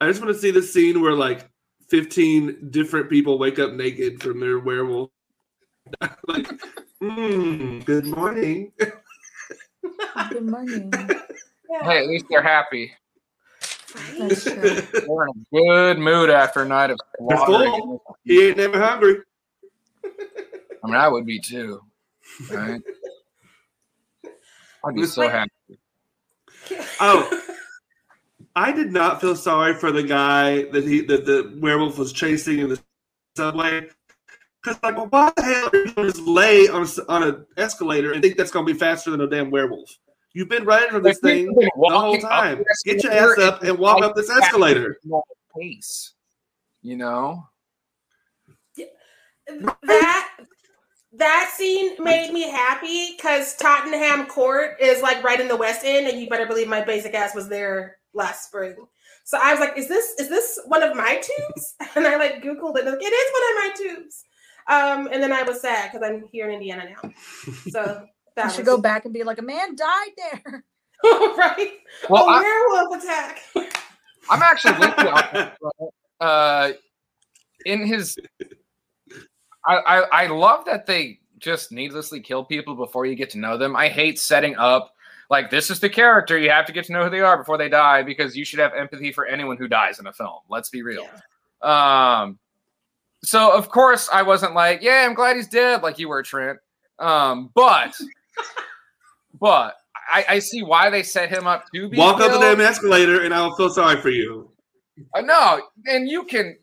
I 0.00 0.06
just 0.06 0.22
want 0.22 0.32
to 0.32 0.40
see 0.40 0.50
the 0.50 0.62
scene 0.62 1.00
where 1.00 1.14
like 1.14 1.48
15 1.88 2.68
different 2.70 3.10
people 3.10 3.38
wake 3.38 3.58
up 3.58 3.72
naked 3.72 4.22
from 4.22 4.40
their 4.40 4.58
werewolf. 4.58 5.10
like, 6.28 6.48
mm, 7.02 7.84
good 7.84 8.06
morning. 8.06 8.72
Good 10.30 10.46
morning. 10.46 10.92
Yeah. 10.92 11.84
Hey, 11.84 11.98
at 11.98 12.06
least 12.06 12.26
they're 12.30 12.42
happy. 12.42 12.92
Right? 13.94 14.18
That's 14.18 14.44
true. 14.44 14.52
They're 14.60 15.24
in 15.24 15.28
a 15.28 15.56
good 15.56 15.98
mood 15.98 16.30
after 16.30 16.62
a 16.62 16.68
night 16.68 16.90
of 16.90 16.98
They're 17.26 17.38
full. 17.38 18.02
he 18.24 18.48
ain't 18.48 18.58
never 18.58 18.80
hungry. 18.80 19.22
I 20.04 20.86
mean, 20.86 20.94
I 20.94 21.08
would 21.08 21.26
be 21.26 21.40
too. 21.40 21.80
Right? 22.50 22.80
I'd 24.84 24.94
be 24.94 25.06
so 25.06 25.28
happy. 25.28 25.50
Oh. 27.00 27.42
I 28.58 28.72
did 28.72 28.92
not 28.92 29.20
feel 29.20 29.36
sorry 29.36 29.74
for 29.74 29.92
the 29.92 30.02
guy 30.02 30.62
that 30.72 30.82
he 30.84 31.02
that 31.02 31.24
the 31.26 31.56
werewolf 31.60 31.96
was 31.96 32.12
chasing 32.12 32.58
in 32.58 32.68
the 32.70 32.80
subway. 33.36 33.88
Because 34.60 34.82
like, 34.82 34.96
well, 34.96 35.06
why 35.06 35.30
the 35.36 35.42
hell 35.44 35.70
are 35.72 35.76
you 35.86 35.92
gonna 35.92 36.08
just 36.10 36.22
lay 36.22 36.66
on 36.66 36.80
a, 36.80 36.84
s- 36.84 36.98
on 36.98 37.22
an 37.22 37.46
escalator 37.56 38.12
and 38.12 38.20
think 38.20 38.36
that's 38.36 38.50
gonna 38.50 38.66
be 38.66 38.72
faster 38.72 39.12
than 39.12 39.20
a 39.20 39.28
damn 39.28 39.50
werewolf? 39.52 39.88
You've 40.34 40.48
been 40.48 40.64
running 40.64 40.90
from 40.90 41.04
this 41.04 41.22
Like, 41.22 41.34
thing 41.34 41.46
the 41.54 41.70
whole 41.88 42.18
time. 42.18 42.58
the 42.58 42.64
Get 42.84 43.04
your 43.04 43.12
ass 43.12 43.38
up 43.38 43.62
and 43.62 43.78
walk 43.78 44.02
up 44.02 44.16
this 44.16 44.28
escalator. 44.28 44.98
Pace. 45.56 46.14
You 46.82 46.96
know? 46.96 47.48
that 49.84 50.28
that 51.18 51.52
scene 51.56 51.92
made 52.02 52.32
me 52.32 52.42
happy 52.48 53.14
because 53.16 53.56
Tottenham 53.56 54.26
Court 54.26 54.76
is 54.80 55.02
like 55.02 55.22
right 55.22 55.40
in 55.40 55.48
the 55.48 55.56
West 55.56 55.82
End, 55.84 56.06
and 56.06 56.20
you 56.20 56.28
better 56.28 56.46
believe 56.46 56.68
my 56.68 56.82
basic 56.82 57.14
ass 57.14 57.34
was 57.34 57.48
there 57.48 57.98
last 58.14 58.46
spring. 58.46 58.76
So 59.24 59.38
I 59.42 59.52
was 59.52 59.60
like, 59.60 59.76
"Is 59.76 59.88
this 59.88 60.14
is 60.18 60.28
this 60.28 60.58
one 60.66 60.82
of 60.82 60.96
my 60.96 61.16
tubes?" 61.16 61.74
And 61.96 62.06
I 62.06 62.16
like 62.16 62.42
Googled 62.42 62.76
it. 62.76 62.86
and 62.86 62.92
Like, 62.92 63.02
it 63.02 63.12
is 63.12 63.32
one 63.32 63.42
of 63.50 63.56
my 63.58 63.70
tubes. 63.76 64.24
Um, 64.68 65.08
and 65.12 65.22
then 65.22 65.32
I 65.32 65.42
was 65.42 65.60
sad 65.60 65.90
because 65.90 66.06
I'm 66.08 66.24
here 66.30 66.46
in 66.48 66.54
Indiana 66.54 66.84
now. 66.90 67.10
So 67.70 67.82
that 68.36 68.42
You 68.42 68.44
was 68.44 68.54
should 68.54 68.66
go 68.66 68.78
back 68.78 69.04
and 69.04 69.14
be 69.14 69.24
like, 69.24 69.38
a 69.38 69.42
man 69.42 69.74
died 69.74 70.10
there. 70.16 70.64
right. 71.04 71.72
Well, 72.10 72.28
a 72.28 72.32
I, 72.32 72.40
werewolf 72.42 73.02
attack. 73.02 73.40
I'm 74.30 74.42
actually 74.42 74.78
with 74.78 74.94
you. 74.98 75.88
uh, 76.20 76.72
in 77.64 77.86
his, 77.86 78.18
I, 79.68 79.76
I 79.76 80.24
I 80.24 80.26
love 80.28 80.64
that 80.64 80.86
they 80.86 81.20
just 81.38 81.70
needlessly 81.70 82.20
kill 82.20 82.44
people 82.44 82.74
before 82.74 83.06
you 83.06 83.14
get 83.14 83.30
to 83.30 83.38
know 83.38 83.56
them. 83.56 83.76
I 83.76 83.88
hate 83.88 84.18
setting 84.18 84.56
up 84.56 84.94
like 85.30 85.50
this 85.50 85.70
is 85.70 85.78
the 85.78 85.88
character 85.90 86.38
you 86.38 86.50
have 86.50 86.66
to 86.66 86.72
get 86.72 86.86
to 86.86 86.92
know 86.92 87.04
who 87.04 87.10
they 87.10 87.20
are 87.20 87.36
before 87.36 87.58
they 87.58 87.68
die 87.68 88.02
because 88.02 88.36
you 88.36 88.44
should 88.44 88.58
have 88.58 88.72
empathy 88.74 89.12
for 89.12 89.26
anyone 89.26 89.56
who 89.56 89.68
dies 89.68 89.98
in 90.00 90.06
a 90.06 90.12
film. 90.12 90.40
Let's 90.48 90.70
be 90.70 90.82
real. 90.82 91.06
Yeah. 91.62 92.20
Um, 92.22 92.38
so 93.22 93.52
of 93.54 93.68
course 93.68 94.08
I 94.12 94.22
wasn't 94.22 94.54
like, 94.54 94.82
yeah, 94.82 95.04
I'm 95.06 95.14
glad 95.14 95.36
he's 95.36 95.48
dead, 95.48 95.82
like 95.82 95.98
you 95.98 96.08
were, 96.08 96.22
Trent. 96.22 96.58
Um, 96.98 97.50
but 97.54 97.94
but 99.40 99.76
I, 100.12 100.24
I 100.28 100.38
see 100.38 100.62
why 100.62 100.88
they 100.90 101.02
set 101.02 101.28
him 101.28 101.46
up 101.46 101.66
to 101.74 101.88
be 101.88 101.98
Walk 101.98 102.14
up 102.20 102.32
the 102.32 102.38
killed. 102.38 102.42
damn 102.42 102.60
escalator 102.60 103.22
and 103.24 103.34
I'll 103.34 103.54
feel 103.54 103.70
sorry 103.70 104.00
for 104.00 104.10
you. 104.10 104.50
Uh, 105.14 105.20
no, 105.20 105.60
and 105.86 106.08
you 106.08 106.24
can. 106.24 106.56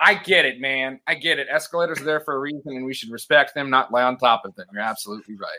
I 0.00 0.14
get 0.14 0.46
it, 0.46 0.60
man. 0.60 0.98
I 1.06 1.14
get 1.14 1.38
it. 1.38 1.46
Escalators 1.50 2.00
are 2.00 2.04
there 2.04 2.20
for 2.20 2.34
a 2.34 2.38
reason, 2.38 2.74
and 2.74 2.86
we 2.86 2.94
should 2.94 3.10
respect 3.10 3.54
them, 3.54 3.68
not 3.68 3.92
lay 3.92 4.02
on 4.02 4.16
top 4.16 4.46
of 4.46 4.54
them. 4.54 4.66
You're 4.72 4.82
absolutely 4.82 5.36
right. 5.36 5.50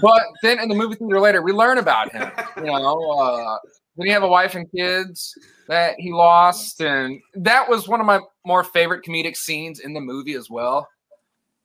But 0.00 0.22
then 0.42 0.58
in 0.58 0.68
the 0.70 0.74
movie 0.74 0.94
theater 0.94 1.20
later, 1.20 1.42
we 1.42 1.52
learn 1.52 1.76
about 1.76 2.10
him. 2.10 2.30
You 2.56 2.64
know, 2.64 3.10
uh, 3.10 3.58
then 3.96 4.06
he 4.06 4.12
have 4.12 4.22
a 4.22 4.28
wife 4.28 4.54
and 4.54 4.70
kids 4.72 5.36
that 5.68 5.96
he 5.98 6.10
lost, 6.10 6.80
and 6.80 7.20
that 7.34 7.68
was 7.68 7.86
one 7.86 8.00
of 8.00 8.06
my 8.06 8.20
more 8.46 8.64
favorite 8.64 9.04
comedic 9.04 9.36
scenes 9.36 9.80
in 9.80 9.92
the 9.92 10.00
movie 10.00 10.34
as 10.34 10.48
well. 10.48 10.88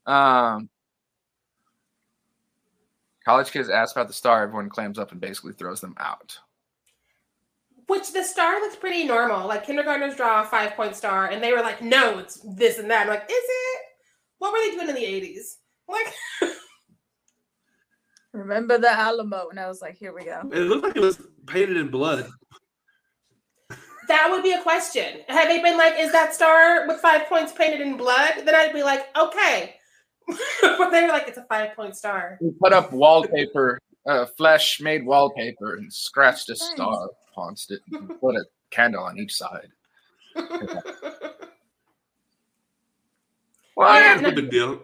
Um, 0.06 0.70
college 3.24 3.52
kids 3.52 3.70
ask 3.70 3.96
about 3.96 4.08
the 4.08 4.14
star, 4.14 4.43
everyone 4.43 4.70
clams 4.70 5.00
up 5.00 5.14
and 5.14 5.22
basically 5.22 5.54
throws 5.54 5.80
them 5.80 5.96
out. 5.98 6.38
Which 7.88 8.14
the 8.14 8.24
star 8.24 8.60
looks 8.62 8.76
pretty 8.76 9.04
normal. 9.04 9.48
Like 9.48 9.66
kindergartners 9.66 10.16
draw 10.16 10.42
a 10.42 10.46
five 10.46 10.72
point 10.76 10.96
star, 10.96 11.28
and 11.28 11.44
they 11.44 11.54
were 11.54 11.62
like, 11.62 11.82
"No, 11.82 12.20
it's 12.20 12.40
this 12.56 12.80
and 12.80 12.90
that." 12.90 13.04
I'm 13.04 13.10
like, 13.10 13.26
is 13.30 13.32
it? 13.32 13.82
What 14.40 14.52
were 14.52 14.60
they 14.60 14.72
doing 14.72 14.90
in 14.90 14.96
the 14.96 15.02
'80s? 15.02 15.58
Like, 15.88 16.14
Remember 18.36 18.78
the 18.78 18.92
Alamo, 18.92 19.48
and 19.50 19.58
I 19.58 19.68
was 19.68 19.82
like, 19.82 19.96
here 19.96 20.14
we 20.14 20.26
go. 20.26 20.42
It 20.52 20.60
looked 20.60 20.84
like 20.84 20.98
it 20.98 21.02
was 21.02 21.22
painted 21.48 21.78
in 21.78 21.88
blood. 21.88 22.28
that 24.10 24.28
would 24.30 24.44
be 24.44 24.52
a 24.52 24.62
question. 24.62 25.22
Had 25.30 25.48
they 25.48 25.62
been 25.62 25.78
like, 25.78 25.94
is 25.98 26.12
that 26.12 26.34
star 26.36 26.86
with 26.86 27.00
five 27.00 27.28
points 27.28 27.54
painted 27.54 27.80
in 27.80 27.96
blood? 27.96 28.34
Then 28.44 28.54
I'd 28.54 28.74
be 28.74 28.84
like, 28.84 29.08
okay. 29.18 29.76
but 30.62 30.90
they 30.90 31.04
were 31.04 31.08
like, 31.08 31.30
it's 31.30 31.38
a 31.38 31.46
five 31.48 31.78
point 31.78 31.96
star. 31.96 32.38
We 32.42 32.52
put 32.62 32.74
up 32.74 32.92
wallpaper, 32.92 33.80
uh, 34.06 34.26
flesh 34.26 34.82
made 34.82 35.06
wallpaper, 35.06 35.76
and 35.76 35.92
scratched 35.92 36.50
a 36.50 36.58
star 36.58 37.08
against 37.38 37.72
it. 37.72 37.82
And 37.92 38.20
put 38.20 38.36
a 38.36 38.46
candle 38.72 39.04
on 39.04 39.18
each 39.18 39.36
side. 39.36 39.70
Well, 43.76 43.94
Yeah, 43.94 44.00
yeah, 44.00 44.14
it's 44.14 44.22
no 44.22 44.32
big 44.32 44.50
deal. 44.50 44.82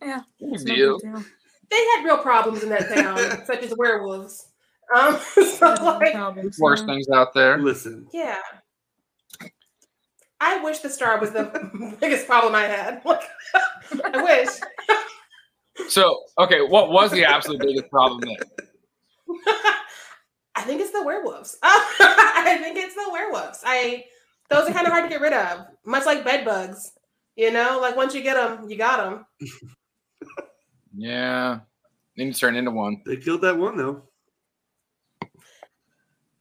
Yeah. 0.00 0.20
Big 0.40 0.54
it's 0.54 0.64
no 0.64 0.74
deal. 0.74 0.98
they 1.00 1.76
had 1.96 2.04
real 2.04 2.18
problems 2.18 2.62
in 2.62 2.68
that 2.70 2.88
town, 2.94 3.44
such 3.46 3.62
as 3.64 3.74
werewolves. 3.76 4.46
Um, 4.94 5.18
so 5.34 5.40
There's 5.42 5.60
no 5.60 5.98
like, 5.98 6.14
problems, 6.14 6.58
Worst 6.58 6.86
things 6.86 7.08
out 7.10 7.34
there. 7.34 7.58
Listen, 7.58 8.06
yeah. 8.12 8.38
I 10.40 10.62
wish 10.62 10.78
the 10.78 10.88
star 10.88 11.18
was 11.18 11.32
the 11.32 11.96
biggest 12.00 12.26
problem 12.26 12.54
I 12.54 12.62
had. 12.62 13.04
Like, 13.04 13.22
I 14.14 14.22
wish. 14.22 14.48
So, 15.88 16.22
okay, 16.38 16.60
what 16.62 16.90
was 16.90 17.10
the 17.10 17.24
absolute 17.24 17.60
biggest 17.60 17.90
problem 17.90 18.20
then? 18.20 18.36
I 20.68 20.70
think 20.70 20.82
it's 20.82 20.90
the 20.92 21.02
werewolves. 21.02 21.56
I 21.62 22.58
think 22.62 22.76
it's 22.76 22.94
the 22.94 23.08
werewolves. 23.10 23.62
I 23.64 24.04
those 24.50 24.68
are 24.68 24.72
kind 24.74 24.86
of 24.86 24.92
hard 24.92 25.04
to 25.04 25.08
get 25.08 25.22
rid 25.22 25.32
of, 25.32 25.66
much 25.86 26.04
like 26.04 26.24
bed 26.26 26.44
bugs. 26.44 26.92
You 27.36 27.50
know, 27.50 27.78
like 27.80 27.96
once 27.96 28.14
you 28.14 28.20
get 28.22 28.34
them, 28.34 28.68
you 28.68 28.76
got 28.76 28.98
them. 28.98 29.26
Yeah. 30.94 31.60
Need 32.16 32.34
to 32.34 32.40
turn 32.40 32.56
into 32.56 32.70
one. 32.72 33.02
they 33.06 33.16
killed 33.16 33.42
that 33.42 33.56
one 33.56 33.76
though. 33.76 34.02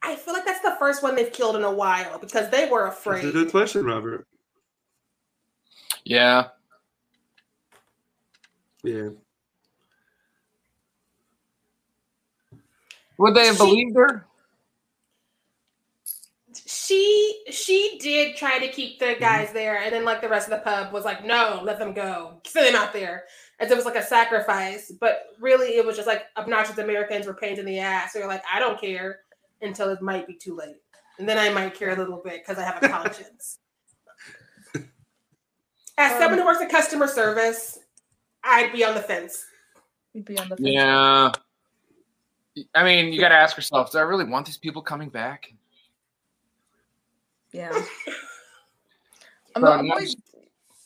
I 0.01 0.15
feel 0.15 0.33
like 0.33 0.45
that's 0.45 0.61
the 0.61 0.75
first 0.79 1.03
one 1.03 1.15
they've 1.15 1.31
killed 1.31 1.55
in 1.55 1.63
a 1.63 1.71
while 1.71 2.17
because 2.17 2.49
they 2.49 2.67
were 2.67 2.87
afraid. 2.87 3.17
That's 3.17 3.25
a 3.25 3.29
afraid. 3.29 3.43
good 3.43 3.51
question, 3.51 3.85
Robert. 3.85 4.25
Yeah. 6.05 6.47
Yeah. 8.83 9.09
Would 13.17 13.35
they 13.35 13.45
have 13.47 13.55
She- 13.57 13.63
believed 13.63 13.95
her? 13.97 14.25
She 16.65 17.43
she 17.51 17.97
did 18.01 18.35
try 18.35 18.59
to 18.59 18.67
keep 18.67 18.99
the 18.99 19.15
guys 19.19 19.51
there, 19.53 19.77
and 19.77 19.93
then 19.93 20.03
like 20.05 20.21
the 20.21 20.29
rest 20.29 20.49
of 20.49 20.57
the 20.57 20.63
pub 20.63 20.91
was 20.91 21.05
like, 21.05 21.23
no, 21.23 21.61
let 21.63 21.77
them 21.79 21.93
go, 21.93 22.41
send 22.45 22.67
them 22.67 22.75
out 22.81 22.93
there, 22.93 23.25
as 23.59 23.69
it 23.69 23.75
was 23.77 23.85
like 23.85 23.95
a 23.95 24.03
sacrifice. 24.03 24.91
But 24.99 25.27
really, 25.39 25.77
it 25.77 25.85
was 25.85 25.95
just 25.95 26.07
like 26.07 26.23
obnoxious 26.35 26.77
Americans 26.77 27.25
were 27.27 27.33
pains 27.35 27.59
in 27.59 27.65
the 27.65 27.79
ass. 27.79 28.13
They 28.13 28.21
were 28.21 28.27
like, 28.27 28.43
I 28.51 28.59
don't 28.59 28.79
care 28.81 29.19
until 29.61 29.89
it 29.89 30.01
might 30.01 30.27
be 30.27 30.33
too 30.35 30.55
late, 30.55 30.77
and 31.19 31.29
then 31.29 31.37
I 31.37 31.49
might 31.49 31.75
care 31.75 31.91
a 31.91 31.95
little 31.95 32.21
bit 32.23 32.41
because 32.45 32.57
I 32.57 32.63
have 32.65 32.81
a 32.81 32.89
conscience. 32.89 33.59
As 35.97 36.13
Um, 36.13 36.19
someone 36.19 36.39
who 36.39 36.45
works 36.45 36.61
in 36.61 36.69
customer 36.69 37.07
service, 37.07 37.79
I'd 38.43 38.71
be 38.73 38.83
on 38.83 38.93
the 38.95 39.01
fence. 39.01 39.45
You'd 40.13 40.25
be 40.25 40.37
on 40.39 40.49
the 40.49 40.57
fence. 40.57 40.67
Yeah. 40.69 41.31
I 42.75 42.83
mean, 42.83 43.13
you 43.13 43.19
got 43.19 43.29
to 43.29 43.35
ask 43.35 43.57
yourself: 43.57 43.91
Do 43.91 43.97
I 43.97 44.01
really 44.01 44.25
want 44.25 44.45
these 44.45 44.57
people 44.57 44.81
coming 44.81 45.09
back? 45.09 45.53
Yeah. 47.51 47.71
I'm, 49.55 49.63
So 49.63 49.71
I'm 49.71 49.89
always, 49.91 50.15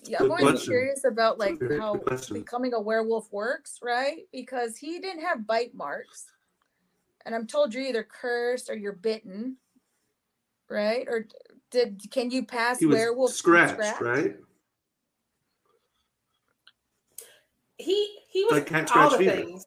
yeah, 0.06 0.20
I'm 0.22 0.32
always 0.32 0.46
question. 0.46 0.74
curious 0.74 1.04
about 1.04 1.38
like 1.38 1.60
how 1.78 1.96
question. 1.98 2.38
becoming 2.40 2.74
a 2.74 2.80
werewolf 2.80 3.32
works, 3.32 3.80
right? 3.82 4.20
Because 4.32 4.78
he 4.78 5.00
didn't 5.00 5.24
have 5.24 5.46
bite 5.46 5.76
marks, 5.76 6.26
and 7.26 7.36
I'm 7.36 7.48
told 7.48 7.74
you're 7.74 7.84
either 7.84 8.04
cursed 8.04 8.70
or 8.70 8.76
you're 8.76 8.94
bitten, 8.94 9.58
right? 10.70 11.06
Or 11.08 11.28
did 11.72 12.02
can 12.12 12.32
you 12.32 12.46
pass 12.46 12.80
He 12.80 12.86
was 12.86 12.96
werewolf 12.96 13.32
scratched, 13.32 14.02
right? 14.02 14.36
He 17.78 18.20
he 18.30 18.44
was 18.46 18.54
Like 18.54 18.68
cat 18.68 18.92
all 18.96 19.10
scratch 19.10 19.12
the 19.12 19.18
fever. 19.18 19.36
things. 19.36 19.66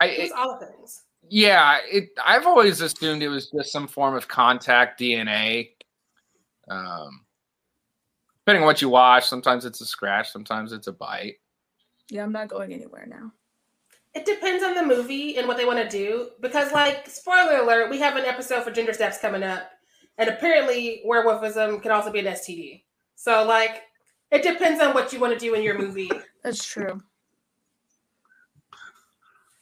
I, 0.00 0.08
He 0.08 0.22
was 0.22 0.32
all 0.32 0.58
the 0.58 0.66
things. 0.66 1.02
yeah, 1.28 1.78
it. 1.90 2.10
I've 2.24 2.46
always 2.46 2.80
assumed 2.80 3.22
it 3.22 3.28
was 3.28 3.50
just 3.50 3.72
some 3.72 3.88
form 3.88 4.14
of 4.14 4.28
contact 4.28 5.00
DNA. 5.00 5.70
Um, 6.68 7.24
depending 8.40 8.62
on 8.62 8.66
what 8.66 8.82
you 8.82 8.88
watch, 8.88 9.26
sometimes 9.26 9.64
it's 9.64 9.80
a 9.80 9.86
scratch, 9.86 10.30
sometimes 10.30 10.72
it's 10.72 10.86
a 10.86 10.92
bite. 10.92 11.36
Yeah, 12.10 12.22
I'm 12.22 12.32
not 12.32 12.48
going 12.48 12.72
anywhere 12.72 13.06
now. 13.06 13.32
It 14.14 14.24
depends 14.24 14.64
on 14.64 14.74
the 14.74 14.82
movie 14.82 15.36
and 15.36 15.46
what 15.46 15.56
they 15.56 15.64
want 15.64 15.78
to 15.78 15.88
do. 15.88 16.30
Because, 16.40 16.72
like, 16.72 17.08
spoiler 17.08 17.58
alert, 17.58 17.90
we 17.90 17.98
have 17.98 18.16
an 18.16 18.24
episode 18.24 18.62
for 18.64 18.70
Ginger 18.70 18.94
Snaps 18.94 19.18
coming 19.18 19.42
up, 19.42 19.70
and 20.18 20.28
apparently, 20.30 21.02
werewolfism 21.06 21.82
can 21.82 21.90
also 21.90 22.10
be 22.10 22.20
an 22.20 22.26
STD. 22.26 22.84
So, 23.16 23.44
like, 23.44 23.82
it 24.30 24.42
depends 24.42 24.80
on 24.82 24.94
what 24.94 25.12
you 25.12 25.20
want 25.20 25.32
to 25.34 25.38
do 25.38 25.54
in 25.54 25.62
your 25.62 25.78
movie. 25.78 26.10
That's 26.42 26.64
true. 26.64 27.00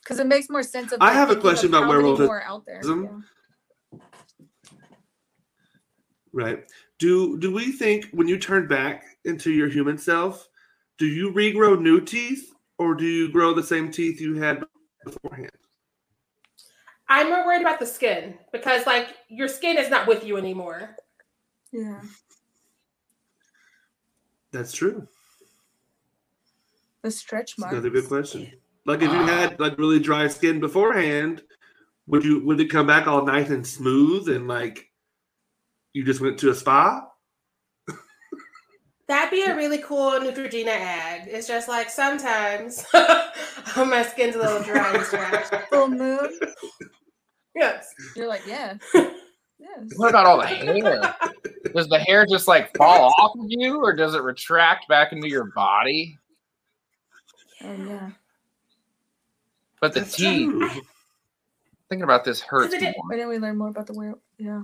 Because 0.05 0.21
it 0.21 0.27
makes 0.27 0.51
more 0.51 0.63
sense. 0.63 0.93
Of 0.93 1.01
I 1.01 1.13
have 1.15 1.31
a 1.31 1.37
question 1.37 1.71
about 1.71 1.85
how 1.85 1.93
many 1.93 2.03
werewolf- 2.03 2.21
more 2.21 2.43
out 2.43 2.67
there. 2.67 2.83
Yeah. 2.85 4.01
Right. 6.33 6.65
Do 6.99 7.39
do 7.39 7.53
we 7.53 7.73
think 7.73 8.09
when 8.13 8.29
you 8.29 8.39
turn 8.39 8.67
back 8.69 9.05
into 9.25 9.51
your 9.51 9.69
human 9.69 9.97
self, 9.97 10.49
do 10.99 11.07
you 11.07 11.31
regrow 11.33 11.81
new 11.81 12.01
teeth 12.01 12.53
or 12.79 12.95
do 12.95 13.05
you 13.05 13.31
grow 13.31 13.55
the 13.55 13.63
same 13.63 13.91
teeth 13.91 14.21
you 14.21 14.35
had 14.35 14.63
beforehand? 15.05 15.51
I'm 17.09 17.29
more 17.29 17.47
worried 17.47 17.61
about 17.61 17.79
the 17.79 17.87
skin 17.87 18.35
because, 18.51 18.87
like, 18.87 19.09
your 19.29 19.47
skin 19.47 19.77
is 19.79 19.91
not 19.91 20.09
with 20.09 20.25
you 20.25 20.37
anymore. 20.37 20.97
Yeah. 21.71 22.01
That's 24.53 24.73
true. 24.73 25.07
The 27.03 27.11
stretch 27.11 27.53
That's 27.53 27.59
marks. 27.59 27.73
another 27.75 27.91
good 27.91 28.09
question. 28.09 28.53
Like 28.87 29.01
if 29.03 29.11
you 29.11 29.19
Ah. 29.19 29.27
had 29.27 29.61
like 29.61 29.79
really 29.79 29.99
dry 29.99 30.29
skin 30.29 30.61
beforehand, 30.61 31.43
would 32.07 32.25
you 32.25 32.45
would 32.45 32.61
it 32.61 32.71
come 32.71 32.87
back 32.87 33.07
all 33.07 33.25
nice 33.25 33.49
and 33.51 33.67
smooth 33.67 34.29
and 34.29 34.47
like 34.47 34.91
you 35.93 36.05
just 36.05 36.21
went 36.21 36.39
to 36.41 36.51
a 36.51 36.55
spa? 36.55 37.07
That'd 39.07 39.31
be 39.31 39.43
a 39.45 39.55
really 39.57 39.79
cool 39.79 40.13
Neutrogena 40.13 40.69
ad. 40.69 41.29
It's 41.29 41.47
just 41.49 41.69
like 41.69 41.89
sometimes 41.91 42.85
my 43.77 44.03
skin's 44.11 44.35
a 44.37 44.39
little 44.39 44.63
dry 44.63 44.93
and 44.95 45.03
scratched. 45.07 45.55
Full 45.71 45.89
moon. 45.89 46.39
Yes. 47.55 47.87
You're 48.17 48.29
like, 48.29 48.47
yeah. 48.47 48.75
Yes. 48.95 49.93
What 49.97 50.11
about 50.11 50.27
all 50.27 50.39
the 50.39 50.47
hair? 50.47 51.15
Does 51.75 51.89
the 51.89 51.99
hair 52.01 52.27
just 52.27 52.49
like 52.49 52.77
fall 52.77 53.15
off 53.19 53.33
of 53.39 53.47
you, 53.49 53.77
or 53.83 53.95
does 53.95 54.15
it 54.15 54.23
retract 54.23 54.89
back 54.89 55.13
into 55.13 55.29
your 55.29 55.45
body? 55.55 56.19
Oh 57.63 57.73
yeah. 57.73 58.11
But 59.81 59.93
the 59.95 60.01
That's 60.01 60.17
teeth. 60.17 60.49
true. 60.51 60.69
Thinking 61.89 62.03
about 62.05 62.25
this 62.25 62.41
hurts. 62.41 62.73
Is. 62.75 62.83
Why 62.83 63.17
didn't 63.17 63.29
we 63.29 63.39
learn 63.39 63.59
more 63.59 63.69
about 63.69 63.87
the 63.87 63.93
werewolf? 63.93 64.21
Yeah. 64.39 64.63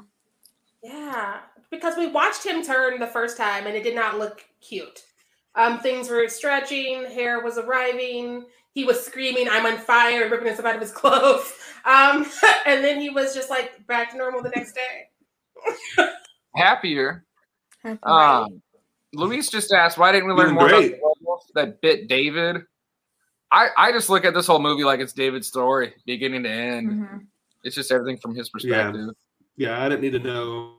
Yeah, 0.82 1.40
because 1.70 1.96
we 1.98 2.06
watched 2.06 2.44
him 2.44 2.62
turn 2.62 2.98
the 2.98 3.06
first 3.06 3.36
time 3.36 3.66
and 3.66 3.76
it 3.76 3.82
did 3.82 3.94
not 3.94 4.18
look 4.18 4.42
cute. 4.62 5.02
Um, 5.54 5.78
things 5.80 6.08
were 6.08 6.26
stretching, 6.28 7.04
hair 7.04 7.42
was 7.42 7.58
arriving. 7.58 8.46
He 8.72 8.84
was 8.84 9.04
screaming, 9.04 9.48
"I'm 9.50 9.66
on 9.66 9.76
fire!" 9.78 10.22
and 10.22 10.30
ripping 10.30 10.46
himself 10.46 10.66
out 10.66 10.76
of 10.76 10.80
his 10.80 10.92
clothes. 11.00 11.52
Um, 11.84 12.24
and 12.66 12.82
then 12.84 13.00
he 13.00 13.10
was 13.10 13.34
just 13.34 13.50
like 13.50 13.86
back 13.86 14.12
to 14.12 14.16
normal 14.16 14.42
the 14.42 14.50
next 14.50 14.74
day. 14.74 16.06
Happier. 16.56 17.24
Happy 17.82 17.98
Um, 18.02 18.62
Luis 19.12 19.50
just 19.50 19.72
asked, 19.72 19.98
why 19.98 20.12
didn't 20.12 20.28
we 20.28 20.34
learn 20.34 20.54
Doing 20.54 20.54
more 20.54 20.68
about 20.68 20.82
the 20.82 20.98
werewolf 21.02 21.46
that 21.54 21.80
bit 21.80 22.08
David? 22.08 22.62
I, 23.52 23.68
I 23.76 23.92
just 23.92 24.08
look 24.08 24.24
at 24.24 24.32
this 24.34 24.46
whole 24.46 24.60
movie 24.60 24.84
like 24.84 25.00
it's 25.00 25.12
David's 25.12 25.48
story, 25.48 25.92
beginning 26.06 26.42
to 26.44 26.48
end. 26.50 26.88
Mhm. 26.90 27.26
It's 27.64 27.74
just 27.74 27.90
everything 27.92 28.16
from 28.18 28.34
his 28.34 28.48
perspective. 28.48 29.10
Yeah, 29.56 29.82
I 29.84 29.88
didn't 29.88 30.02
need 30.02 30.12
to 30.12 30.18
know. 30.20 30.76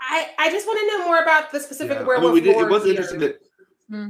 I 0.00 0.30
I 0.38 0.50
just 0.50 0.66
want 0.66 0.80
to 0.80 0.86
know 0.98 1.04
more 1.06 1.18
about 1.22 1.52
the 1.52 1.60
specific 1.60 1.98
Yeah. 1.98 2.06
I 2.16 2.20
mean, 2.20 2.32
we 2.32 2.40
did, 2.40 2.56
it 2.56 2.68
was 2.68 2.82
here. 2.84 2.90
interesting 2.92 3.20
that 3.20 3.40
Hmm. 3.88 4.08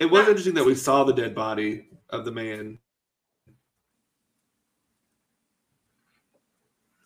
it 0.00 0.06
was 0.06 0.26
interesting 0.26 0.54
that 0.54 0.64
we 0.64 0.74
saw 0.74 1.04
the 1.04 1.12
dead 1.12 1.34
body 1.34 1.88
of 2.10 2.24
the 2.24 2.32
man. 2.32 2.78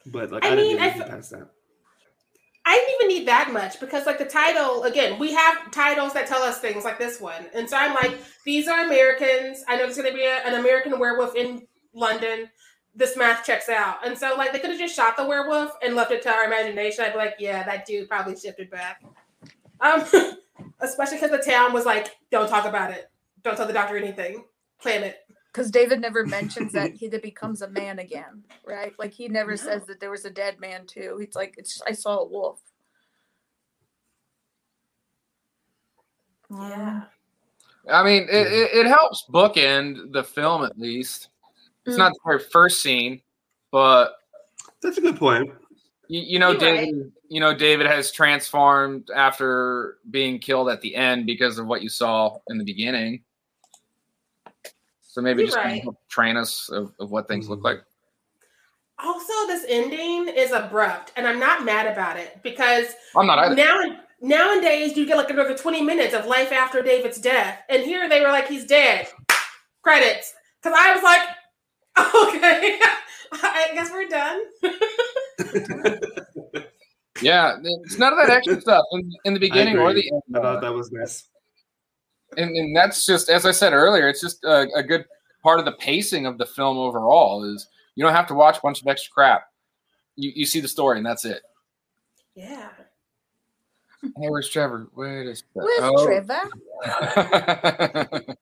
But 0.07 0.31
like 0.31 0.45
I 0.45 0.49
I, 0.49 0.51
didn't 0.55 0.65
mean, 0.67 0.77
even 0.77 0.83
I 0.83 0.91
get 0.95 1.03
f- 1.03 1.09
past 1.09 1.31
that. 1.33 1.51
I 2.65 2.77
didn't 2.77 2.95
even 2.95 3.09
need 3.09 3.16
that 3.27 3.53
much 3.53 3.79
because, 3.79 4.07
like, 4.07 4.19
the 4.19 4.25
title 4.25 4.85
again, 4.85 5.19
we 5.19 5.33
have 5.35 5.71
titles 5.71 6.13
that 6.15 6.27
tell 6.27 6.43
us 6.43 6.59
things 6.59 6.85
like 6.85 6.99
this 6.99 7.21
one. 7.21 7.47
And 7.55 7.69
so 7.69 7.77
I'm 7.77 7.95
like, 7.95 8.19
these 8.45 8.67
are 8.69 8.85
Americans. 8.85 9.63
I 9.69 9.77
know 9.77 9.85
there's 9.85 9.97
going 9.97 10.11
to 10.11 10.17
be 10.17 10.25
a, 10.25 10.39
an 10.47 10.55
American 10.55 10.99
werewolf 10.99 11.37
in 11.37 11.67
London. 11.95 12.49
This 12.95 13.17
math 13.17 13.45
checks 13.45 13.69
out. 13.69 14.07
And 14.07 14.17
so, 14.17 14.35
like, 14.37 14.53
they 14.53 14.59
could 14.59 14.71
have 14.71 14.79
just 14.79 14.97
shot 14.97 15.17
the 15.17 15.27
werewolf 15.27 15.73
and 15.83 15.95
left 15.95 16.13
it 16.13 16.23
to 16.23 16.31
our 16.31 16.45
imagination. 16.45 17.05
I'd 17.05 17.13
be 17.13 17.19
like, 17.19 17.35
yeah, 17.39 17.63
that 17.65 17.87
dude 17.87 18.09
probably 18.09 18.37
shifted 18.37 18.71
back. 18.71 19.03
Um, 19.81 20.05
especially 20.81 21.19
because 21.19 21.31
the 21.31 21.51
town 21.51 21.73
was 21.73 21.85
like, 21.85 22.17
"Don't 22.31 22.49
talk 22.49 22.65
about 22.65 22.91
it. 22.91 23.11
Don't 23.43 23.57
tell 23.57 23.67
the 23.67 23.73
doctor 23.73 23.97
anything. 23.97 24.45
Plan 24.81 25.03
it." 25.03 25.19
Because 25.53 25.71
David 25.71 26.01
never 26.01 26.25
mentions 26.25 26.73
that 26.73 26.95
he 26.95 27.09
that 27.09 27.23
becomes 27.23 27.63
a 27.63 27.69
man 27.69 27.99
again, 27.99 28.45
right? 28.65 28.93
Like 28.99 29.13
he 29.13 29.29
never 29.29 29.53
no. 29.53 29.57
says 29.57 29.87
that 29.87 30.01
there 30.01 30.11
was 30.11 30.25
a 30.25 30.31
dead 30.31 30.61
man 30.61 30.87
too. 30.87 31.19
He's 31.21 31.35
like, 31.35 31.55
it's 31.57 31.81
I 31.87 31.93
saw 31.93 32.19
a 32.19 32.29
wolf. 32.29 32.61
Yeah. 36.51 37.03
I 37.91 38.03
mean, 38.03 38.25
it, 38.25 38.47
it, 38.47 38.71
it 38.75 38.87
helps 38.87 39.25
bookend 39.31 40.13
the 40.13 40.25
film 40.25 40.65
at 40.65 40.79
least. 40.79 41.29
It's 41.85 41.95
mm. 41.95 41.99
not 41.99 42.13
the 42.13 42.19
very 42.25 42.41
first 42.41 42.83
scene, 42.83 43.21
but 43.71 44.17
that's 44.83 44.99
a 44.99 45.01
good 45.01 45.17
point. 45.17 45.51
You, 46.09 46.21
you 46.21 46.39
know, 46.39 46.51
You're 46.51 46.61
David. 46.61 46.95
Right. 46.97 47.13
You 47.29 47.41
know, 47.41 47.55
David 47.57 47.87
has 47.87 48.13
transformed 48.13 49.11
after 49.15 49.99
being 50.11 50.39
killed 50.39 50.69
at 50.69 50.81
the 50.81 50.95
end 50.95 51.27
because 51.27 51.59
of 51.59 51.67
what 51.67 51.83
you 51.83 51.89
saw 51.89 52.39
in 52.49 52.59
the 52.59 52.65
beginning. 52.65 53.23
So 55.03 55.21
maybe 55.21 55.43
You're 55.43 55.49
just 55.49 55.57
right. 55.57 55.83
train 56.09 56.37
us 56.37 56.69
of, 56.69 56.93
of 57.01 57.11
what 57.11 57.27
things 57.27 57.49
look 57.49 57.65
like. 57.65 57.79
Also, 58.99 59.33
this 59.47 59.65
ending 59.69 60.29
is 60.29 60.53
abrupt, 60.53 61.13
and 61.17 61.27
I'm 61.27 61.39
not 61.39 61.65
mad 61.65 61.87
about 61.87 62.17
it 62.17 62.41
because 62.43 62.87
I'm 63.15 63.27
not 63.27 63.39
either. 63.39 63.55
now 63.55 64.01
nowadays 64.21 64.97
you 64.97 65.07
get 65.07 65.17
like 65.17 65.31
another 65.31 65.57
20 65.57 65.83
minutes 65.83 66.15
of 66.15 66.27
life 66.27 66.53
after 66.53 66.83
David's 66.83 67.19
death, 67.19 67.61
and 67.69 67.83
here 67.83 68.09
they 68.09 68.21
were 68.21 68.29
like 68.29 68.47
he's 68.49 68.67
dead. 68.67 69.09
Credits, 69.83 70.33
because 70.63 70.79
I 70.79 70.95
was 70.95 71.03
like, 71.03 71.23
okay, 71.99 72.79
I 73.33 73.71
guess 73.75 73.91
we're 73.91 74.09
done. 74.09 74.41
yeah, 77.23 77.57
it's 77.63 77.99
none 77.99 78.13
of 78.13 78.19
that 78.19 78.31
extra 78.31 78.61
stuff 78.61 78.85
in, 78.93 79.13
in 79.25 79.35
the 79.35 79.41
beginning 79.41 79.79
or 79.79 79.95
the 79.95 80.11
end. 80.11 80.23
I 80.35 80.41
thought 80.41 80.57
uh, 80.57 80.61
that 80.61 80.75
was 80.75 80.91
nice. 80.93 81.29
And, 82.37 82.57
and 82.57 82.77
that's 82.77 83.07
just, 83.07 83.31
as 83.31 83.47
I 83.47 83.53
said 83.53 83.73
earlier, 83.73 84.09
it's 84.09 84.21
just 84.21 84.45
a, 84.45 84.69
a 84.75 84.83
good 84.83 85.07
part 85.43 85.59
of 85.59 85.65
the 85.65 85.73
pacing 85.73 86.27
of 86.27 86.39
the 86.39 86.47
film 86.47 86.77
overall. 86.77 87.45
Is 87.45 87.67
you 87.95 88.05
don't 88.05 88.15
have 88.15 88.27
to 88.27 88.35
watch 88.35 88.59
a 88.59 88.61
bunch 88.63 88.83
of 88.83 88.89
extra 88.89 89.13
crap. 89.13 89.45
You, 90.17 90.33
you 90.35 90.47
see 90.47 90.61
the 90.61 90.69
story 90.69 90.99
and 90.99 91.07
that's 91.07 91.25
it. 91.25 91.43
Yeah. 92.35 92.69
Hey, 94.17 94.29
where's 94.29 94.49
Trevor? 94.49 94.89
Wait 94.95 95.27
a 95.27 95.37
second. 95.37 95.51
Where's 95.55 95.81
oh. 95.83 96.07
Trevor? 96.07 96.51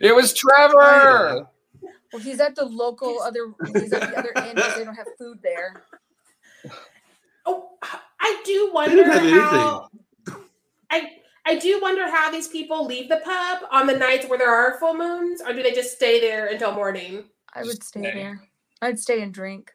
it 0.00 0.14
was 0.14 0.32
Trevor. 0.34 1.48
Well, 2.12 2.22
he's 2.22 2.40
at 2.40 2.56
the 2.56 2.64
local 2.64 3.20
other. 3.20 3.52
He's 3.74 3.92
at 3.92 4.10
the 4.10 4.18
other 4.18 4.36
end 4.36 4.56
because 4.56 4.74
they 4.76 4.84
don't 4.84 4.96
have 4.96 5.06
food 5.18 5.38
there. 5.42 5.84
Oh, 7.46 7.70
I 8.20 8.42
do 8.44 8.70
wonder 8.72 9.10
how. 9.10 9.88
I 10.90 11.10
I 11.46 11.56
do 11.56 11.80
wonder 11.80 12.10
how 12.10 12.30
these 12.30 12.48
people 12.48 12.84
leave 12.84 13.08
the 13.08 13.20
pub 13.24 13.60
on 13.70 13.86
the 13.86 13.96
nights 13.96 14.28
where 14.28 14.38
there 14.38 14.54
are 14.54 14.78
full 14.78 14.94
moons, 14.94 15.40
or 15.40 15.52
do 15.52 15.62
they 15.62 15.72
just 15.72 15.94
stay 15.94 16.20
there 16.20 16.46
until 16.48 16.72
morning? 16.72 17.24
I 17.54 17.62
would 17.62 17.82
stay 17.82 18.02
there. 18.02 18.42
I'd 18.82 18.98
stay 18.98 19.22
and 19.22 19.32
drink. 19.32 19.72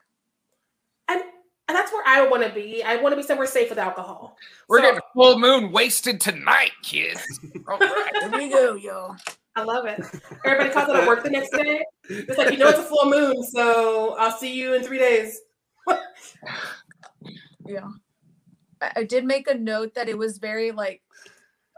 And, 1.07 1.21
and 1.67 1.75
that's 1.75 1.91
where 1.91 2.03
I 2.05 2.27
want 2.27 2.43
to 2.43 2.49
be. 2.49 2.83
I 2.83 2.97
want 2.97 3.13
to 3.13 3.17
be 3.17 3.23
somewhere 3.23 3.47
safe 3.47 3.69
with 3.69 3.79
alcohol. 3.79 4.37
We're 4.67 4.79
so, 4.79 4.83
getting 4.83 5.01
full 5.13 5.39
moon 5.39 5.71
wasted 5.71 6.21
tonight, 6.21 6.71
kids. 6.83 7.21
All 7.67 7.79
right, 7.79 8.11
here 8.21 8.31
we 8.31 8.49
go, 8.49 8.75
yo. 8.75 9.15
I 9.55 9.63
love 9.63 9.85
it. 9.85 10.01
Everybody 10.43 10.69
calls 10.69 10.89
it 10.89 10.95
at 10.95 11.07
work 11.07 11.23
the 11.23 11.29
next 11.29 11.51
day. 11.51 11.81
It's 12.09 12.37
like 12.37 12.51
you 12.51 12.57
know 12.57 12.67
it's 12.67 12.79
a 12.79 12.83
full 12.83 13.09
moon, 13.09 13.41
so 13.43 14.15
I'll 14.19 14.37
see 14.37 14.53
you 14.53 14.75
in 14.75 14.83
three 14.83 14.99
days. 14.99 15.39
yeah, 17.65 17.87
I, 18.81 18.91
I 18.97 19.03
did 19.03 19.23
make 19.25 19.47
a 19.47 19.55
note 19.55 19.93
that 19.95 20.09
it 20.09 20.17
was 20.17 20.37
very 20.39 20.71
like 20.71 21.01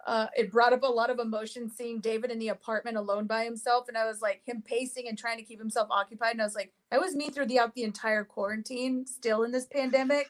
uh, 0.07 0.27
it 0.37 0.49
brought 0.49 0.71
up 0.71 0.83
a 0.83 0.87
lot 0.87 1.09
of 1.09 1.19
emotion 1.19 1.69
seeing 1.69 1.99
David 1.99 2.31
in 2.31 2.39
the 2.39 2.47
apartment 2.47 2.95
alone 2.95 3.27
by 3.27 3.43
himself. 3.43 3.89
And 3.89 3.97
I 3.97 4.05
was 4.05 4.21
like, 4.21 4.41
him 4.45 4.63
pacing 4.65 5.09
and 5.09 5.17
trying 5.17 5.37
to 5.37 5.43
keep 5.43 5.59
himself 5.59 5.89
occupied. 5.91 6.31
And 6.31 6.41
I 6.41 6.45
was 6.45 6.55
like, 6.55 6.71
that 6.89 7.01
was 7.01 7.13
me 7.13 7.29
throughout 7.29 7.75
the 7.75 7.83
entire 7.83 8.23
quarantine, 8.23 9.05
still 9.05 9.43
in 9.43 9.51
this 9.51 9.65
pandemic. 9.65 10.29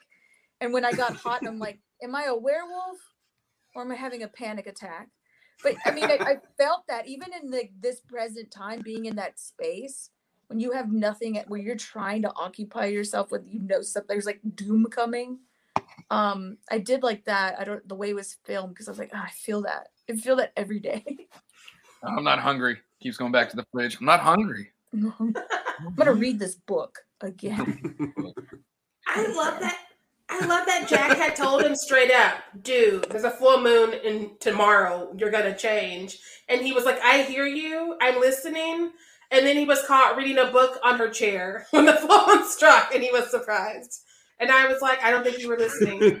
And 0.60 0.72
when 0.72 0.84
I 0.84 0.90
got 0.90 1.14
hot, 1.14 1.46
I'm 1.46 1.60
like, 1.60 1.78
am 2.02 2.16
I 2.16 2.24
a 2.24 2.34
werewolf 2.34 2.98
or 3.76 3.82
am 3.82 3.92
I 3.92 3.94
having 3.94 4.24
a 4.24 4.28
panic 4.28 4.66
attack? 4.66 5.10
But 5.62 5.76
I 5.86 5.92
mean, 5.92 6.06
I, 6.06 6.18
I 6.20 6.36
felt 6.56 6.82
that 6.88 7.06
even 7.06 7.28
in 7.40 7.50
the, 7.50 7.68
this 7.80 8.00
present 8.00 8.50
time, 8.50 8.82
being 8.82 9.06
in 9.06 9.14
that 9.16 9.38
space, 9.38 10.10
when 10.48 10.58
you 10.58 10.72
have 10.72 10.90
nothing, 10.90 11.40
where 11.46 11.60
you're 11.60 11.76
trying 11.76 12.22
to 12.22 12.32
occupy 12.34 12.86
yourself 12.86 13.30
with, 13.30 13.42
you 13.46 13.60
know, 13.60 13.82
stuff, 13.82 14.04
there's 14.08 14.26
like 14.26 14.40
doom 14.56 14.86
coming 14.86 15.38
um 16.10 16.56
i 16.70 16.78
did 16.78 17.02
like 17.02 17.24
that. 17.24 17.58
I 17.60 17.64
don't 17.64 17.86
the 17.88 17.94
way 17.94 18.10
it 18.10 18.14
was 18.14 18.36
filmed 18.44 18.70
because 18.70 18.88
i 18.88 18.90
was 18.90 18.98
like 18.98 19.10
oh, 19.14 19.18
i 19.18 19.30
feel 19.30 19.62
that. 19.62 19.88
I 20.10 20.16
feel 20.16 20.36
that 20.36 20.52
every 20.56 20.80
day. 20.80 21.04
I'm 22.02 22.24
not 22.24 22.38
hungry. 22.38 22.78
Keeps 23.00 23.16
going 23.16 23.32
back 23.32 23.50
to 23.50 23.56
the 23.56 23.66
fridge. 23.72 23.98
I'm 24.00 24.06
not 24.06 24.20
hungry. 24.20 24.70
I'm 24.92 25.34
gonna 25.96 26.14
read 26.14 26.38
this 26.38 26.54
book 26.54 26.98
again. 27.20 27.96
I 29.06 29.26
love 29.26 29.60
that. 29.60 29.78
I 30.30 30.44
love 30.44 30.66
that 30.66 30.86
jack 30.88 31.16
had 31.16 31.34
told 31.34 31.62
him 31.62 31.74
straight 31.74 32.10
up 32.12 32.36
dude 32.60 33.04
there's 33.10 33.24
a 33.24 33.30
full 33.30 33.62
moon 33.62 33.94
in 34.04 34.32
tomorrow. 34.40 35.12
You're 35.16 35.30
gonna 35.30 35.56
change. 35.56 36.18
And 36.48 36.60
he 36.60 36.72
was 36.72 36.84
like 36.84 37.00
i 37.00 37.22
hear 37.22 37.46
you. 37.46 37.96
I'm 38.00 38.20
listening. 38.20 38.92
And 39.30 39.46
then 39.46 39.56
he 39.56 39.66
was 39.66 39.84
caught 39.86 40.16
reading 40.16 40.38
a 40.38 40.50
book 40.50 40.78
on 40.82 40.98
her 40.98 41.10
chair 41.10 41.66
when 41.70 41.84
the 41.84 41.94
full 41.94 42.26
moon 42.26 42.46
struck 42.48 42.94
and 42.94 43.02
he 43.02 43.10
was 43.10 43.30
surprised 43.30 44.04
and 44.40 44.50
I 44.50 44.66
was 44.68 44.80
like, 44.80 45.02
I 45.02 45.10
don't 45.10 45.24
think 45.24 45.38
you 45.38 45.48
were 45.48 45.58
listening. 45.58 46.20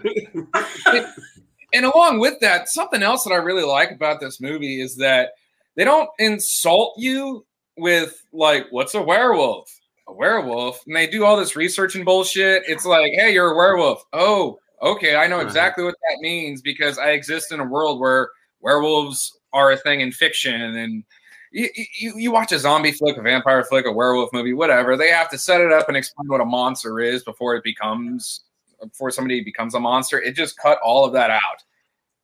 and, 0.86 1.06
and 1.74 1.84
along 1.84 2.20
with 2.20 2.40
that, 2.40 2.68
something 2.68 3.02
else 3.02 3.24
that 3.24 3.32
I 3.32 3.36
really 3.36 3.64
like 3.64 3.90
about 3.90 4.20
this 4.20 4.40
movie 4.40 4.80
is 4.80 4.96
that 4.96 5.30
they 5.76 5.84
don't 5.84 6.08
insult 6.18 6.94
you 6.98 7.46
with 7.76 8.22
like, 8.32 8.66
what's 8.70 8.94
a 8.94 9.02
werewolf? 9.02 9.70
A 10.08 10.12
werewolf. 10.12 10.82
And 10.86 10.96
they 10.96 11.06
do 11.06 11.24
all 11.24 11.36
this 11.36 11.54
research 11.54 11.94
and 11.94 12.04
bullshit. 12.04 12.64
It's 12.66 12.84
like, 12.84 13.12
hey, 13.14 13.32
you're 13.32 13.52
a 13.52 13.56
werewolf. 13.56 14.02
Oh, 14.12 14.58
okay. 14.82 15.14
I 15.16 15.28
know 15.28 15.40
exactly 15.40 15.84
what 15.84 15.94
that 16.08 16.18
means 16.20 16.62
because 16.62 16.98
I 16.98 17.10
exist 17.10 17.52
in 17.52 17.60
a 17.60 17.64
world 17.64 18.00
where 18.00 18.30
werewolves 18.60 19.38
are 19.52 19.70
a 19.70 19.76
thing 19.76 20.00
in 20.00 20.10
fiction 20.10 20.60
and 20.76 21.04
you, 21.50 21.68
you, 21.74 22.18
you 22.18 22.30
watch 22.30 22.52
a 22.52 22.58
zombie 22.58 22.92
flick, 22.92 23.16
a 23.16 23.22
vampire 23.22 23.64
flick, 23.64 23.86
a 23.86 23.92
werewolf 23.92 24.32
movie, 24.32 24.52
whatever. 24.52 24.96
They 24.96 25.10
have 25.10 25.30
to 25.30 25.38
set 25.38 25.60
it 25.60 25.72
up 25.72 25.88
and 25.88 25.96
explain 25.96 26.28
what 26.28 26.40
a 26.40 26.44
monster 26.44 27.00
is 27.00 27.24
before 27.24 27.56
it 27.56 27.64
becomes 27.64 28.42
before 28.80 29.10
somebody 29.10 29.42
becomes 29.42 29.74
a 29.74 29.80
monster. 29.80 30.20
It 30.20 30.36
just 30.36 30.56
cut 30.58 30.78
all 30.84 31.04
of 31.04 31.12
that 31.12 31.30
out, 31.30 31.62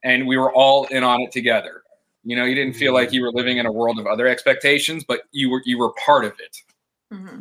and 0.03 0.27
we 0.27 0.37
were 0.37 0.53
all 0.53 0.85
in 0.87 1.03
on 1.03 1.21
it 1.23 1.33
together. 1.33 1.83
You 2.25 2.37
know, 2.37 2.45
you 2.45 2.55
didn't 2.55 2.75
feel 2.75 2.95
like 2.95 3.13
you 3.13 3.23
were 3.23 3.33
living 3.33 3.59
in 3.59 3.67
a 3.67 3.73
world 3.73 3.99
of 3.99 4.07
other 4.07 4.27
expectations, 4.27 5.05
but 5.05 5.23
you 5.33 5.51
were 5.51 5.63
you 5.65 5.79
were 5.79 5.93
part 5.93 6.25
of 6.25 6.33
it. 6.39 6.63
Mm-hmm. 7.13 7.41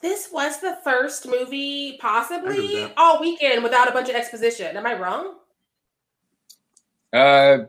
This 0.00 0.30
was 0.32 0.60
the 0.60 0.78
first 0.82 1.26
movie, 1.26 1.98
possibly 2.00 2.90
all 2.96 3.20
weekend, 3.20 3.62
without 3.62 3.86
a 3.86 3.92
bunch 3.92 4.08
of 4.08 4.14
exposition. 4.14 4.76
Am 4.76 4.86
I 4.86 4.98
wrong? 4.98 5.34
Uh, 7.12 7.66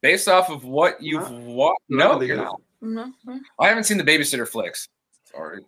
based 0.00 0.28
off 0.28 0.50
of 0.50 0.64
what 0.64 1.02
you've 1.02 1.30
watched. 1.30 1.80
No, 1.88 2.20
you're 2.20 2.36
not. 2.36 2.60
Mm-hmm. 2.82 3.38
I 3.58 3.68
haven't 3.68 3.84
seen 3.84 3.98
the 3.98 4.04
babysitter 4.04 4.46
flicks. 4.46 4.88
Sorry. 5.24 5.62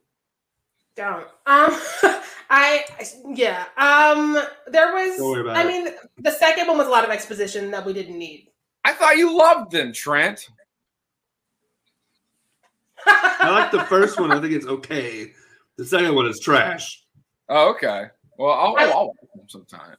Don't. 0.97 1.27
Um, 1.47 1.71
I 2.51 2.85
yeah. 3.35 3.67
Um, 3.77 4.41
there 4.69 4.93
was. 4.93 5.49
I 5.49 5.65
mean, 5.65 5.89
the 6.19 6.33
second 6.33 6.67
one 6.69 6.79
was 6.79 6.87
a 6.87 6.91
lot 6.91 7.05
of 7.05 7.11
exposition 7.11 7.71
that 7.71 7.85
we 7.85 7.93
didn't 7.93 8.19
need. 8.19 8.49
I 8.85 8.93
thought 8.93 9.17
you 9.17 9.37
loved 9.37 9.73
them, 9.73 9.93
Trent. 9.93 10.49
I 13.07 13.51
like 13.51 13.71
the 13.71 13.85
first 13.85 14.21
one. 14.21 14.31
I 14.31 14.41
think 14.41 14.53
it's 14.53 14.67
okay. 14.67 15.33
The 15.77 15.85
second 15.85 16.15
one 16.15 16.27
is 16.27 16.41
trash. 16.41 17.05
Oh, 17.49 17.71
okay. 17.71 18.07
Well, 18.39 18.53
I'll, 18.53 18.77
I, 18.77 18.91
I'll 18.91 19.09
watch 19.09 19.17
them 19.35 19.49
sometime. 19.49 19.97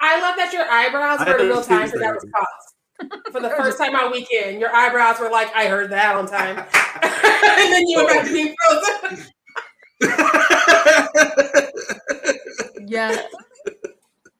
I 0.00 0.20
love 0.20 0.36
that 0.36 0.52
your 0.52 0.68
eyebrows 0.68 1.20
were 1.20 1.38
in 1.38 1.48
real 1.48 1.62
time 1.62 1.84
because 1.86 2.00
that 2.00 2.14
was 2.14 2.26
cost 2.34 2.71
for 3.30 3.40
the 3.40 3.50
first 3.50 3.78
time 3.78 3.94
on 3.96 4.12
weekend, 4.12 4.60
your 4.60 4.74
eyebrows 4.74 5.18
were 5.20 5.30
like, 5.30 5.54
I 5.54 5.66
heard 5.66 5.90
that 5.90 6.14
on 6.14 6.26
time. 6.26 6.58
and 7.60 7.72
then 7.72 7.86
you 7.86 7.98
were 7.98 8.06
back 8.06 8.26
to 8.26 8.32
being 8.32 8.54
frozen. 8.64 9.26
yeah. 12.86 13.22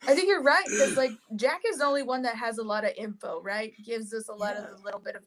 I 0.04 0.14
think 0.14 0.26
you're 0.26 0.42
right 0.42 0.64
because 0.64 0.96
like 0.96 1.12
Jack 1.36 1.60
is 1.68 1.78
the 1.78 1.84
only 1.84 2.02
one 2.02 2.22
that 2.22 2.34
has 2.34 2.58
a 2.58 2.62
lot 2.62 2.84
of 2.84 2.90
info, 2.96 3.40
right? 3.40 3.72
Gives 3.84 4.12
us 4.12 4.28
a 4.28 4.34
lot 4.34 4.56
yeah. 4.56 4.64
of 4.64 4.80
a 4.80 4.82
little 4.82 4.98
bit 4.98 5.14
of 5.14 5.22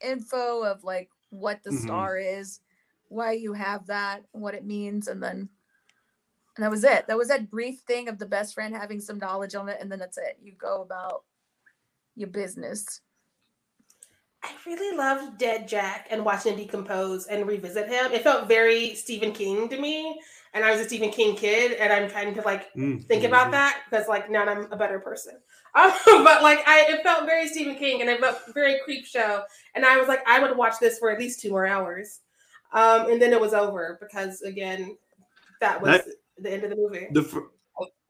info 0.00 0.62
of 0.62 0.84
like 0.84 1.10
what 1.30 1.62
the 1.64 1.70
mm-hmm. 1.70 1.86
star 1.86 2.16
is, 2.16 2.60
why 3.08 3.32
you 3.32 3.52
have 3.52 3.86
that, 3.86 4.22
what 4.30 4.54
it 4.54 4.64
means, 4.64 5.08
and 5.08 5.20
then 5.20 5.48
and 6.56 6.64
that 6.64 6.70
was 6.70 6.84
it. 6.84 7.06
That 7.08 7.16
was 7.16 7.28
that 7.28 7.50
brief 7.50 7.80
thing 7.80 8.08
of 8.08 8.18
the 8.18 8.26
best 8.26 8.54
friend 8.54 8.74
having 8.74 9.00
some 9.00 9.18
knowledge 9.18 9.54
on 9.54 9.68
it, 9.68 9.78
and 9.80 9.90
then 9.90 9.98
that's 9.98 10.18
it. 10.18 10.38
You 10.40 10.52
go 10.52 10.82
about 10.82 11.24
your 12.16 12.28
business. 12.28 13.00
I 14.42 14.50
really 14.66 14.96
loved 14.96 15.38
Dead 15.38 15.68
Jack 15.68 16.08
and 16.10 16.24
watching 16.24 16.54
him 16.54 16.58
decompose 16.64 17.26
and 17.26 17.46
revisit 17.46 17.88
him. 17.88 18.10
It 18.12 18.22
felt 18.22 18.48
very 18.48 18.94
Stephen 18.94 19.32
King 19.32 19.68
to 19.68 19.78
me. 19.78 20.18
And 20.54 20.64
I 20.64 20.72
was 20.72 20.80
a 20.80 20.84
Stephen 20.84 21.10
King 21.10 21.36
kid, 21.36 21.74
and 21.78 21.92
I'm 21.92 22.10
trying 22.10 22.34
to 22.34 22.40
like 22.42 22.72
Mm, 22.74 23.04
think 23.04 23.22
about 23.22 23.48
mhm. 23.48 23.50
that 23.52 23.82
because 23.88 24.08
like 24.08 24.28
now 24.30 24.44
I'm 24.44 24.72
a 24.72 24.76
better 24.76 24.98
person. 24.98 25.34
Um, 25.76 25.92
but 26.24 26.42
like 26.42 26.66
I, 26.66 26.86
it 26.88 27.04
felt 27.04 27.26
very 27.26 27.46
Stephen 27.46 27.76
King, 27.76 28.00
and 28.00 28.10
it 28.10 28.18
felt 28.18 28.40
very 28.52 28.80
Creepshow. 28.84 29.42
And 29.76 29.84
I 29.86 29.98
was 29.98 30.08
like, 30.08 30.18
I 30.26 30.40
would 30.40 30.56
watch 30.56 30.74
this 30.80 30.98
for 30.98 31.10
at 31.12 31.20
least 31.20 31.38
two 31.40 31.50
more 31.50 31.64
hours. 31.64 32.18
Um, 32.72 33.08
and 33.08 33.22
then 33.22 33.32
it 33.32 33.40
was 33.40 33.54
over 33.54 33.96
because 34.00 34.42
again, 34.42 34.96
that 35.60 35.80
was 35.80 35.98
That- 36.04 36.14
the 36.38 36.50
end 36.50 36.64
of 36.64 36.70
the 36.70 36.76
movie. 36.76 37.06
The 37.12 37.22
fir- 37.22 37.50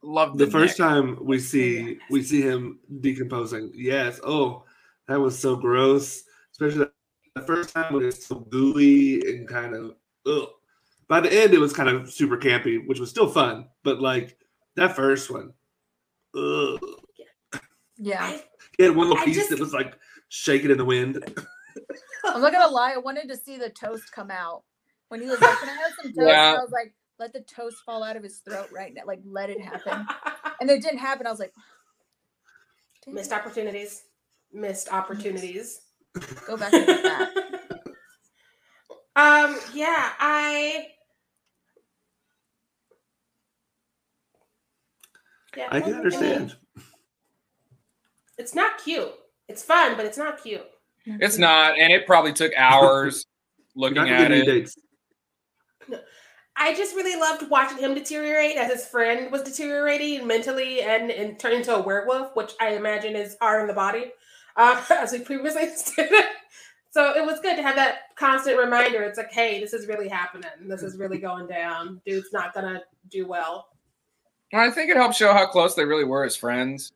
Love 0.02 0.38
the 0.38 0.46
the, 0.46 0.50
first 0.50 0.78
neck. 0.78 0.88
time 0.88 1.18
we 1.20 1.38
see 1.38 1.98
we 2.10 2.22
see 2.22 2.40
him 2.42 2.78
decomposing. 3.00 3.70
Yes. 3.74 4.18
Oh, 4.24 4.64
that 5.08 5.20
was 5.20 5.38
so 5.38 5.56
gross. 5.56 6.22
Especially 6.52 6.86
the 7.34 7.42
first 7.42 7.74
time 7.74 7.92
when 7.92 8.04
it's 8.04 8.26
so 8.26 8.36
gooey 8.36 9.20
and 9.28 9.46
kind 9.48 9.74
of. 9.74 9.94
Ugh. 10.26 10.48
By 11.08 11.20
the 11.20 11.32
end, 11.32 11.52
it 11.54 11.58
was 11.60 11.72
kind 11.72 11.88
of 11.88 12.10
super 12.10 12.36
campy, 12.36 12.86
which 12.86 13.00
was 13.00 13.10
still 13.10 13.28
fun. 13.28 13.66
But 13.82 14.00
like 14.00 14.38
that 14.76 14.96
first 14.96 15.30
one, 15.30 15.52
ugh. 16.36 16.78
Yeah. 17.98 18.22
I, 18.24 18.42
He 18.78 18.84
had 18.84 18.96
one 18.96 19.08
little 19.08 19.22
I 19.22 19.26
piece 19.26 19.36
just- 19.36 19.50
that 19.50 19.58
was 19.60 19.74
like 19.74 19.98
shaking 20.28 20.70
in 20.70 20.78
the 20.78 20.84
wind. 20.84 21.22
I'm 22.24 22.40
not 22.40 22.52
gonna 22.52 22.72
lie, 22.72 22.92
I 22.92 22.98
wanted 22.98 23.28
to 23.28 23.36
see 23.36 23.56
the 23.58 23.70
toast 23.70 24.12
come 24.12 24.30
out. 24.30 24.62
When 25.08 25.20
he 25.20 25.26
was 25.28 25.40
like, 25.40 25.58
Can 25.58 25.68
I 25.68 25.72
have 25.72 25.92
some 26.02 26.12
toast? 26.12 26.28
Yeah. 26.28 26.56
I 26.58 26.62
was 26.62 26.70
like, 26.70 26.94
let 27.20 27.32
the 27.34 27.40
toast 27.40 27.76
fall 27.84 28.02
out 28.02 28.16
of 28.16 28.24
his 28.24 28.38
throat 28.38 28.68
right 28.72 28.92
now. 28.92 29.02
Like 29.06 29.20
let 29.24 29.50
it 29.50 29.60
happen. 29.60 30.06
And 30.60 30.68
it 30.68 30.82
didn't 30.82 30.98
happen. 30.98 31.26
I 31.26 31.30
was 31.30 31.40
like, 31.40 31.54
"Damn 33.06 33.14
missed 33.14 33.32
opportunities. 33.32 34.02
Missed 34.52 34.92
opportunities. 34.92 35.80
go 36.46 36.58
back 36.58 36.70
and 36.74 36.84
get 36.86 37.02
that. 37.02 37.30
um. 39.16 39.58
Yeah. 39.72 40.10
I. 40.18 40.88
Yeah, 45.56 45.68
I 45.70 45.80
can 45.80 45.88
mean, 45.92 45.96
understand. 45.96 46.56
it's 48.36 48.54
not 48.54 48.76
cute. 48.84 49.10
It's 49.48 49.62
fun, 49.62 49.96
but 49.96 50.04
it's 50.04 50.18
not 50.18 50.42
cute. 50.42 50.66
It's 51.06 51.38
not, 51.38 51.78
and 51.78 51.90
it 51.90 52.06
probably 52.06 52.34
took 52.34 52.52
hours 52.54 53.24
looking 53.74 54.08
at 54.08 54.30
it. 54.30 54.44
dates. 54.44 54.76
I 56.60 56.74
just 56.74 56.94
really 56.94 57.18
loved 57.18 57.48
watching 57.48 57.78
him 57.78 57.94
deteriorate 57.94 58.56
as 58.58 58.70
his 58.70 58.86
friend 58.86 59.32
was 59.32 59.42
deteriorating 59.42 60.26
mentally 60.26 60.82
and, 60.82 61.10
and 61.10 61.38
turn 61.38 61.54
into 61.54 61.74
a 61.74 61.80
werewolf, 61.80 62.36
which 62.36 62.52
I 62.60 62.74
imagine 62.74 63.16
is 63.16 63.34
hard 63.40 63.62
on 63.62 63.66
the 63.66 63.72
body, 63.72 64.12
uh, 64.58 64.84
as 64.90 65.12
we 65.12 65.20
previously 65.20 65.70
stated. 65.74 66.22
So 66.90 67.16
it 67.16 67.24
was 67.24 67.40
good 67.40 67.56
to 67.56 67.62
have 67.62 67.76
that 67.76 68.14
constant 68.14 68.58
reminder. 68.58 69.02
It's 69.02 69.16
like, 69.16 69.32
hey, 69.32 69.58
this 69.58 69.72
is 69.72 69.86
really 69.86 70.06
happening. 70.06 70.50
This 70.66 70.82
is 70.82 70.98
really 70.98 71.18
going 71.18 71.46
down. 71.46 72.02
Dude's 72.04 72.30
not 72.30 72.52
gonna 72.52 72.82
do 73.08 73.26
well. 73.26 73.68
I 74.52 74.70
think 74.70 74.90
it 74.90 74.98
helps 74.98 75.16
show 75.16 75.32
how 75.32 75.46
close 75.46 75.74
they 75.74 75.84
really 75.86 76.04
were 76.04 76.24
as 76.24 76.36
friends. 76.36 76.92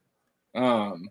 Um, 0.54 1.08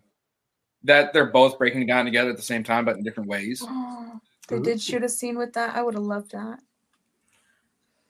that 0.84 1.12
they're 1.12 1.32
both 1.32 1.58
breaking 1.58 1.86
down 1.86 2.04
together 2.04 2.30
at 2.30 2.36
the 2.36 2.42
same 2.42 2.62
time, 2.62 2.84
but 2.84 2.96
in 2.96 3.02
different 3.02 3.28
ways. 3.28 3.64
Oh, 3.66 4.20
they 4.48 4.60
did 4.60 4.80
shoot 4.80 5.02
a 5.02 5.08
scene 5.08 5.38
with 5.38 5.54
that. 5.54 5.74
I 5.74 5.82
would 5.82 5.94
have 5.94 6.04
loved 6.04 6.30
that. 6.32 6.60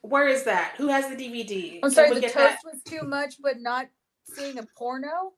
Where 0.04 0.28
is 0.28 0.44
that? 0.44 0.74
Who 0.76 0.88
has 0.88 1.08
the 1.08 1.16
DVD? 1.16 1.80
I'm 1.82 1.90
sorry, 1.90 2.12
the 2.12 2.20
get 2.20 2.34
toast 2.34 2.58
that? 2.62 2.70
was 2.70 2.82
too 2.82 3.06
much, 3.06 3.36
but 3.40 3.58
not 3.60 3.86
seeing 4.26 4.58
a 4.58 4.64
porno. 4.76 5.32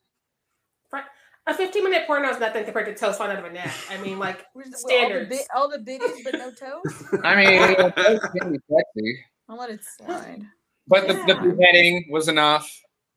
A 1.47 1.55
15 1.55 1.85
minute 1.85 2.03
porno 2.09 2.29
is 2.31 2.41
nothing 2.41 2.65
compared 2.65 2.87
to 2.87 2.95
toast 2.97 3.19
falling 3.19 3.37
out 3.37 3.45
of 3.45 3.49
a 3.49 3.55
neck. 3.55 3.73
I 3.91 3.97
mean, 3.99 4.19
like 4.19 4.45
Where's 4.55 4.71
the- 4.71 4.79
Standards. 4.79 5.39
All 5.55 5.69
the, 5.71 5.79
bit, 5.79 6.01
all 6.01 6.01
the 6.01 6.09
biddies, 6.09 6.25
but 6.25 6.33
no 6.35 6.51
toast. 6.51 7.05
I 7.25 7.37
mean, 7.37 7.63
it 7.63 8.21
can 8.41 8.53
be 8.53 8.59
sexy, 8.69 9.25
I'll 9.49 9.57
let 9.57 9.71
it 9.71 9.81
slide. 9.85 10.43
but 10.89 11.07
the, 11.07 11.15
the 11.15 11.23
Yeah. 11.29 11.41
beheading 11.55 12.09
was 12.11 12.27
enough. 12.27 12.69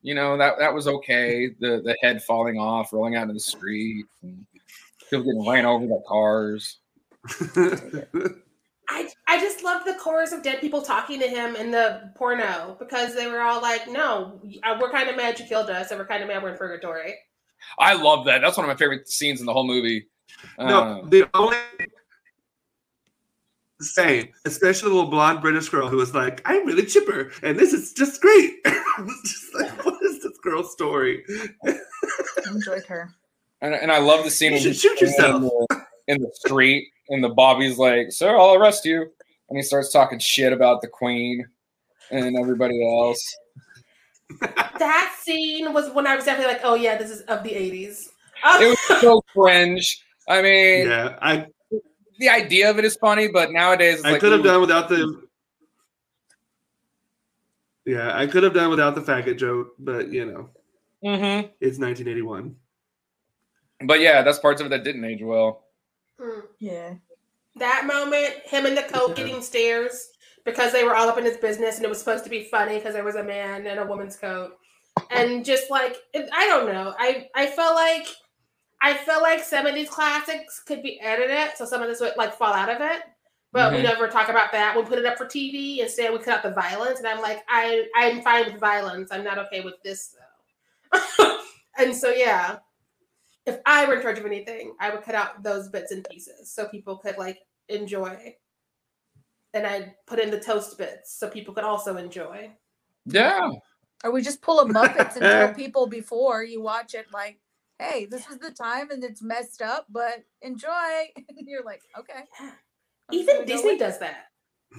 You 0.04 0.14
know 0.14 0.38
that 0.38 0.60
that 0.60 0.72
was 0.74 0.88
okay. 0.88 1.48
The 1.60 1.82
the 1.84 1.98
head 2.04 2.22
falling 2.24 2.60
off, 2.60 2.94
rolling 2.94 3.16
out 3.16 3.24
into 3.24 3.34
the 3.34 3.40
street, 3.40 4.06
and 4.22 4.46
people 5.10 5.26
getting 5.26 5.46
ran 5.50 5.66
over 5.66 5.88
by 5.88 5.96
cars. 6.08 6.78
I 8.92 9.08
I 9.28 9.40
just 9.40 9.64
love 9.64 9.86
the 9.86 9.94
chorus 9.96 10.32
of 10.32 10.42
dead 10.44 10.62
people 10.62 10.82
talking 10.82 11.20
to 11.20 11.28
him 11.28 11.56
in 11.56 11.70
the 11.72 12.12
porno 12.16 12.76
because 12.80 13.14
they 13.16 13.28
were 13.28 13.42
all 13.42 13.62
like, 13.62 13.88
"No, 13.88 14.42
uh, 14.64 14.78
we're 14.82 14.90
kind 14.92 15.10
of 15.10 15.16
mad 15.16 15.40
you 15.40 15.46
killed 15.46 15.70
us, 15.70 15.92
and 15.92 16.00
we're 16.00 16.08
kind 16.08 16.24
of 16.24 16.28
mad 16.28 16.42
we're 16.42 16.50
in 16.52 16.58
purgatory." 16.58 17.14
I 17.78 17.94
love 17.94 18.26
that. 18.26 18.42
That's 18.42 18.58
one 18.58 18.66
of 18.66 18.70
my 18.70 18.78
favorite 18.78 19.08
scenes 19.08 19.40
in 19.42 19.46
the 19.46 19.54
whole 19.54 19.68
movie. 19.68 20.08
no, 20.58 20.80
Uh, 21.04 21.06
the 21.10 21.30
only 21.34 21.58
same, 23.82 24.30
especially 24.46 24.90
the 24.90 24.96
little 24.96 25.10
blonde 25.10 25.42
British 25.42 25.70
girl 25.70 25.88
who 25.88 25.98
was 25.98 26.14
like, 26.14 26.42
"I'm 26.46 26.66
really 26.66 26.86
chipper, 26.86 27.32
and 27.44 27.58
this 27.58 27.74
is 27.74 27.94
just 27.94 28.22
great." 28.22 28.56
I 28.66 29.02
was 29.02 29.22
just 29.24 29.54
like, 29.56 29.86
"What 29.86 30.02
is 30.04 30.22
this 30.24 30.38
girl's 30.44 30.72
story?" 30.72 31.24
I 31.66 31.78
enjoyed 32.48 32.86
her. 32.88 33.14
and, 33.62 33.74
and 33.74 33.92
I 33.92 34.00
love 34.00 34.24
the 34.26 34.32
scene 34.32 34.52
You 34.52 34.56
when 34.56 34.64
should 34.64 34.76
shoot 34.78 35.00
yourself. 35.00 35.36
in 35.36 35.42
the, 35.44 35.86
in 36.08 36.22
the 36.22 36.32
street, 36.34 36.90
and 37.10 37.24
the 37.24 37.30
Bobby's 37.30 37.78
like, 37.78 38.12
"Sir, 38.12 38.38
I'll 38.38 38.56
arrest 38.56 38.86
you," 38.86 39.02
and 39.50 39.58
he 39.58 39.62
starts 39.64 39.92
talking 39.92 40.20
shit 40.20 40.54
about 40.54 40.82
the 40.82 40.88
Queen 40.88 41.48
and 42.12 42.38
everybody 42.38 42.84
else. 42.88 43.36
That 44.78 45.18
scene 45.22 45.74
was 45.74 45.92
when 45.92 46.08
I 46.08 46.16
was 46.16 46.24
definitely 46.24 46.54
like, 46.54 46.62
"Oh 46.64 46.76
yeah, 46.76 46.98
this 46.98 47.10
is 47.12 47.22
of 47.22 47.44
the 47.44 47.50
'80s." 47.50 48.08
It 48.62 48.80
was 48.90 49.02
so 49.02 49.22
cringe. 49.34 50.02
I 50.28 50.42
mean, 50.42 50.88
Yeah, 50.88 51.18
I 51.22 51.48
the 52.20 52.30
idea 52.30 52.70
of 52.70 52.78
it 52.78 52.86
is 52.86 52.96
funny, 52.96 53.28
but 53.28 53.52
nowadays 53.52 53.96
it's 53.96 54.06
I 54.06 54.12
like 54.12 54.22
could 54.22 54.32
have 54.32 54.42
ooh, 54.42 54.44
done 54.44 54.62
without 54.62 54.88
the. 54.88 55.24
Yeah, 57.86 58.16
I 58.16 58.28
could 58.28 58.44
have 58.44 58.54
done 58.54 58.70
without 58.70 58.94
the 58.94 59.02
faggot 59.02 59.38
joke, 59.38 59.74
but 59.80 60.10
you 60.10 60.26
know, 60.26 60.50
mhm. 61.04 61.50
it's 61.60 61.80
1981. 61.80 62.56
But 63.86 64.02
yeah, 64.02 64.22
that's 64.22 64.40
parts 64.40 64.62
of 64.62 64.68
it 64.68 64.70
that 64.70 64.84
didn't 64.84 65.04
age 65.06 65.22
well. 65.24 65.64
Hmm. 66.20 66.40
Yeah. 66.60 66.96
that 67.56 67.86
moment, 67.86 68.34
him 68.46 68.66
and 68.66 68.78
the 68.78 68.84
coat 68.84 69.10
Yeah. 69.10 69.16
getting 69.16 69.42
stares 69.42 70.10
because 70.46 70.72
they 70.72 70.84
were 70.84 70.96
all 70.96 71.10
up 71.10 71.18
in 71.18 71.26
his 71.26 71.38
business, 71.38 71.76
and 71.78 71.86
it 71.86 71.90
was 71.90 72.00
supposed 72.00 72.24
to 72.24 72.30
be 72.30 72.44
funny 72.46 72.76
because 72.78 72.94
there 72.94 73.04
was 73.04 73.16
a 73.16 73.24
man 73.24 73.66
in 73.68 73.78
a 73.78 73.86
woman's 73.86 74.16
coat, 74.16 74.58
and 75.10 75.44
just 75.46 75.70
like 75.70 75.98
I 76.16 76.48
don't 76.48 76.68
know, 76.72 76.94
I 76.98 77.28
I 77.36 77.48
felt 77.48 77.76
like 77.76 78.08
I 78.82 78.94
felt 78.94 79.22
like 79.24 79.44
some 79.44 79.66
of 79.66 79.76
these 79.76 79.90
classics 79.90 80.62
could 80.62 80.82
be 80.84 81.00
edited, 81.02 81.58
so 81.58 81.66
some 81.66 81.82
of 81.82 81.88
this 81.90 82.00
would 82.00 82.16
like 82.18 82.34
fall 82.38 82.54
out 82.54 82.70
of 82.70 82.82
it. 82.82 83.02
But 83.52 83.72
we 83.74 83.80
Mhm. 83.80 83.84
never 83.84 84.08
talk 84.08 84.30
about 84.30 84.52
that. 84.52 84.76
We 84.78 84.84
put 84.84 85.00
it 85.00 85.06
up 85.06 85.18
for 85.18 85.26
TV. 85.26 85.82
Instead, 85.82 86.14
we 86.14 86.20
cut 86.20 86.38
out 86.38 86.44
the 86.44 86.52
violence, 86.52 87.00
and 87.00 87.08
I'm 87.08 87.22
like, 87.22 87.44
I 87.50 87.88
I'm 87.96 88.22
fine 88.22 88.46
with 88.46 88.60
violence. 88.60 89.12
I'm 89.12 89.24
not 89.24 89.38
okay 89.40 89.62
with 89.62 89.82
this 89.84 90.16
though. 90.92 91.40
and 91.78 91.96
so 91.96 92.10
yeah, 92.12 92.58
if 93.50 93.60
I 93.66 93.86
were 93.86 93.96
in 93.96 94.02
charge 94.02 94.20
of 94.20 94.26
anything, 94.26 94.76
I 94.80 94.90
would 94.90 95.04
cut 95.04 95.16
out 95.16 95.44
those 95.44 95.70
bits 95.70 95.92
and 95.92 96.08
pieces 96.10 96.52
so 96.52 96.68
people 96.68 96.98
could 96.98 97.18
like 97.18 97.40
enjoy. 97.68 98.36
And 99.54 99.66
I'd 99.66 99.96
put 100.06 100.20
in 100.20 100.30
the 100.30 100.40
toast 100.40 100.78
bits 100.78 101.18
so 101.18 101.30
people 101.30 101.54
could 101.54 101.64
also 101.64 101.98
enjoy. 101.98 102.52
Yeah. 103.06 103.52
Or 104.04 104.12
we 104.12 104.22
just 104.22 104.42
pull 104.42 104.60
a 104.60 104.66
Muppets 104.66 105.16
and 105.16 105.22
tell 105.22 105.54
people 105.56 105.88
before 105.88 106.44
you 106.44 106.62
watch 106.62 106.94
it, 106.94 107.08
like, 107.12 107.40
hey, 107.80 108.06
this 108.06 108.30
is 108.30 108.38
the 108.38 108.52
time 108.52 108.92
and 108.92 109.04
it's 109.04 109.22
messed 109.22 109.62
up, 109.62 109.88
but 109.90 110.24
enjoy. 110.42 110.70
And 111.30 111.48
you're 111.48 111.64
like, 111.64 111.82
okay. 111.98 112.24
Yeah. 112.40 112.52
Even 113.12 113.46
Disney 113.46 113.72
with 113.72 113.82
it. 113.82 113.86
does 113.86 114.00
that. 114.00 114.28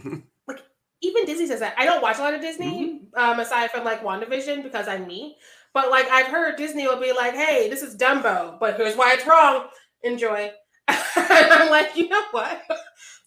like 0.46 0.60
even 1.02 1.24
Disney 1.24 1.46
says 1.46 1.60
that. 1.60 1.74
I 1.78 1.84
don't 1.84 2.02
watch 2.02 2.18
a 2.18 2.20
lot 2.20 2.34
of 2.34 2.40
Disney, 2.40 3.02
um, 3.14 3.40
aside 3.40 3.70
from 3.70 3.84
like 3.84 4.02
WandaVision 4.02 4.62
because 4.62 4.86
I'm 4.86 5.06
me. 5.06 5.36
But 5.74 5.90
like 5.90 6.08
I've 6.10 6.26
heard 6.28 6.56
Disney 6.56 6.86
will 6.86 7.00
be 7.00 7.12
like, 7.12 7.34
"Hey, 7.34 7.68
this 7.70 7.82
is 7.82 7.96
Dumbo, 7.96 8.58
but 8.60 8.76
here's 8.76 8.96
why 8.96 9.14
it's 9.14 9.26
wrong. 9.26 9.68
Enjoy." 10.02 10.50
and 10.88 11.52
I'm 11.52 11.70
like, 11.70 11.96
you 11.96 12.08
know 12.08 12.24
what? 12.32 12.62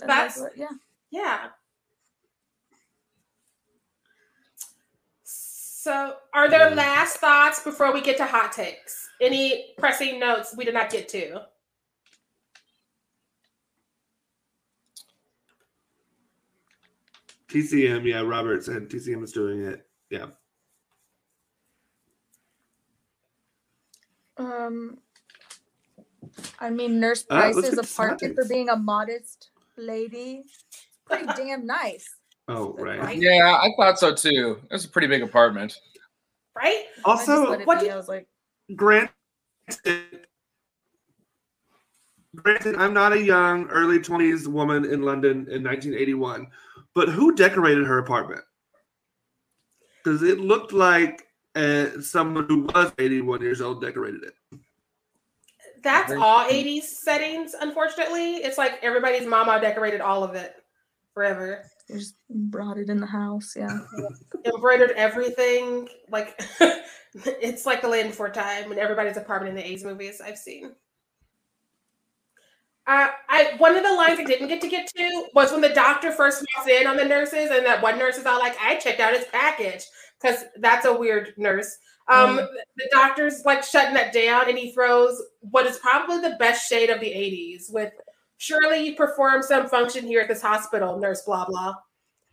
And 0.02 0.10
That's 0.10 0.41
yeah. 0.58 0.68
yeah. 1.12 1.39
So, 5.24 6.16
are 6.34 6.50
there 6.50 6.70
Yeah. 6.70 6.76
last 6.76 7.18
thoughts 7.18 7.62
before 7.64 7.94
we 7.94 8.02
get 8.02 8.18
to 8.18 8.26
hot 8.26 8.54
takes? 8.54 9.10
Any 9.22 9.74
pressing 9.78 10.20
notes 10.20 10.56
we 10.58 10.66
did 10.66 10.74
not 10.74 10.89
get 10.89 11.10
to? 11.10 11.41
TCM, 17.50 18.06
yeah, 18.06 18.22
Robert 18.22 18.64
said 18.64 18.89
TCM 18.89 19.24
is 19.24 19.32
doing 19.34 19.64
it. 19.64 19.86
Yeah. 20.10 20.28
Um, 24.38 24.98
I 26.60 26.70
mean, 26.70 27.00
Nurse 27.00 27.26
Uh, 27.30 27.36
Price 27.36 27.56
let's 27.56 27.68
is 27.70 27.78
a 27.78 27.84
to 27.84 27.96
part 27.96 28.20
for 28.36 28.46
being 28.46 28.70
a 28.70 28.76
modest 28.76 29.50
lady. 29.78 30.44
Pretty 31.06 31.26
damn 31.36 31.66
nice. 31.66 32.10
Oh, 32.48 32.74
right. 32.74 33.00
Right. 33.00 33.18
Yeah, 33.18 33.58
I 33.62 33.70
thought 33.78 34.00
so 34.00 34.14
too. 34.14 34.60
It 34.70 34.74
was 34.74 34.86
a 34.86 34.90
pretty 34.90 35.08
big 35.08 35.22
apartment. 35.22 35.78
Right? 36.56 36.86
Also, 37.06 37.50
let 37.50 37.66
what 37.66 37.80
be. 37.80 37.86
do- 37.86 37.92
I 37.92 37.96
was 37.96 38.08
like, 38.08 38.28
Grant, 38.76 39.12
granted, 42.36 42.76
I'm 42.78 42.94
not 42.94 43.14
a 43.14 43.22
young, 43.22 43.68
early 43.70 44.00
20s 44.00 44.48
woman 44.48 44.86
in 44.86 45.02
London 45.02 45.48
in 45.50 45.64
1981, 45.64 46.48
but 46.94 47.10
who 47.10 47.36
decorated 47.36 47.86
her 47.86 48.00
apartment? 48.00 48.42
Because 50.04 50.22
it 50.24 50.40
looked 50.40 50.74
like 50.74 51.28
uh, 51.56 52.01
someone 52.01 52.45
who 52.47 52.62
was 52.64 52.91
81 52.97 53.41
years 53.41 53.62
old 53.62 53.82
decorated 53.82 54.24
it. 54.24 54.60
That's 55.84 56.14
all 56.14 56.45
80s 56.45 56.84
settings, 56.84 57.54
unfortunately. 57.60 58.36
It's 58.36 58.58
like 58.58 58.80
everybody's 58.82 59.28
mama 59.28 59.60
decorated 59.60 59.99
all 59.99 60.24
of 60.24 60.34
it 60.34 60.56
forever. 61.14 61.66
They 61.89 61.95
just 61.95 62.16
brought 62.30 62.78
it 62.78 62.89
in 62.89 62.99
the 62.99 63.06
house. 63.06 63.54
Yeah. 63.56 63.80
Embroidered 64.45 64.91
everything. 64.91 65.89
Like 66.10 66.41
it's 67.26 67.66
like 67.66 67.82
the 67.82 67.89
land 67.89 68.10
before 68.10 68.30
time 68.30 68.72
and 68.72 68.80
everybody's 68.80 69.18
apartment 69.18 69.58
in 69.58 69.64
the 69.64 69.76
80s 69.76 69.84
movies 69.84 70.22
I've 70.26 70.38
seen. 70.38 70.72
Uh, 72.86 73.08
I 73.30 73.54
one 73.60 73.78
of 73.78 73.84
the 73.84 73.93
lines 73.93 74.20
I 74.20 74.26
didn't 74.26 74.49
get 74.49 74.60
to 74.62 74.68
get 74.68 74.88
to 74.88 75.28
was 75.34 75.51
when 75.54 75.62
the 75.62 75.70
doctor 75.70 76.12
first 76.12 76.45
walks 76.56 76.70
in 76.70 76.86
on 76.86 76.97
the 76.97 77.06
nurses, 77.06 77.49
and 77.49 77.66
that 77.66 77.82
one 77.82 77.97
nurse 77.97 78.18
is 78.18 78.26
all 78.26 78.39
like, 78.39 78.58
"I 78.60 78.76
checked 78.76 78.99
out 78.99 79.16
his 79.16 79.24
package," 79.32 79.86
because 80.24 80.46
that's 80.60 80.86
a 80.86 80.94
weird 80.94 81.34
nurse. 81.38 81.78
Um, 82.08 82.38
mm. 82.38 82.48
The 82.78 82.90
doctor's 82.92 83.44
like 83.46 83.64
shutting 83.64 83.94
that 83.96 84.14
down, 84.14 84.50
and 84.50 84.58
he 84.58 84.72
throws 84.72 85.22
what 85.40 85.66
is 85.66 85.78
probably 85.78 86.20
the 86.20 86.36
best 86.38 86.68
shade 86.68 86.90
of 86.90 87.00
the 87.00 87.08
'80s 87.08 87.72
with 87.72 87.94
"Surely 88.38 88.86
you 88.88 88.96
perform 88.96 89.42
some 89.42 89.68
function 89.68 90.06
here 90.06 90.22
at 90.22 90.28
this 90.28 90.42
hospital, 90.42 91.00
nurse." 91.00 91.22
Blah 91.22 91.46
blah. 91.46 91.76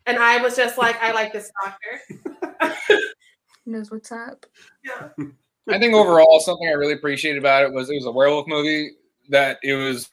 And 0.06 0.18
I 0.18 0.42
was 0.42 0.56
just 0.56 0.78
like, 0.78 1.00
I 1.00 1.12
like 1.12 1.32
this 1.32 1.52
doctor. 1.62 2.98
knows 3.66 3.90
what's 3.90 4.10
up. 4.10 4.46
Yeah. 4.84 5.08
I 5.68 5.78
think 5.78 5.94
overall, 5.94 6.40
something 6.40 6.68
I 6.68 6.72
really 6.72 6.94
appreciated 6.94 7.38
about 7.38 7.62
it 7.62 7.72
was 7.72 7.90
it 7.90 7.94
was 7.94 8.06
a 8.06 8.10
werewolf 8.10 8.46
movie 8.48 8.92
that 9.28 9.58
it 9.62 9.74
was 9.74 10.10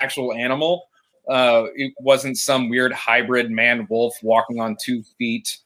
actual 0.00 0.34
animal. 0.34 0.84
Uh, 1.28 1.66
it 1.74 1.92
wasn't 2.00 2.36
some 2.36 2.68
weird 2.68 2.92
hybrid 2.92 3.50
man 3.50 3.86
wolf 3.88 4.14
walking 4.22 4.60
on 4.60 4.76
two 4.82 5.02
feet, 5.18 5.58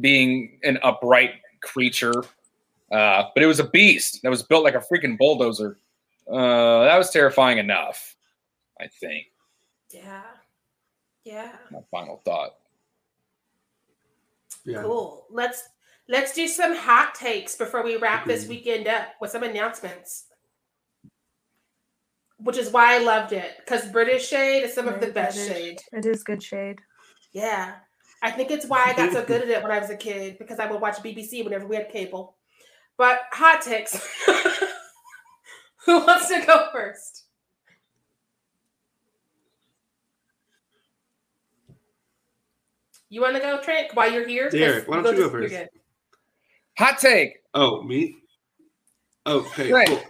being 0.00 0.58
an 0.62 0.78
upright 0.82 1.32
creature. 1.62 2.24
Uh, 2.90 3.24
but 3.34 3.42
it 3.42 3.46
was 3.46 3.60
a 3.60 3.68
beast 3.68 4.20
that 4.22 4.30
was 4.30 4.42
built 4.42 4.64
like 4.64 4.74
a 4.74 4.78
freaking 4.92 5.18
bulldozer. 5.18 5.78
Uh, 6.30 6.84
that 6.84 6.96
was 6.96 7.10
terrifying 7.10 7.58
enough, 7.58 8.16
I 8.80 8.86
think. 8.86 9.26
Yeah. 9.92 10.22
Yeah. 11.24 11.52
My 11.70 11.80
final 11.90 12.22
thought. 12.24 12.54
Yeah. 14.64 14.82
Cool. 14.82 15.26
Let's 15.30 15.68
let's 16.08 16.32
do 16.32 16.46
some 16.46 16.76
hot 16.76 17.14
takes 17.14 17.56
before 17.56 17.82
we 17.82 17.96
wrap 17.96 18.26
this 18.26 18.42
mm-hmm. 18.42 18.50
weekend 18.50 18.88
up 18.88 19.08
with 19.20 19.30
some 19.30 19.42
announcements 19.42 20.26
which 22.38 22.58
is 22.58 22.70
why 22.70 22.96
I 22.96 22.98
loved 22.98 23.32
it 23.32 23.52
because 23.58 23.86
British 23.88 24.28
shade 24.28 24.62
is 24.62 24.74
some 24.74 24.88
of 24.88 25.00
the 25.00 25.08
best 25.08 25.36
British. 25.36 25.56
shade. 25.56 25.78
It 25.92 26.06
is 26.06 26.22
good 26.22 26.42
shade. 26.42 26.78
Yeah, 27.32 27.74
I 28.22 28.30
think 28.30 28.50
it's 28.50 28.66
why 28.66 28.84
I 28.86 28.94
got 28.94 29.12
so 29.12 29.24
good 29.24 29.42
at 29.42 29.48
it 29.48 29.62
when 29.62 29.72
I 29.72 29.78
was 29.78 29.90
a 29.90 29.96
kid 29.96 30.38
because 30.38 30.58
I 30.58 30.70
would 30.70 30.80
watch 30.80 30.96
BBC 30.96 31.44
whenever 31.44 31.66
we 31.66 31.76
had 31.76 31.90
cable. 31.90 32.36
But 32.96 33.20
hot 33.32 33.62
takes. 33.62 33.94
Who 35.86 36.04
wants 36.04 36.28
to 36.28 36.44
go 36.46 36.68
first? 36.72 37.24
You 43.08 43.20
want 43.20 43.36
to 43.36 43.40
go, 43.40 43.60
Trent? 43.62 43.94
While 43.94 44.12
you're 44.12 44.26
here, 44.26 44.50
Derek, 44.50 44.88
why 44.88 45.00
don't 45.00 45.16
you 45.16 45.24
go 45.24 45.30
first? 45.30 45.54
Hot 46.78 46.98
take. 46.98 47.38
Oh, 47.54 47.82
me. 47.82 48.16
Okay. 49.26 49.72
Right. 49.72 49.88
Cool. 49.88 50.02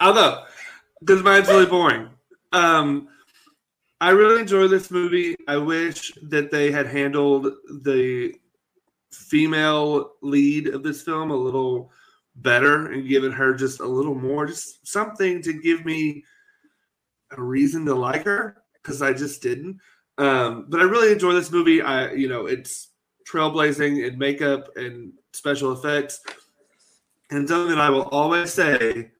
I'll 0.00 0.14
go 0.14 0.44
because 0.98 1.22
mine's 1.22 1.48
really 1.48 1.66
boring. 1.66 2.08
Um, 2.52 3.08
I 4.02 4.10
really 4.10 4.40
enjoy 4.40 4.66
this 4.66 4.90
movie. 4.90 5.36
I 5.46 5.58
wish 5.58 6.10
that 6.22 6.50
they 6.50 6.72
had 6.72 6.88
handled 6.88 7.46
the 7.82 8.34
female 9.12 10.14
lead 10.22 10.66
of 10.66 10.82
this 10.82 11.02
film 11.02 11.30
a 11.30 11.36
little 11.36 11.92
better 12.34 12.90
and 12.90 13.08
given 13.08 13.30
her 13.30 13.54
just 13.54 13.78
a 13.78 13.86
little 13.86 14.16
more, 14.16 14.44
just 14.44 14.84
something 14.84 15.40
to 15.42 15.52
give 15.52 15.84
me 15.84 16.24
a 17.30 17.40
reason 17.40 17.86
to 17.86 17.94
like 17.94 18.24
her 18.24 18.64
because 18.74 19.02
I 19.02 19.12
just 19.12 19.40
didn't. 19.40 19.78
Um, 20.18 20.66
but 20.68 20.80
I 20.80 20.84
really 20.84 21.12
enjoy 21.12 21.34
this 21.34 21.52
movie. 21.52 21.80
I, 21.80 22.10
you 22.10 22.28
know, 22.28 22.46
it's 22.46 22.88
trailblazing 23.30 24.04
in 24.04 24.18
makeup 24.18 24.76
and 24.76 25.12
special 25.32 25.74
effects, 25.74 26.18
and 27.30 27.48
something 27.48 27.78
I 27.78 27.90
will 27.90 28.08
always 28.08 28.52
say 28.52 29.12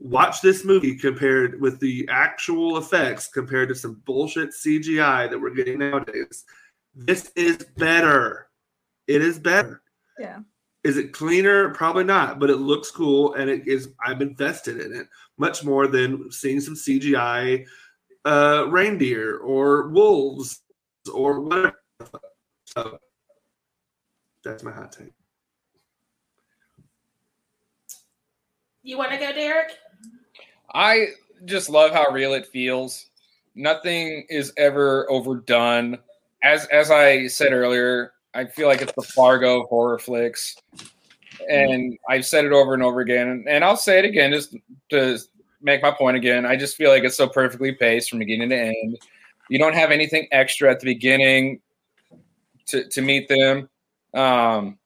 watch 0.00 0.40
this 0.40 0.64
movie 0.64 0.96
compared 0.96 1.60
with 1.60 1.78
the 1.78 2.08
actual 2.10 2.78
effects 2.78 3.28
compared 3.28 3.68
to 3.68 3.74
some 3.74 4.00
bullshit 4.06 4.50
CGI 4.50 5.30
that 5.30 5.38
we're 5.38 5.54
getting 5.54 5.78
nowadays. 5.78 6.44
This 6.94 7.30
is 7.36 7.58
better. 7.76 8.48
It 9.06 9.22
is 9.22 9.38
better. 9.38 9.82
Yeah. 10.18 10.40
Is 10.82 10.96
it 10.96 11.12
cleaner? 11.12 11.68
Probably 11.74 12.04
not, 12.04 12.40
but 12.40 12.48
it 12.48 12.56
looks 12.56 12.90
cool 12.90 13.34
and 13.34 13.50
it 13.50 13.68
is 13.68 13.90
I'm 14.02 14.22
invested 14.22 14.80
in 14.80 14.94
it 14.94 15.06
much 15.36 15.62
more 15.62 15.86
than 15.86 16.32
seeing 16.32 16.60
some 16.60 16.74
CGI 16.74 17.66
uh, 18.24 18.66
reindeer 18.68 19.36
or 19.36 19.88
wolves 19.88 20.62
or 21.12 21.40
whatever. 21.40 21.78
So 22.64 22.98
that's 24.42 24.62
my 24.62 24.70
hot 24.70 24.92
take. 24.92 25.12
You 28.82 28.96
want 28.96 29.10
to 29.10 29.18
go, 29.18 29.32
Derek? 29.32 29.72
I 30.74 31.08
just 31.44 31.68
love 31.68 31.92
how 31.92 32.10
real 32.10 32.34
it 32.34 32.46
feels. 32.46 33.06
Nothing 33.54 34.26
is 34.28 34.52
ever 34.56 35.10
overdone. 35.10 35.98
As 36.42 36.66
as 36.66 36.90
I 36.90 37.26
said 37.26 37.52
earlier, 37.52 38.12
I 38.34 38.44
feel 38.44 38.68
like 38.68 38.82
it's 38.82 38.92
the 38.92 39.02
Fargo 39.02 39.66
horror 39.66 39.98
flicks. 39.98 40.56
And 41.48 41.98
I've 42.08 42.26
said 42.26 42.44
it 42.44 42.52
over 42.52 42.74
and 42.74 42.82
over 42.82 43.00
again, 43.00 43.44
and 43.48 43.64
I'll 43.64 43.76
say 43.76 43.98
it 43.98 44.04
again 44.04 44.32
just 44.32 44.54
to 44.90 45.18
make 45.62 45.82
my 45.82 45.90
point 45.90 46.16
again. 46.16 46.44
I 46.44 46.56
just 46.56 46.76
feel 46.76 46.90
like 46.90 47.04
it's 47.04 47.16
so 47.16 47.28
perfectly 47.28 47.72
paced 47.72 48.10
from 48.10 48.18
beginning 48.18 48.50
to 48.50 48.58
end. 48.58 48.98
You 49.48 49.58
don't 49.58 49.74
have 49.74 49.90
anything 49.90 50.28
extra 50.32 50.70
at 50.70 50.80
the 50.80 50.86
beginning 50.86 51.60
to, 52.66 52.88
to 52.88 53.00
meet 53.00 53.28
them. 53.28 53.68
Um, 54.14 54.78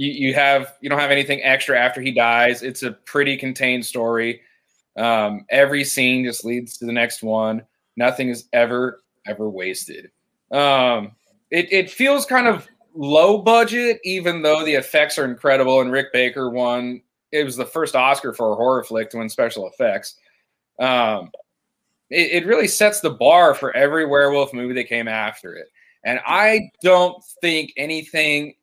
you, 0.00 0.28
you 0.28 0.34
have 0.34 0.76
you 0.80 0.88
don't 0.88 0.98
have 0.98 1.10
anything 1.10 1.42
extra 1.42 1.78
after 1.78 2.00
he 2.00 2.10
dies. 2.10 2.62
It's 2.62 2.82
a 2.82 2.92
pretty 2.92 3.36
contained 3.36 3.84
story. 3.84 4.40
Um, 4.96 5.44
every 5.50 5.84
scene 5.84 6.24
just 6.24 6.42
leads 6.42 6.78
to 6.78 6.86
the 6.86 6.92
next 6.92 7.22
one. 7.22 7.66
Nothing 7.98 8.30
is 8.30 8.48
ever 8.54 9.02
ever 9.26 9.50
wasted. 9.50 10.10
Um, 10.50 11.12
it 11.50 11.70
it 11.70 11.90
feels 11.90 12.24
kind 12.24 12.46
of 12.46 12.66
low 12.94 13.42
budget, 13.42 14.00
even 14.02 14.40
though 14.40 14.64
the 14.64 14.72
effects 14.72 15.18
are 15.18 15.26
incredible. 15.26 15.82
And 15.82 15.92
Rick 15.92 16.14
Baker 16.14 16.48
won. 16.48 17.02
It 17.30 17.44
was 17.44 17.56
the 17.56 17.66
first 17.66 17.94
Oscar 17.94 18.32
for 18.32 18.52
a 18.52 18.56
horror 18.56 18.82
flick 18.82 19.10
to 19.10 19.18
win 19.18 19.28
special 19.28 19.68
effects. 19.68 20.16
Um, 20.78 21.30
it, 22.08 22.42
it 22.42 22.46
really 22.46 22.68
sets 22.68 23.00
the 23.00 23.10
bar 23.10 23.54
for 23.54 23.76
every 23.76 24.06
werewolf 24.06 24.54
movie 24.54 24.74
that 24.74 24.88
came 24.88 25.08
after 25.08 25.54
it. 25.54 25.68
And 26.04 26.20
I 26.26 26.70
don't 26.82 27.22
think 27.42 27.74
anything 27.76 28.54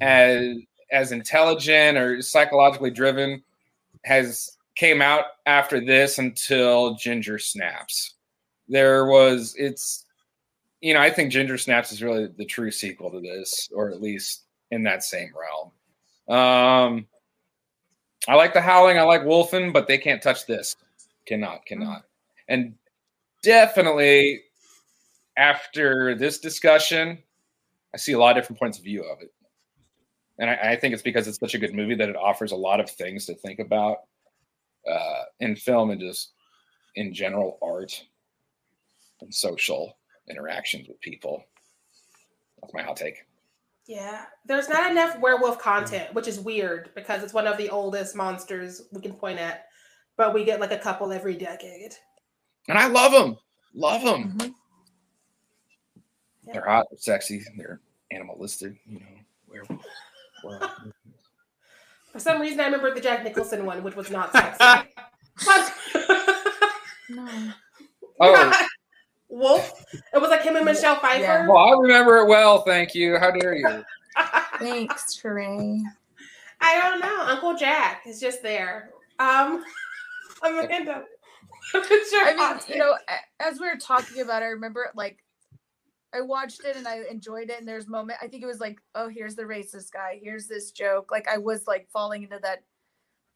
as 0.00 0.56
as 0.90 1.12
intelligent 1.12 1.98
or 1.98 2.22
psychologically 2.22 2.90
driven 2.90 3.42
has 4.04 4.56
came 4.74 5.02
out 5.02 5.24
after 5.46 5.84
this 5.84 6.18
until 6.18 6.94
Ginger 6.94 7.38
Snaps. 7.38 8.14
There 8.68 9.06
was 9.06 9.54
it's 9.58 10.04
you 10.80 10.94
know, 10.94 11.00
I 11.00 11.10
think 11.10 11.32
Ginger 11.32 11.58
Snaps 11.58 11.90
is 11.90 12.02
really 12.04 12.28
the 12.36 12.44
true 12.44 12.70
sequel 12.70 13.10
to 13.10 13.20
this, 13.20 13.68
or 13.74 13.90
at 13.90 14.00
least 14.00 14.44
in 14.70 14.84
that 14.84 15.02
same 15.02 15.32
realm. 15.36 16.38
Um 16.38 17.06
I 18.26 18.34
like 18.34 18.52
the 18.52 18.60
howling, 18.60 18.98
I 18.98 19.02
like 19.02 19.22
Wolfen, 19.22 19.72
but 19.72 19.86
they 19.86 19.98
can't 19.98 20.22
touch 20.22 20.46
this. 20.46 20.76
Cannot, 21.26 21.64
cannot. 21.66 22.02
And 22.48 22.74
definitely 23.42 24.42
after 25.36 26.14
this 26.14 26.38
discussion, 26.38 27.18
I 27.94 27.96
see 27.96 28.12
a 28.12 28.18
lot 28.18 28.36
of 28.36 28.42
different 28.42 28.58
points 28.58 28.78
of 28.78 28.84
view 28.84 29.02
of 29.04 29.22
it 29.22 29.32
and 30.38 30.50
I, 30.50 30.72
I, 30.72 30.76
think 30.76 30.94
it's 30.94 31.02
because 31.02 31.26
it's 31.26 31.38
such 31.38 31.54
a 31.54 31.58
good 31.58 31.74
movie 31.74 31.94
that 31.96 32.08
it 32.08 32.16
offers 32.16 32.52
a 32.52 32.56
lot 32.56 32.80
of 32.80 32.90
things 32.90 33.26
to 33.26 33.34
think 33.34 33.58
about 33.58 33.98
uh, 34.90 35.24
in 35.40 35.56
film 35.56 35.90
and 35.90 36.00
just 36.00 36.32
in 36.94 37.12
general 37.12 37.58
art 37.62 38.04
and 39.20 39.34
social 39.34 39.96
interactions 40.28 40.88
with 40.88 41.00
people. 41.00 41.44
That's 42.60 42.74
my 42.74 42.82
hot 42.82 42.96
take. 42.96 43.24
Yeah, 43.86 44.24
there's 44.44 44.68
not 44.68 44.90
enough 44.90 45.18
werewolf 45.18 45.58
content, 45.58 46.12
which 46.12 46.28
is 46.28 46.38
weird 46.38 46.90
because 46.94 47.22
it's 47.22 47.32
one 47.32 47.46
of 47.46 47.56
the 47.56 47.70
oldest 47.70 48.14
monsters 48.14 48.82
we 48.92 49.00
can 49.00 49.14
point 49.14 49.38
at, 49.38 49.66
but 50.16 50.34
we 50.34 50.44
get 50.44 50.60
like 50.60 50.72
a 50.72 50.78
couple 50.78 51.10
every 51.10 51.34
decade. 51.34 51.92
And 52.68 52.78
I 52.78 52.86
love 52.88 53.12
them. 53.12 53.38
Love 53.74 54.02
them. 54.02 54.24
Mm-hmm. 54.24 54.48
Yeah. 56.46 56.52
They're 56.52 56.66
hot, 56.66 56.86
they're 56.90 56.98
sexy, 56.98 57.42
they're 57.56 57.80
animalistic, 58.10 58.74
you 58.86 59.00
know, 59.00 59.78
werewolf. 60.44 60.70
For 62.12 62.18
some 62.18 62.40
reason, 62.40 62.60
I 62.60 62.64
remember 62.64 62.94
the 62.94 63.00
Jack 63.00 63.22
Nicholson 63.22 63.66
one, 63.66 63.82
which 63.82 63.94
was 63.96 64.10
not 64.10 64.32
sexy. 64.32 64.88
But- 65.44 65.74
No. 67.10 67.26
Oh, 68.20 68.66
Wolf. 69.28 69.84
It 70.12 70.20
was 70.20 70.28
like 70.30 70.42
him 70.42 70.56
and 70.56 70.64
Michelle 70.64 70.96
Pfeiffer. 70.96 71.20
Yeah. 71.22 71.46
well, 71.48 71.58
I 71.58 71.70
remember 71.78 72.16
it 72.18 72.26
well. 72.26 72.62
Thank 72.62 72.92
you. 72.92 73.16
How 73.16 73.30
dare 73.30 73.54
you? 73.54 73.84
Thanks, 74.58 75.14
Trey. 75.14 75.80
I 76.60 76.80
don't 76.80 76.98
know. 76.98 77.20
Uncle 77.26 77.54
Jack 77.54 78.02
is 78.08 78.18
just 78.18 78.42
there. 78.42 78.90
Um, 79.20 79.64
Amanda. 80.42 81.04
what's 81.72 82.12
your 82.12 82.22
I 82.22 82.30
mean, 82.30 82.38
hot 82.38 82.68
you 82.68 82.78
know, 82.78 82.96
as 83.38 83.60
we 83.60 83.68
were 83.68 83.76
talking 83.76 84.20
about, 84.20 84.42
I 84.42 84.46
remember 84.46 84.90
like 84.96 85.18
I 86.14 86.20
watched 86.22 86.64
it 86.64 86.76
and 86.76 86.88
I 86.88 87.02
enjoyed 87.10 87.50
it. 87.50 87.58
And 87.58 87.68
there's 87.68 87.86
moment 87.86 88.18
I 88.22 88.28
think 88.28 88.42
it 88.42 88.46
was 88.46 88.60
like, 88.60 88.78
oh, 88.94 89.08
here's 89.08 89.34
the 89.34 89.42
racist 89.42 89.92
guy. 89.92 90.18
Here's 90.22 90.46
this 90.46 90.70
joke. 90.70 91.10
Like 91.10 91.28
I 91.28 91.38
was 91.38 91.66
like 91.66 91.88
falling 91.90 92.22
into 92.22 92.38
that. 92.42 92.64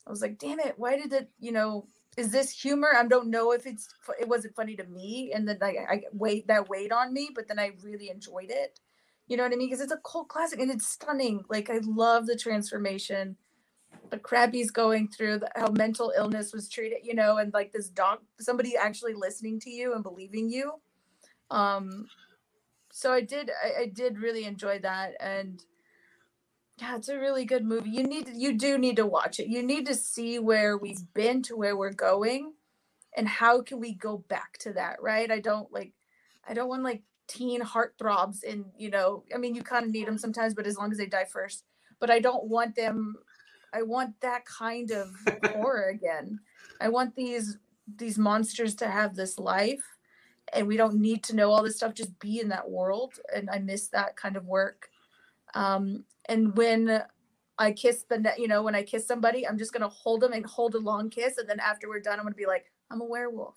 I 0.07 0.11
was 0.11 0.23
like, 0.23 0.39
damn 0.39 0.59
it, 0.61 0.75
why 0.77 0.97
did 0.97 1.13
it? 1.13 1.31
You 1.39 1.53
know, 1.53 1.87
is 2.17 2.31
this 2.31 2.51
humor? 2.51 2.93
I 2.97 3.05
don't 3.07 3.31
know 3.31 3.53
if 3.53 3.67
it's 3.67 3.89
it 4.21 4.29
wasn't 4.29 4.57
funny 4.57 4.75
to 4.77 4.85
me, 4.85 5.33
and 5.33 5.49
then 5.49 5.59
like 5.61 5.77
I 5.89 6.03
wait 6.13 6.49
that 6.49 6.69
weighed 6.69 6.93
on 6.93 7.13
me, 7.13 7.31
but 7.35 7.47
then 7.47 7.59
I 7.59 7.73
really 7.83 8.11
enjoyed 8.11 8.51
it. 8.51 8.81
You 9.29 9.37
know 9.37 9.45
what 9.45 9.53
I 9.53 9.57
mean? 9.57 9.71
Because 9.71 9.81
it's 9.81 9.93
a 9.93 10.01
cult 10.05 10.29
classic 10.29 10.59
and 10.59 10.71
it's 10.71 10.89
stunning. 10.89 11.45
Like 11.49 11.71
I 11.71 11.79
love 11.85 12.27
the 12.27 12.37
transformation 12.37 13.37
crap 14.19 14.53
he's 14.53 14.71
going 14.71 15.09
through, 15.09 15.39
the, 15.39 15.51
how 15.55 15.69
mental 15.71 16.13
illness 16.17 16.53
was 16.53 16.69
treated, 16.69 16.99
you 17.03 17.15
know, 17.15 17.39
and 17.39 17.53
like 17.53 17.73
this 17.73 17.89
dog, 17.89 18.19
somebody 18.41 18.77
actually 18.77 19.15
listening 19.15 19.61
to 19.61 19.71
you 19.71 19.95
and 19.95 20.03
believing 20.03 20.51
you. 20.51 20.73
Um, 21.51 22.07
so 22.93 23.13
I 23.13 23.23
did, 23.23 23.51
I, 23.51 23.83
I 23.83 23.87
did 23.87 24.19
really 24.19 24.45
enjoy 24.45 24.79
that, 24.81 25.15
and 25.19 25.61
yeah, 26.81 26.95
it's 26.97 27.09
a 27.09 27.19
really 27.19 27.45
good 27.45 27.65
movie. 27.65 27.91
You 27.91 28.05
need, 28.05 28.29
you 28.35 28.57
do 28.57 28.79
need 28.79 28.97
to 28.97 29.07
watch 29.07 29.41
it. 29.41 29.49
You 29.49 29.65
need 29.65 29.87
to 29.87 29.95
see 29.95 30.39
where 30.39 30.79
we've 30.79 31.13
been 31.13 31.43
to 31.45 31.57
where 31.57 31.77
we're 31.77 31.93
going, 31.93 32.53
and 33.17 33.27
how 33.27 33.63
can 33.63 33.81
we 33.81 33.95
go 33.95 34.19
back 34.29 34.59
to 34.59 34.73
that, 34.75 35.03
right? 35.03 35.31
I 35.31 35.41
don't 35.41 35.73
like, 35.73 35.93
I 36.47 36.55
don't 36.55 36.69
want 36.69 36.85
like 36.85 37.03
teen 37.27 37.63
heartthrobs 37.63 38.45
in, 38.45 38.67
you 38.79 38.91
know, 38.91 39.25
I 39.35 39.39
mean, 39.39 39.57
you 39.57 39.63
kind 39.63 39.85
of 39.85 39.91
need 39.91 40.07
them 40.07 40.19
sometimes, 40.19 40.55
but 40.55 40.69
as 40.69 40.77
long 40.77 40.93
as 40.93 40.99
they 40.99 41.07
die 41.07 41.25
first. 41.25 41.65
But 41.99 42.11
I 42.11 42.21
don't 42.21 42.45
want 42.45 42.77
them 42.77 43.17
I 43.73 43.83
want 43.83 44.21
that 44.21 44.45
kind 44.45 44.91
of 44.91 45.09
horror 45.47 45.89
again. 45.89 46.41
I 46.81 46.89
want 46.89 47.15
these 47.15 47.59
these 47.97 48.19
monsters 48.19 48.75
to 48.77 48.89
have 48.89 49.17
this 49.17 49.39
life 49.39 49.83
and 50.53 50.67
we 50.67 50.77
don't 50.77 50.95
need 50.95 51.25
to 51.25 51.37
know 51.37 51.51
all 51.51 51.63
this 51.63 51.77
stuff 51.77 51.95
just 51.95 52.19
be 52.19 52.41
in 52.41 52.49
that 52.49 52.69
world 52.69 53.15
and 53.35 53.49
I 53.51 53.59
miss 53.59 53.89
that 53.89 54.17
kind 54.17 54.37
of 54.37 54.47
work. 54.47 54.89
Um 55.55 56.05
and 56.27 56.57
when 56.57 57.03
I 57.59 57.73
kiss 57.73 58.05
the 58.09 58.19
ne- 58.19 58.39
you 58.39 58.49
know 58.49 58.63
when 58.63 58.75
I 58.75 58.83
kiss 58.83 59.07
somebody 59.07 59.47
I'm 59.47 59.59
just 59.59 59.73
going 59.73 59.83
to 59.83 59.89
hold 59.89 60.21
them 60.21 60.33
and 60.33 60.47
hold 60.47 60.75
a 60.75 60.79
long 60.79 61.11
kiss 61.11 61.39
and 61.39 61.49
then 61.49 61.61
after 61.61 61.89
we're 61.89 62.01
done 62.01 62.19
I'm 62.19 62.25
going 62.25 62.33
to 62.33 62.37
be 62.37 62.47
like 62.47 62.71
I'm 62.91 63.01
a 63.01 63.05
werewolf. 63.05 63.57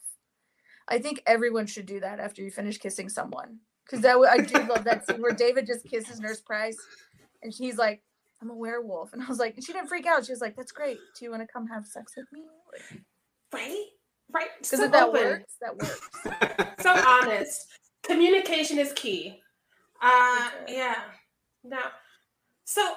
I 0.87 0.99
think 0.99 1.23
everyone 1.25 1.67
should 1.67 1.85
do 1.85 1.99
that 2.01 2.19
after 2.19 2.41
you 2.41 2.51
finish 2.51 2.77
kissing 2.77 3.09
someone 3.09 3.59
cuz 3.89 4.01
that 4.01 4.17
I 4.17 4.37
do 4.39 4.63
love 4.63 4.83
that 4.83 5.05
scene 5.05 5.21
where 5.21 5.33
David 5.33 5.65
just 5.65 5.85
kisses 5.85 6.19
Nurse 6.19 6.41
Price 6.41 6.77
and 7.41 7.53
she's 7.53 7.77
like 7.77 8.03
I'm 8.41 8.49
a 8.49 8.55
werewolf. 8.55 9.13
And 9.13 9.21
I 9.23 9.25
was 9.27 9.39
like, 9.39 9.55
she 9.55 9.73
didn't 9.73 9.87
freak 9.87 10.05
out. 10.05 10.25
She 10.25 10.31
was 10.31 10.41
like, 10.41 10.55
that's 10.55 10.71
great. 10.71 10.99
Do 11.17 11.25
you 11.25 11.31
want 11.31 11.41
to 11.41 11.47
come 11.47 11.67
have 11.67 11.85
sex 11.85 12.13
with 12.15 12.31
me? 12.31 12.43
right? 13.53 13.85
Right. 14.31 14.47
Because 14.59 14.79
So 14.79 14.85
if 14.85 14.91
that 14.91 15.03
open. 15.07 15.21
works, 15.21 15.53
that 15.61 15.77
works. 15.77 16.75
So 16.81 16.91
honest. 16.91 17.67
Communication 18.03 18.77
is 18.77 18.93
key. 18.93 19.41
Uh, 20.01 20.49
For 20.49 20.67
sure. 20.67 20.77
yeah. 20.77 20.95
No. 21.63 21.79
So 22.65 22.95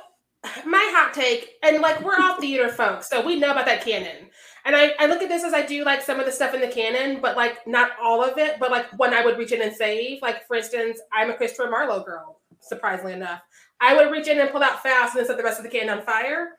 my 0.67 0.91
hot 0.95 1.15
take, 1.15 1.55
and 1.63 1.81
like 1.81 2.01
we're 2.03 2.19
all 2.21 2.41
theater 2.41 2.69
folks, 2.69 3.09
so 3.09 3.25
we 3.25 3.37
know 3.39 3.51
about 3.51 3.67
that 3.67 3.85
canon. 3.85 4.29
And 4.65 4.77
I, 4.77 4.93
I 4.99 5.07
look 5.07 5.23
at 5.23 5.29
this 5.29 5.43
as 5.45 5.55
I 5.55 5.65
do 5.65 5.85
like 5.85 6.03
some 6.03 6.21
of 6.21 6.27
the 6.27 6.33
stuff 6.33 6.55
in 6.55 6.61
the 6.61 6.69
canon, 6.69 7.21
but 7.23 7.37
like 7.37 7.67
not 7.67 7.93
all 8.03 8.23
of 8.23 8.37
it, 8.39 8.59
but 8.61 8.71
like 8.71 8.87
when 8.99 9.15
I 9.15 9.25
would 9.25 9.39
reach 9.39 9.53
in 9.53 9.63
and 9.63 9.75
save, 9.75 10.21
like 10.23 10.47
for 10.47 10.57
instance, 10.57 11.01
I'm 11.13 11.31
a 11.31 11.35
Christopher 11.35 11.71
Marlowe 11.71 12.05
girl, 12.05 12.41
surprisingly 12.61 13.15
enough. 13.15 13.41
I 13.81 13.95
would 13.97 14.11
reach 14.13 14.29
in 14.29 14.39
and 14.41 14.51
pull 14.51 14.63
out 14.63 14.83
fast 14.83 15.15
and 15.15 15.21
then 15.21 15.27
set 15.27 15.37
the 15.39 15.43
rest 15.45 15.59
of 15.59 15.65
the 15.65 15.71
canon 15.71 15.99
on 15.99 16.05
fire. 16.05 16.51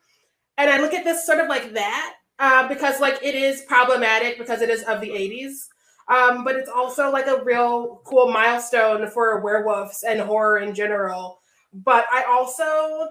And 0.58 0.68
I 0.70 0.78
look 0.80 0.92
at 0.94 1.04
this 1.04 1.24
sort 1.24 1.38
of 1.38 1.48
like 1.48 1.72
that, 1.74 2.14
uh, 2.40 2.66
because 2.66 3.00
like 3.00 3.22
it 3.22 3.34
is 3.34 3.62
problematic 3.68 4.38
because 4.38 4.62
it 4.62 4.70
is 4.70 4.82
of 4.84 5.00
the 5.00 5.10
80s. 5.10 5.68
Um, 6.08 6.42
but 6.42 6.56
it's 6.56 6.70
also 6.70 7.12
like 7.12 7.28
a 7.28 7.44
real 7.44 8.00
cool 8.04 8.32
milestone 8.32 9.08
for 9.10 9.40
werewolves 9.40 10.02
and 10.02 10.20
horror 10.20 10.58
in 10.58 10.74
general. 10.74 11.38
But 11.72 12.06
I 12.10 12.24
also 12.24 13.10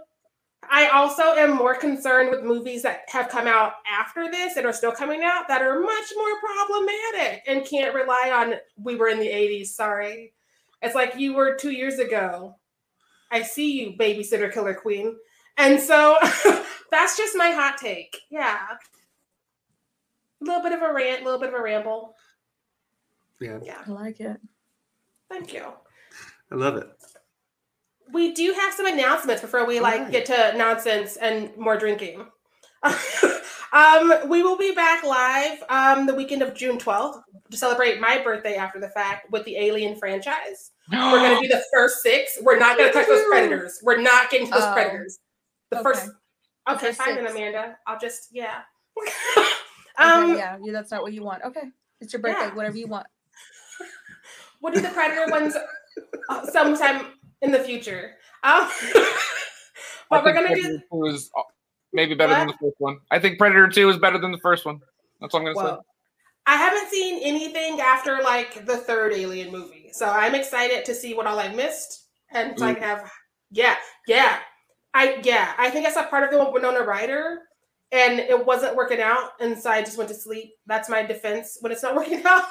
I 0.70 0.90
also 0.90 1.24
am 1.36 1.56
more 1.56 1.76
concerned 1.76 2.32
with 2.32 2.44
movies 2.44 2.82
that 2.82 3.04
have 3.08 3.30
come 3.30 3.48
out 3.48 3.74
after 3.90 4.30
this 4.30 4.58
and 4.58 4.66
are 4.66 4.74
still 4.74 4.92
coming 4.92 5.24
out 5.24 5.48
that 5.48 5.62
are 5.62 5.80
much 5.80 6.14
more 6.16 6.40
problematic 6.42 7.44
and 7.48 7.66
can't 7.66 7.96
rely 7.96 8.32
on 8.34 8.56
we 8.76 8.96
were 8.96 9.08
in 9.08 9.20
the 9.20 9.28
80s, 9.28 9.68
sorry. 9.68 10.34
It's 10.82 10.96
like 10.96 11.16
you 11.18 11.34
were 11.34 11.56
2 11.56 11.72
years 11.72 12.00
ago. 12.00 12.56
I 13.32 13.44
see 13.44 13.80
you, 13.80 13.94
babysitter 13.98 14.52
killer 14.52 14.74
queen. 14.74 15.16
And 15.58 15.80
so 15.80 16.18
that's 16.92 17.16
just 17.16 17.38
my 17.38 17.52
hot 17.52 17.78
take. 17.78 18.18
Yeah. 18.30 18.58
A 20.42 20.46
little 20.46 20.62
bit 20.62 20.72
of 20.74 20.82
a 20.82 20.94
rant, 20.94 21.22
a 21.22 21.26
little 21.26 21.40
bit 21.40 21.50
of 21.50 21.56
a 21.56 21.62
ramble. 21.62 22.16
Yeah, 23.42 23.60
Yeah. 23.64 23.82
I 23.86 23.90
like 23.92 24.20
it. 24.20 24.38
Thank 25.30 25.54
you. 25.54 25.66
I 26.52 26.56
love 26.56 26.76
it. 26.78 26.88
We 28.12 28.34
do 28.34 28.54
have 28.54 28.74
some 28.74 28.86
announcements 28.88 29.42
before 29.42 29.66
we 29.66 29.80
like 29.80 29.98
Alright. 30.00 30.12
get 30.12 30.26
to 30.28 30.58
nonsense 30.58 31.16
and 31.18 31.56
more 31.58 31.78
drinking. 31.78 32.26
um, 33.74 34.14
we 34.30 34.42
will 34.42 34.58
be 34.58 34.74
back 34.74 35.04
live 35.04 35.62
um, 35.70 36.06
the 36.08 36.16
weekend 36.16 36.42
of 36.42 36.56
June 36.56 36.78
12th 36.80 37.22
to 37.52 37.58
celebrate 37.58 38.00
my 38.00 38.20
birthday 38.24 38.56
after 38.56 38.80
the 38.80 38.90
fact 38.90 39.30
with 39.32 39.44
the 39.46 39.58
Alien 39.58 39.96
franchise. 40.00 40.72
We're 40.92 41.20
going 41.20 41.36
to 41.36 41.42
be 41.42 41.48
the 41.48 41.64
first 41.74 42.02
six. 42.02 42.40
We're 42.42 42.58
not 42.58 42.78
going 42.78 42.90
to 42.90 42.94
touch 42.94 43.08
those 43.08 43.26
predators. 43.26 43.80
We're 43.84 44.02
not 44.02 44.30
getting 44.32 44.48
to 44.48 44.54
those 44.54 44.64
Oh, 44.64 44.74
predators. 44.74 45.20
The 45.70 45.78
okay. 45.80 45.84
first. 45.84 46.06
The 46.66 46.74
Okay, 46.74 46.86
first 46.88 46.98
fine 47.00 47.16
then. 47.16 47.28
Amanda. 47.28 47.78
I'll 47.86 48.00
just 48.00 48.30
yeah. 48.32 48.62
Okay, 50.00 50.10
um, 50.10 50.38
yeah, 50.38 50.58
yeah, 50.62 50.72
that's 50.72 50.91
not 50.91 51.02
what 51.02 51.14
you 51.14 51.24
want. 51.24 51.43
Okay. 51.43 51.64
It's 52.00 52.14
your 52.14 52.22
birthday, 52.22 52.47
Yeah. 52.47 52.56
whatever 52.56 52.78
you 52.78 52.88
want. 52.88 53.08
We'll 54.62 54.74
do 54.74 54.82
the 54.82 54.89
predator 54.89 55.32
ones 55.32 55.56
uh, 56.28 56.45
sometime 56.47 57.14
in 57.41 57.52
the 57.52 57.60
future. 57.60 58.16
Um, 58.43 58.70
but 60.10 60.24
we're 60.24 60.34
gonna 60.34 60.54
do. 60.54 60.62
Predator 60.62 60.84
2 60.91 61.06
is 61.06 61.32
uh, 61.38 61.43
maybe 61.93 62.14
better 62.14 62.34
than 62.34 62.47
the 62.47 62.58
first 62.62 62.76
one. 62.80 62.97
I 63.10 63.20
think 63.20 63.38
Predator 63.39 63.70
2 63.70 63.89
is 63.89 63.97
better 63.97 64.18
than 64.18 64.34
the 64.34 64.38
first 64.39 64.66
one. 64.66 64.82
That's 65.22 65.34
what 65.34 65.47
I'm 65.47 65.54
gonna 65.54 65.78
say. 65.78 65.82
I 66.45 66.56
haven't 66.56 66.89
seen 66.89 67.22
anything 67.24 67.80
after 67.80 68.22
like 68.22 68.66
the 68.66 68.78
third 68.78 69.14
Alien 69.14 69.52
movie, 69.52 69.91
so 69.93 70.10
I'm 70.10 70.36
excited 70.36 70.84
to 70.86 70.93
see 70.93 71.14
what 71.14 71.26
all 71.26 71.39
I 71.39 71.54
missed, 71.54 72.08
and 72.32 72.58
so 72.58 72.66
I 72.66 72.74
have. 72.74 73.10
Yeah, 73.52 73.76
yeah, 74.08 74.39
I 74.93 75.22
yeah, 75.24 75.54
I 75.58 75.70
think 75.70 75.88
I 75.88 75.91
saw 75.91 76.06
part 76.08 76.24
of 76.24 76.32
the 76.32 76.38
one 76.38 76.52
with 76.52 76.64
Winona 76.64 76.84
Ryder, 76.84 77.43
and 77.92 78.20
it 78.20 78.46
wasn't 78.46 78.76
working 78.76 79.02
out, 79.02 79.32
and 79.40 79.58
so 79.58 79.70
I 79.70 79.82
just 79.82 79.98
went 79.98 80.10
to 80.10 80.16
sleep. 80.16 80.54
That's 80.68 80.90
my 80.90 81.04
defense 81.04 81.58
when 81.62 81.72
it's 81.72 81.84
not 81.84 81.96
working 81.96 82.24
out. 82.26 82.46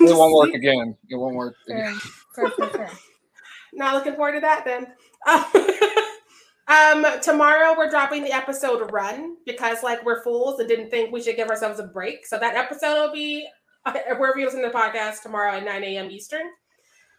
It 0.00 0.16
won't 0.16 0.34
work 0.34 0.54
again. 0.54 0.96
It 1.08 1.16
won't 1.16 1.34
work. 1.34 1.56
Again. 1.68 1.98
Fair, 2.34 2.50
fair, 2.50 2.68
fair, 2.68 2.68
fair. 2.68 2.90
Not 3.72 3.94
looking 3.94 4.14
forward 4.14 4.32
to 4.32 4.40
that 4.40 4.64
then. 4.64 4.86
um, 6.68 7.20
tomorrow 7.20 7.74
we're 7.76 7.90
dropping 7.90 8.22
the 8.22 8.32
episode 8.32 8.90
Run 8.92 9.36
because 9.44 9.82
like 9.82 10.04
we're 10.04 10.22
fools 10.22 10.58
and 10.58 10.68
didn't 10.68 10.90
think 10.90 11.12
we 11.12 11.22
should 11.22 11.36
give 11.36 11.48
ourselves 11.48 11.78
a 11.78 11.84
break. 11.84 12.26
So 12.26 12.38
that 12.38 12.56
episode 12.56 12.94
will 12.94 13.12
be 13.12 13.46
wherever 13.84 14.38
you 14.38 14.46
listen 14.46 14.62
to 14.62 14.68
the 14.68 14.74
podcast 14.74 15.22
tomorrow 15.22 15.52
at 15.52 15.64
9 15.64 15.84
a.m. 15.84 16.10
Eastern. 16.10 16.46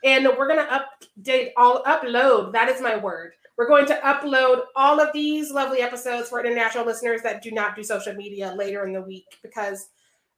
And 0.04 0.28
we're 0.38 0.48
gonna 0.48 0.84
update 1.22 1.50
all 1.58 1.84
upload. 1.84 2.54
That 2.54 2.70
is 2.70 2.82
my 2.82 2.98
word. 2.98 3.34
We're 3.60 3.68
going 3.68 3.88
to 3.88 3.96
upload 3.96 4.62
all 4.78 5.02
of 5.02 5.12
these 5.12 5.52
lovely 5.52 5.82
episodes 5.82 6.30
for 6.30 6.40
international 6.40 6.86
listeners 6.86 7.22
that 7.24 7.42
do 7.42 7.52
not 7.52 7.76
do 7.76 7.84
social 7.84 8.14
media 8.14 8.56
later 8.58 8.88
in 8.88 8.94
the 8.94 9.02
week 9.02 9.26
because 9.44 9.90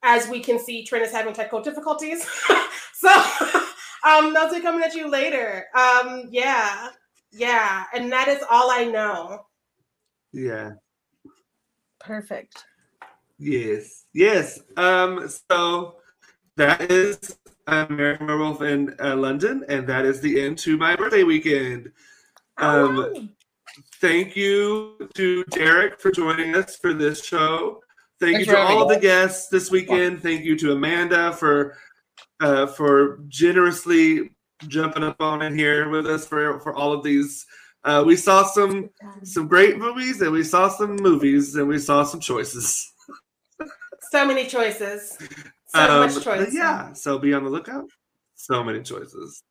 as 0.01 0.27
we 0.27 0.39
can 0.39 0.57
see, 0.57 0.83
Trent 0.83 1.05
is 1.05 1.11
having 1.11 1.31
technical 1.31 1.61
difficulties. 1.61 2.25
so 2.95 3.09
um 4.03 4.33
those 4.33 4.51
are 4.53 4.59
coming 4.59 4.81
at 4.81 4.95
you 4.95 5.07
later. 5.07 5.65
Um 5.75 6.29
yeah. 6.31 6.89
Yeah. 7.31 7.83
And 7.93 8.11
that 8.11 8.27
is 8.27 8.43
all 8.49 8.71
I 8.71 8.85
know. 8.85 9.45
Yeah. 10.33 10.71
Perfect. 11.99 12.65
Yes. 13.37 14.05
Yes. 14.15 14.61
Um, 14.77 15.29
so 15.29 15.97
that 16.57 16.89
is 16.89 17.37
American 17.67 18.25
Werewolf 18.25 18.63
in 18.63 18.95
uh, 18.99 19.15
London, 19.15 19.63
and 19.69 19.85
that 19.87 20.05
is 20.05 20.21
the 20.21 20.41
end 20.41 20.57
to 20.59 20.75
my 20.77 20.95
birthday 20.95 21.23
weekend. 21.23 21.91
Um, 22.61 23.29
Thank 24.01 24.35
you 24.35 25.09
to 25.13 25.43
Derek 25.45 26.01
for 26.01 26.11
joining 26.11 26.55
us 26.55 26.75
for 26.75 26.93
this 26.93 27.23
show. 27.23 27.81
Thank 28.19 28.37
Thanks 28.37 28.47
you 28.47 28.53
to 28.53 28.59
all 28.59 28.87
the 28.87 28.99
guests 28.99 29.47
this 29.47 29.69
weekend. 29.71 30.21
Thank 30.21 30.43
you 30.43 30.57
to 30.57 30.73
Amanda 30.73 31.31
for 31.33 31.77
uh, 32.39 32.67
for 32.67 33.19
generously 33.27 34.31
jumping 34.67 35.03
up 35.03 35.21
on 35.21 35.41
in 35.41 35.57
here 35.57 35.89
with 35.89 36.05
us 36.07 36.25
for 36.25 36.59
for 36.61 36.73
all 36.75 36.93
of 36.93 37.03
these 37.03 37.45
Uh, 37.83 38.03
we 38.05 38.15
saw 38.15 38.43
some 38.43 38.89
some 39.23 39.47
great 39.47 39.77
movies, 39.77 40.21
and 40.21 40.31
we 40.31 40.43
saw 40.43 40.69
some 40.69 40.95
movies, 40.97 41.55
and 41.55 41.67
we 41.67 41.79
saw 41.79 42.03
some 42.03 42.19
choices. 42.19 42.91
So 44.11 44.25
many 44.25 44.45
choices. 44.45 45.17
So 45.67 45.79
Um, 45.79 45.99
much 46.01 46.23
choice. 46.23 46.53
Yeah, 46.53 46.93
so 46.93 47.17
be 47.17 47.33
on 47.33 47.43
the 47.43 47.49
lookout. 47.49 47.89
So 48.35 48.63
many 48.63 48.81
choices. 48.83 49.43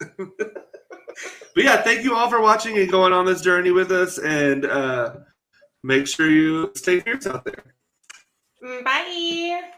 but 1.54 1.64
yeah, 1.64 1.82
thank 1.82 2.04
you 2.04 2.14
all 2.14 2.28
for 2.28 2.40
watching 2.40 2.78
and 2.78 2.90
going 2.90 3.12
on 3.12 3.26
this 3.26 3.40
journey 3.40 3.70
with 3.70 3.90
us, 3.90 4.18
and 4.18 4.64
uh, 4.64 5.14
make 5.82 6.06
sure 6.06 6.30
you 6.30 6.70
stay 6.74 7.00
fierce 7.00 7.26
out 7.26 7.44
there. 7.44 8.82
Bye. 8.84 9.70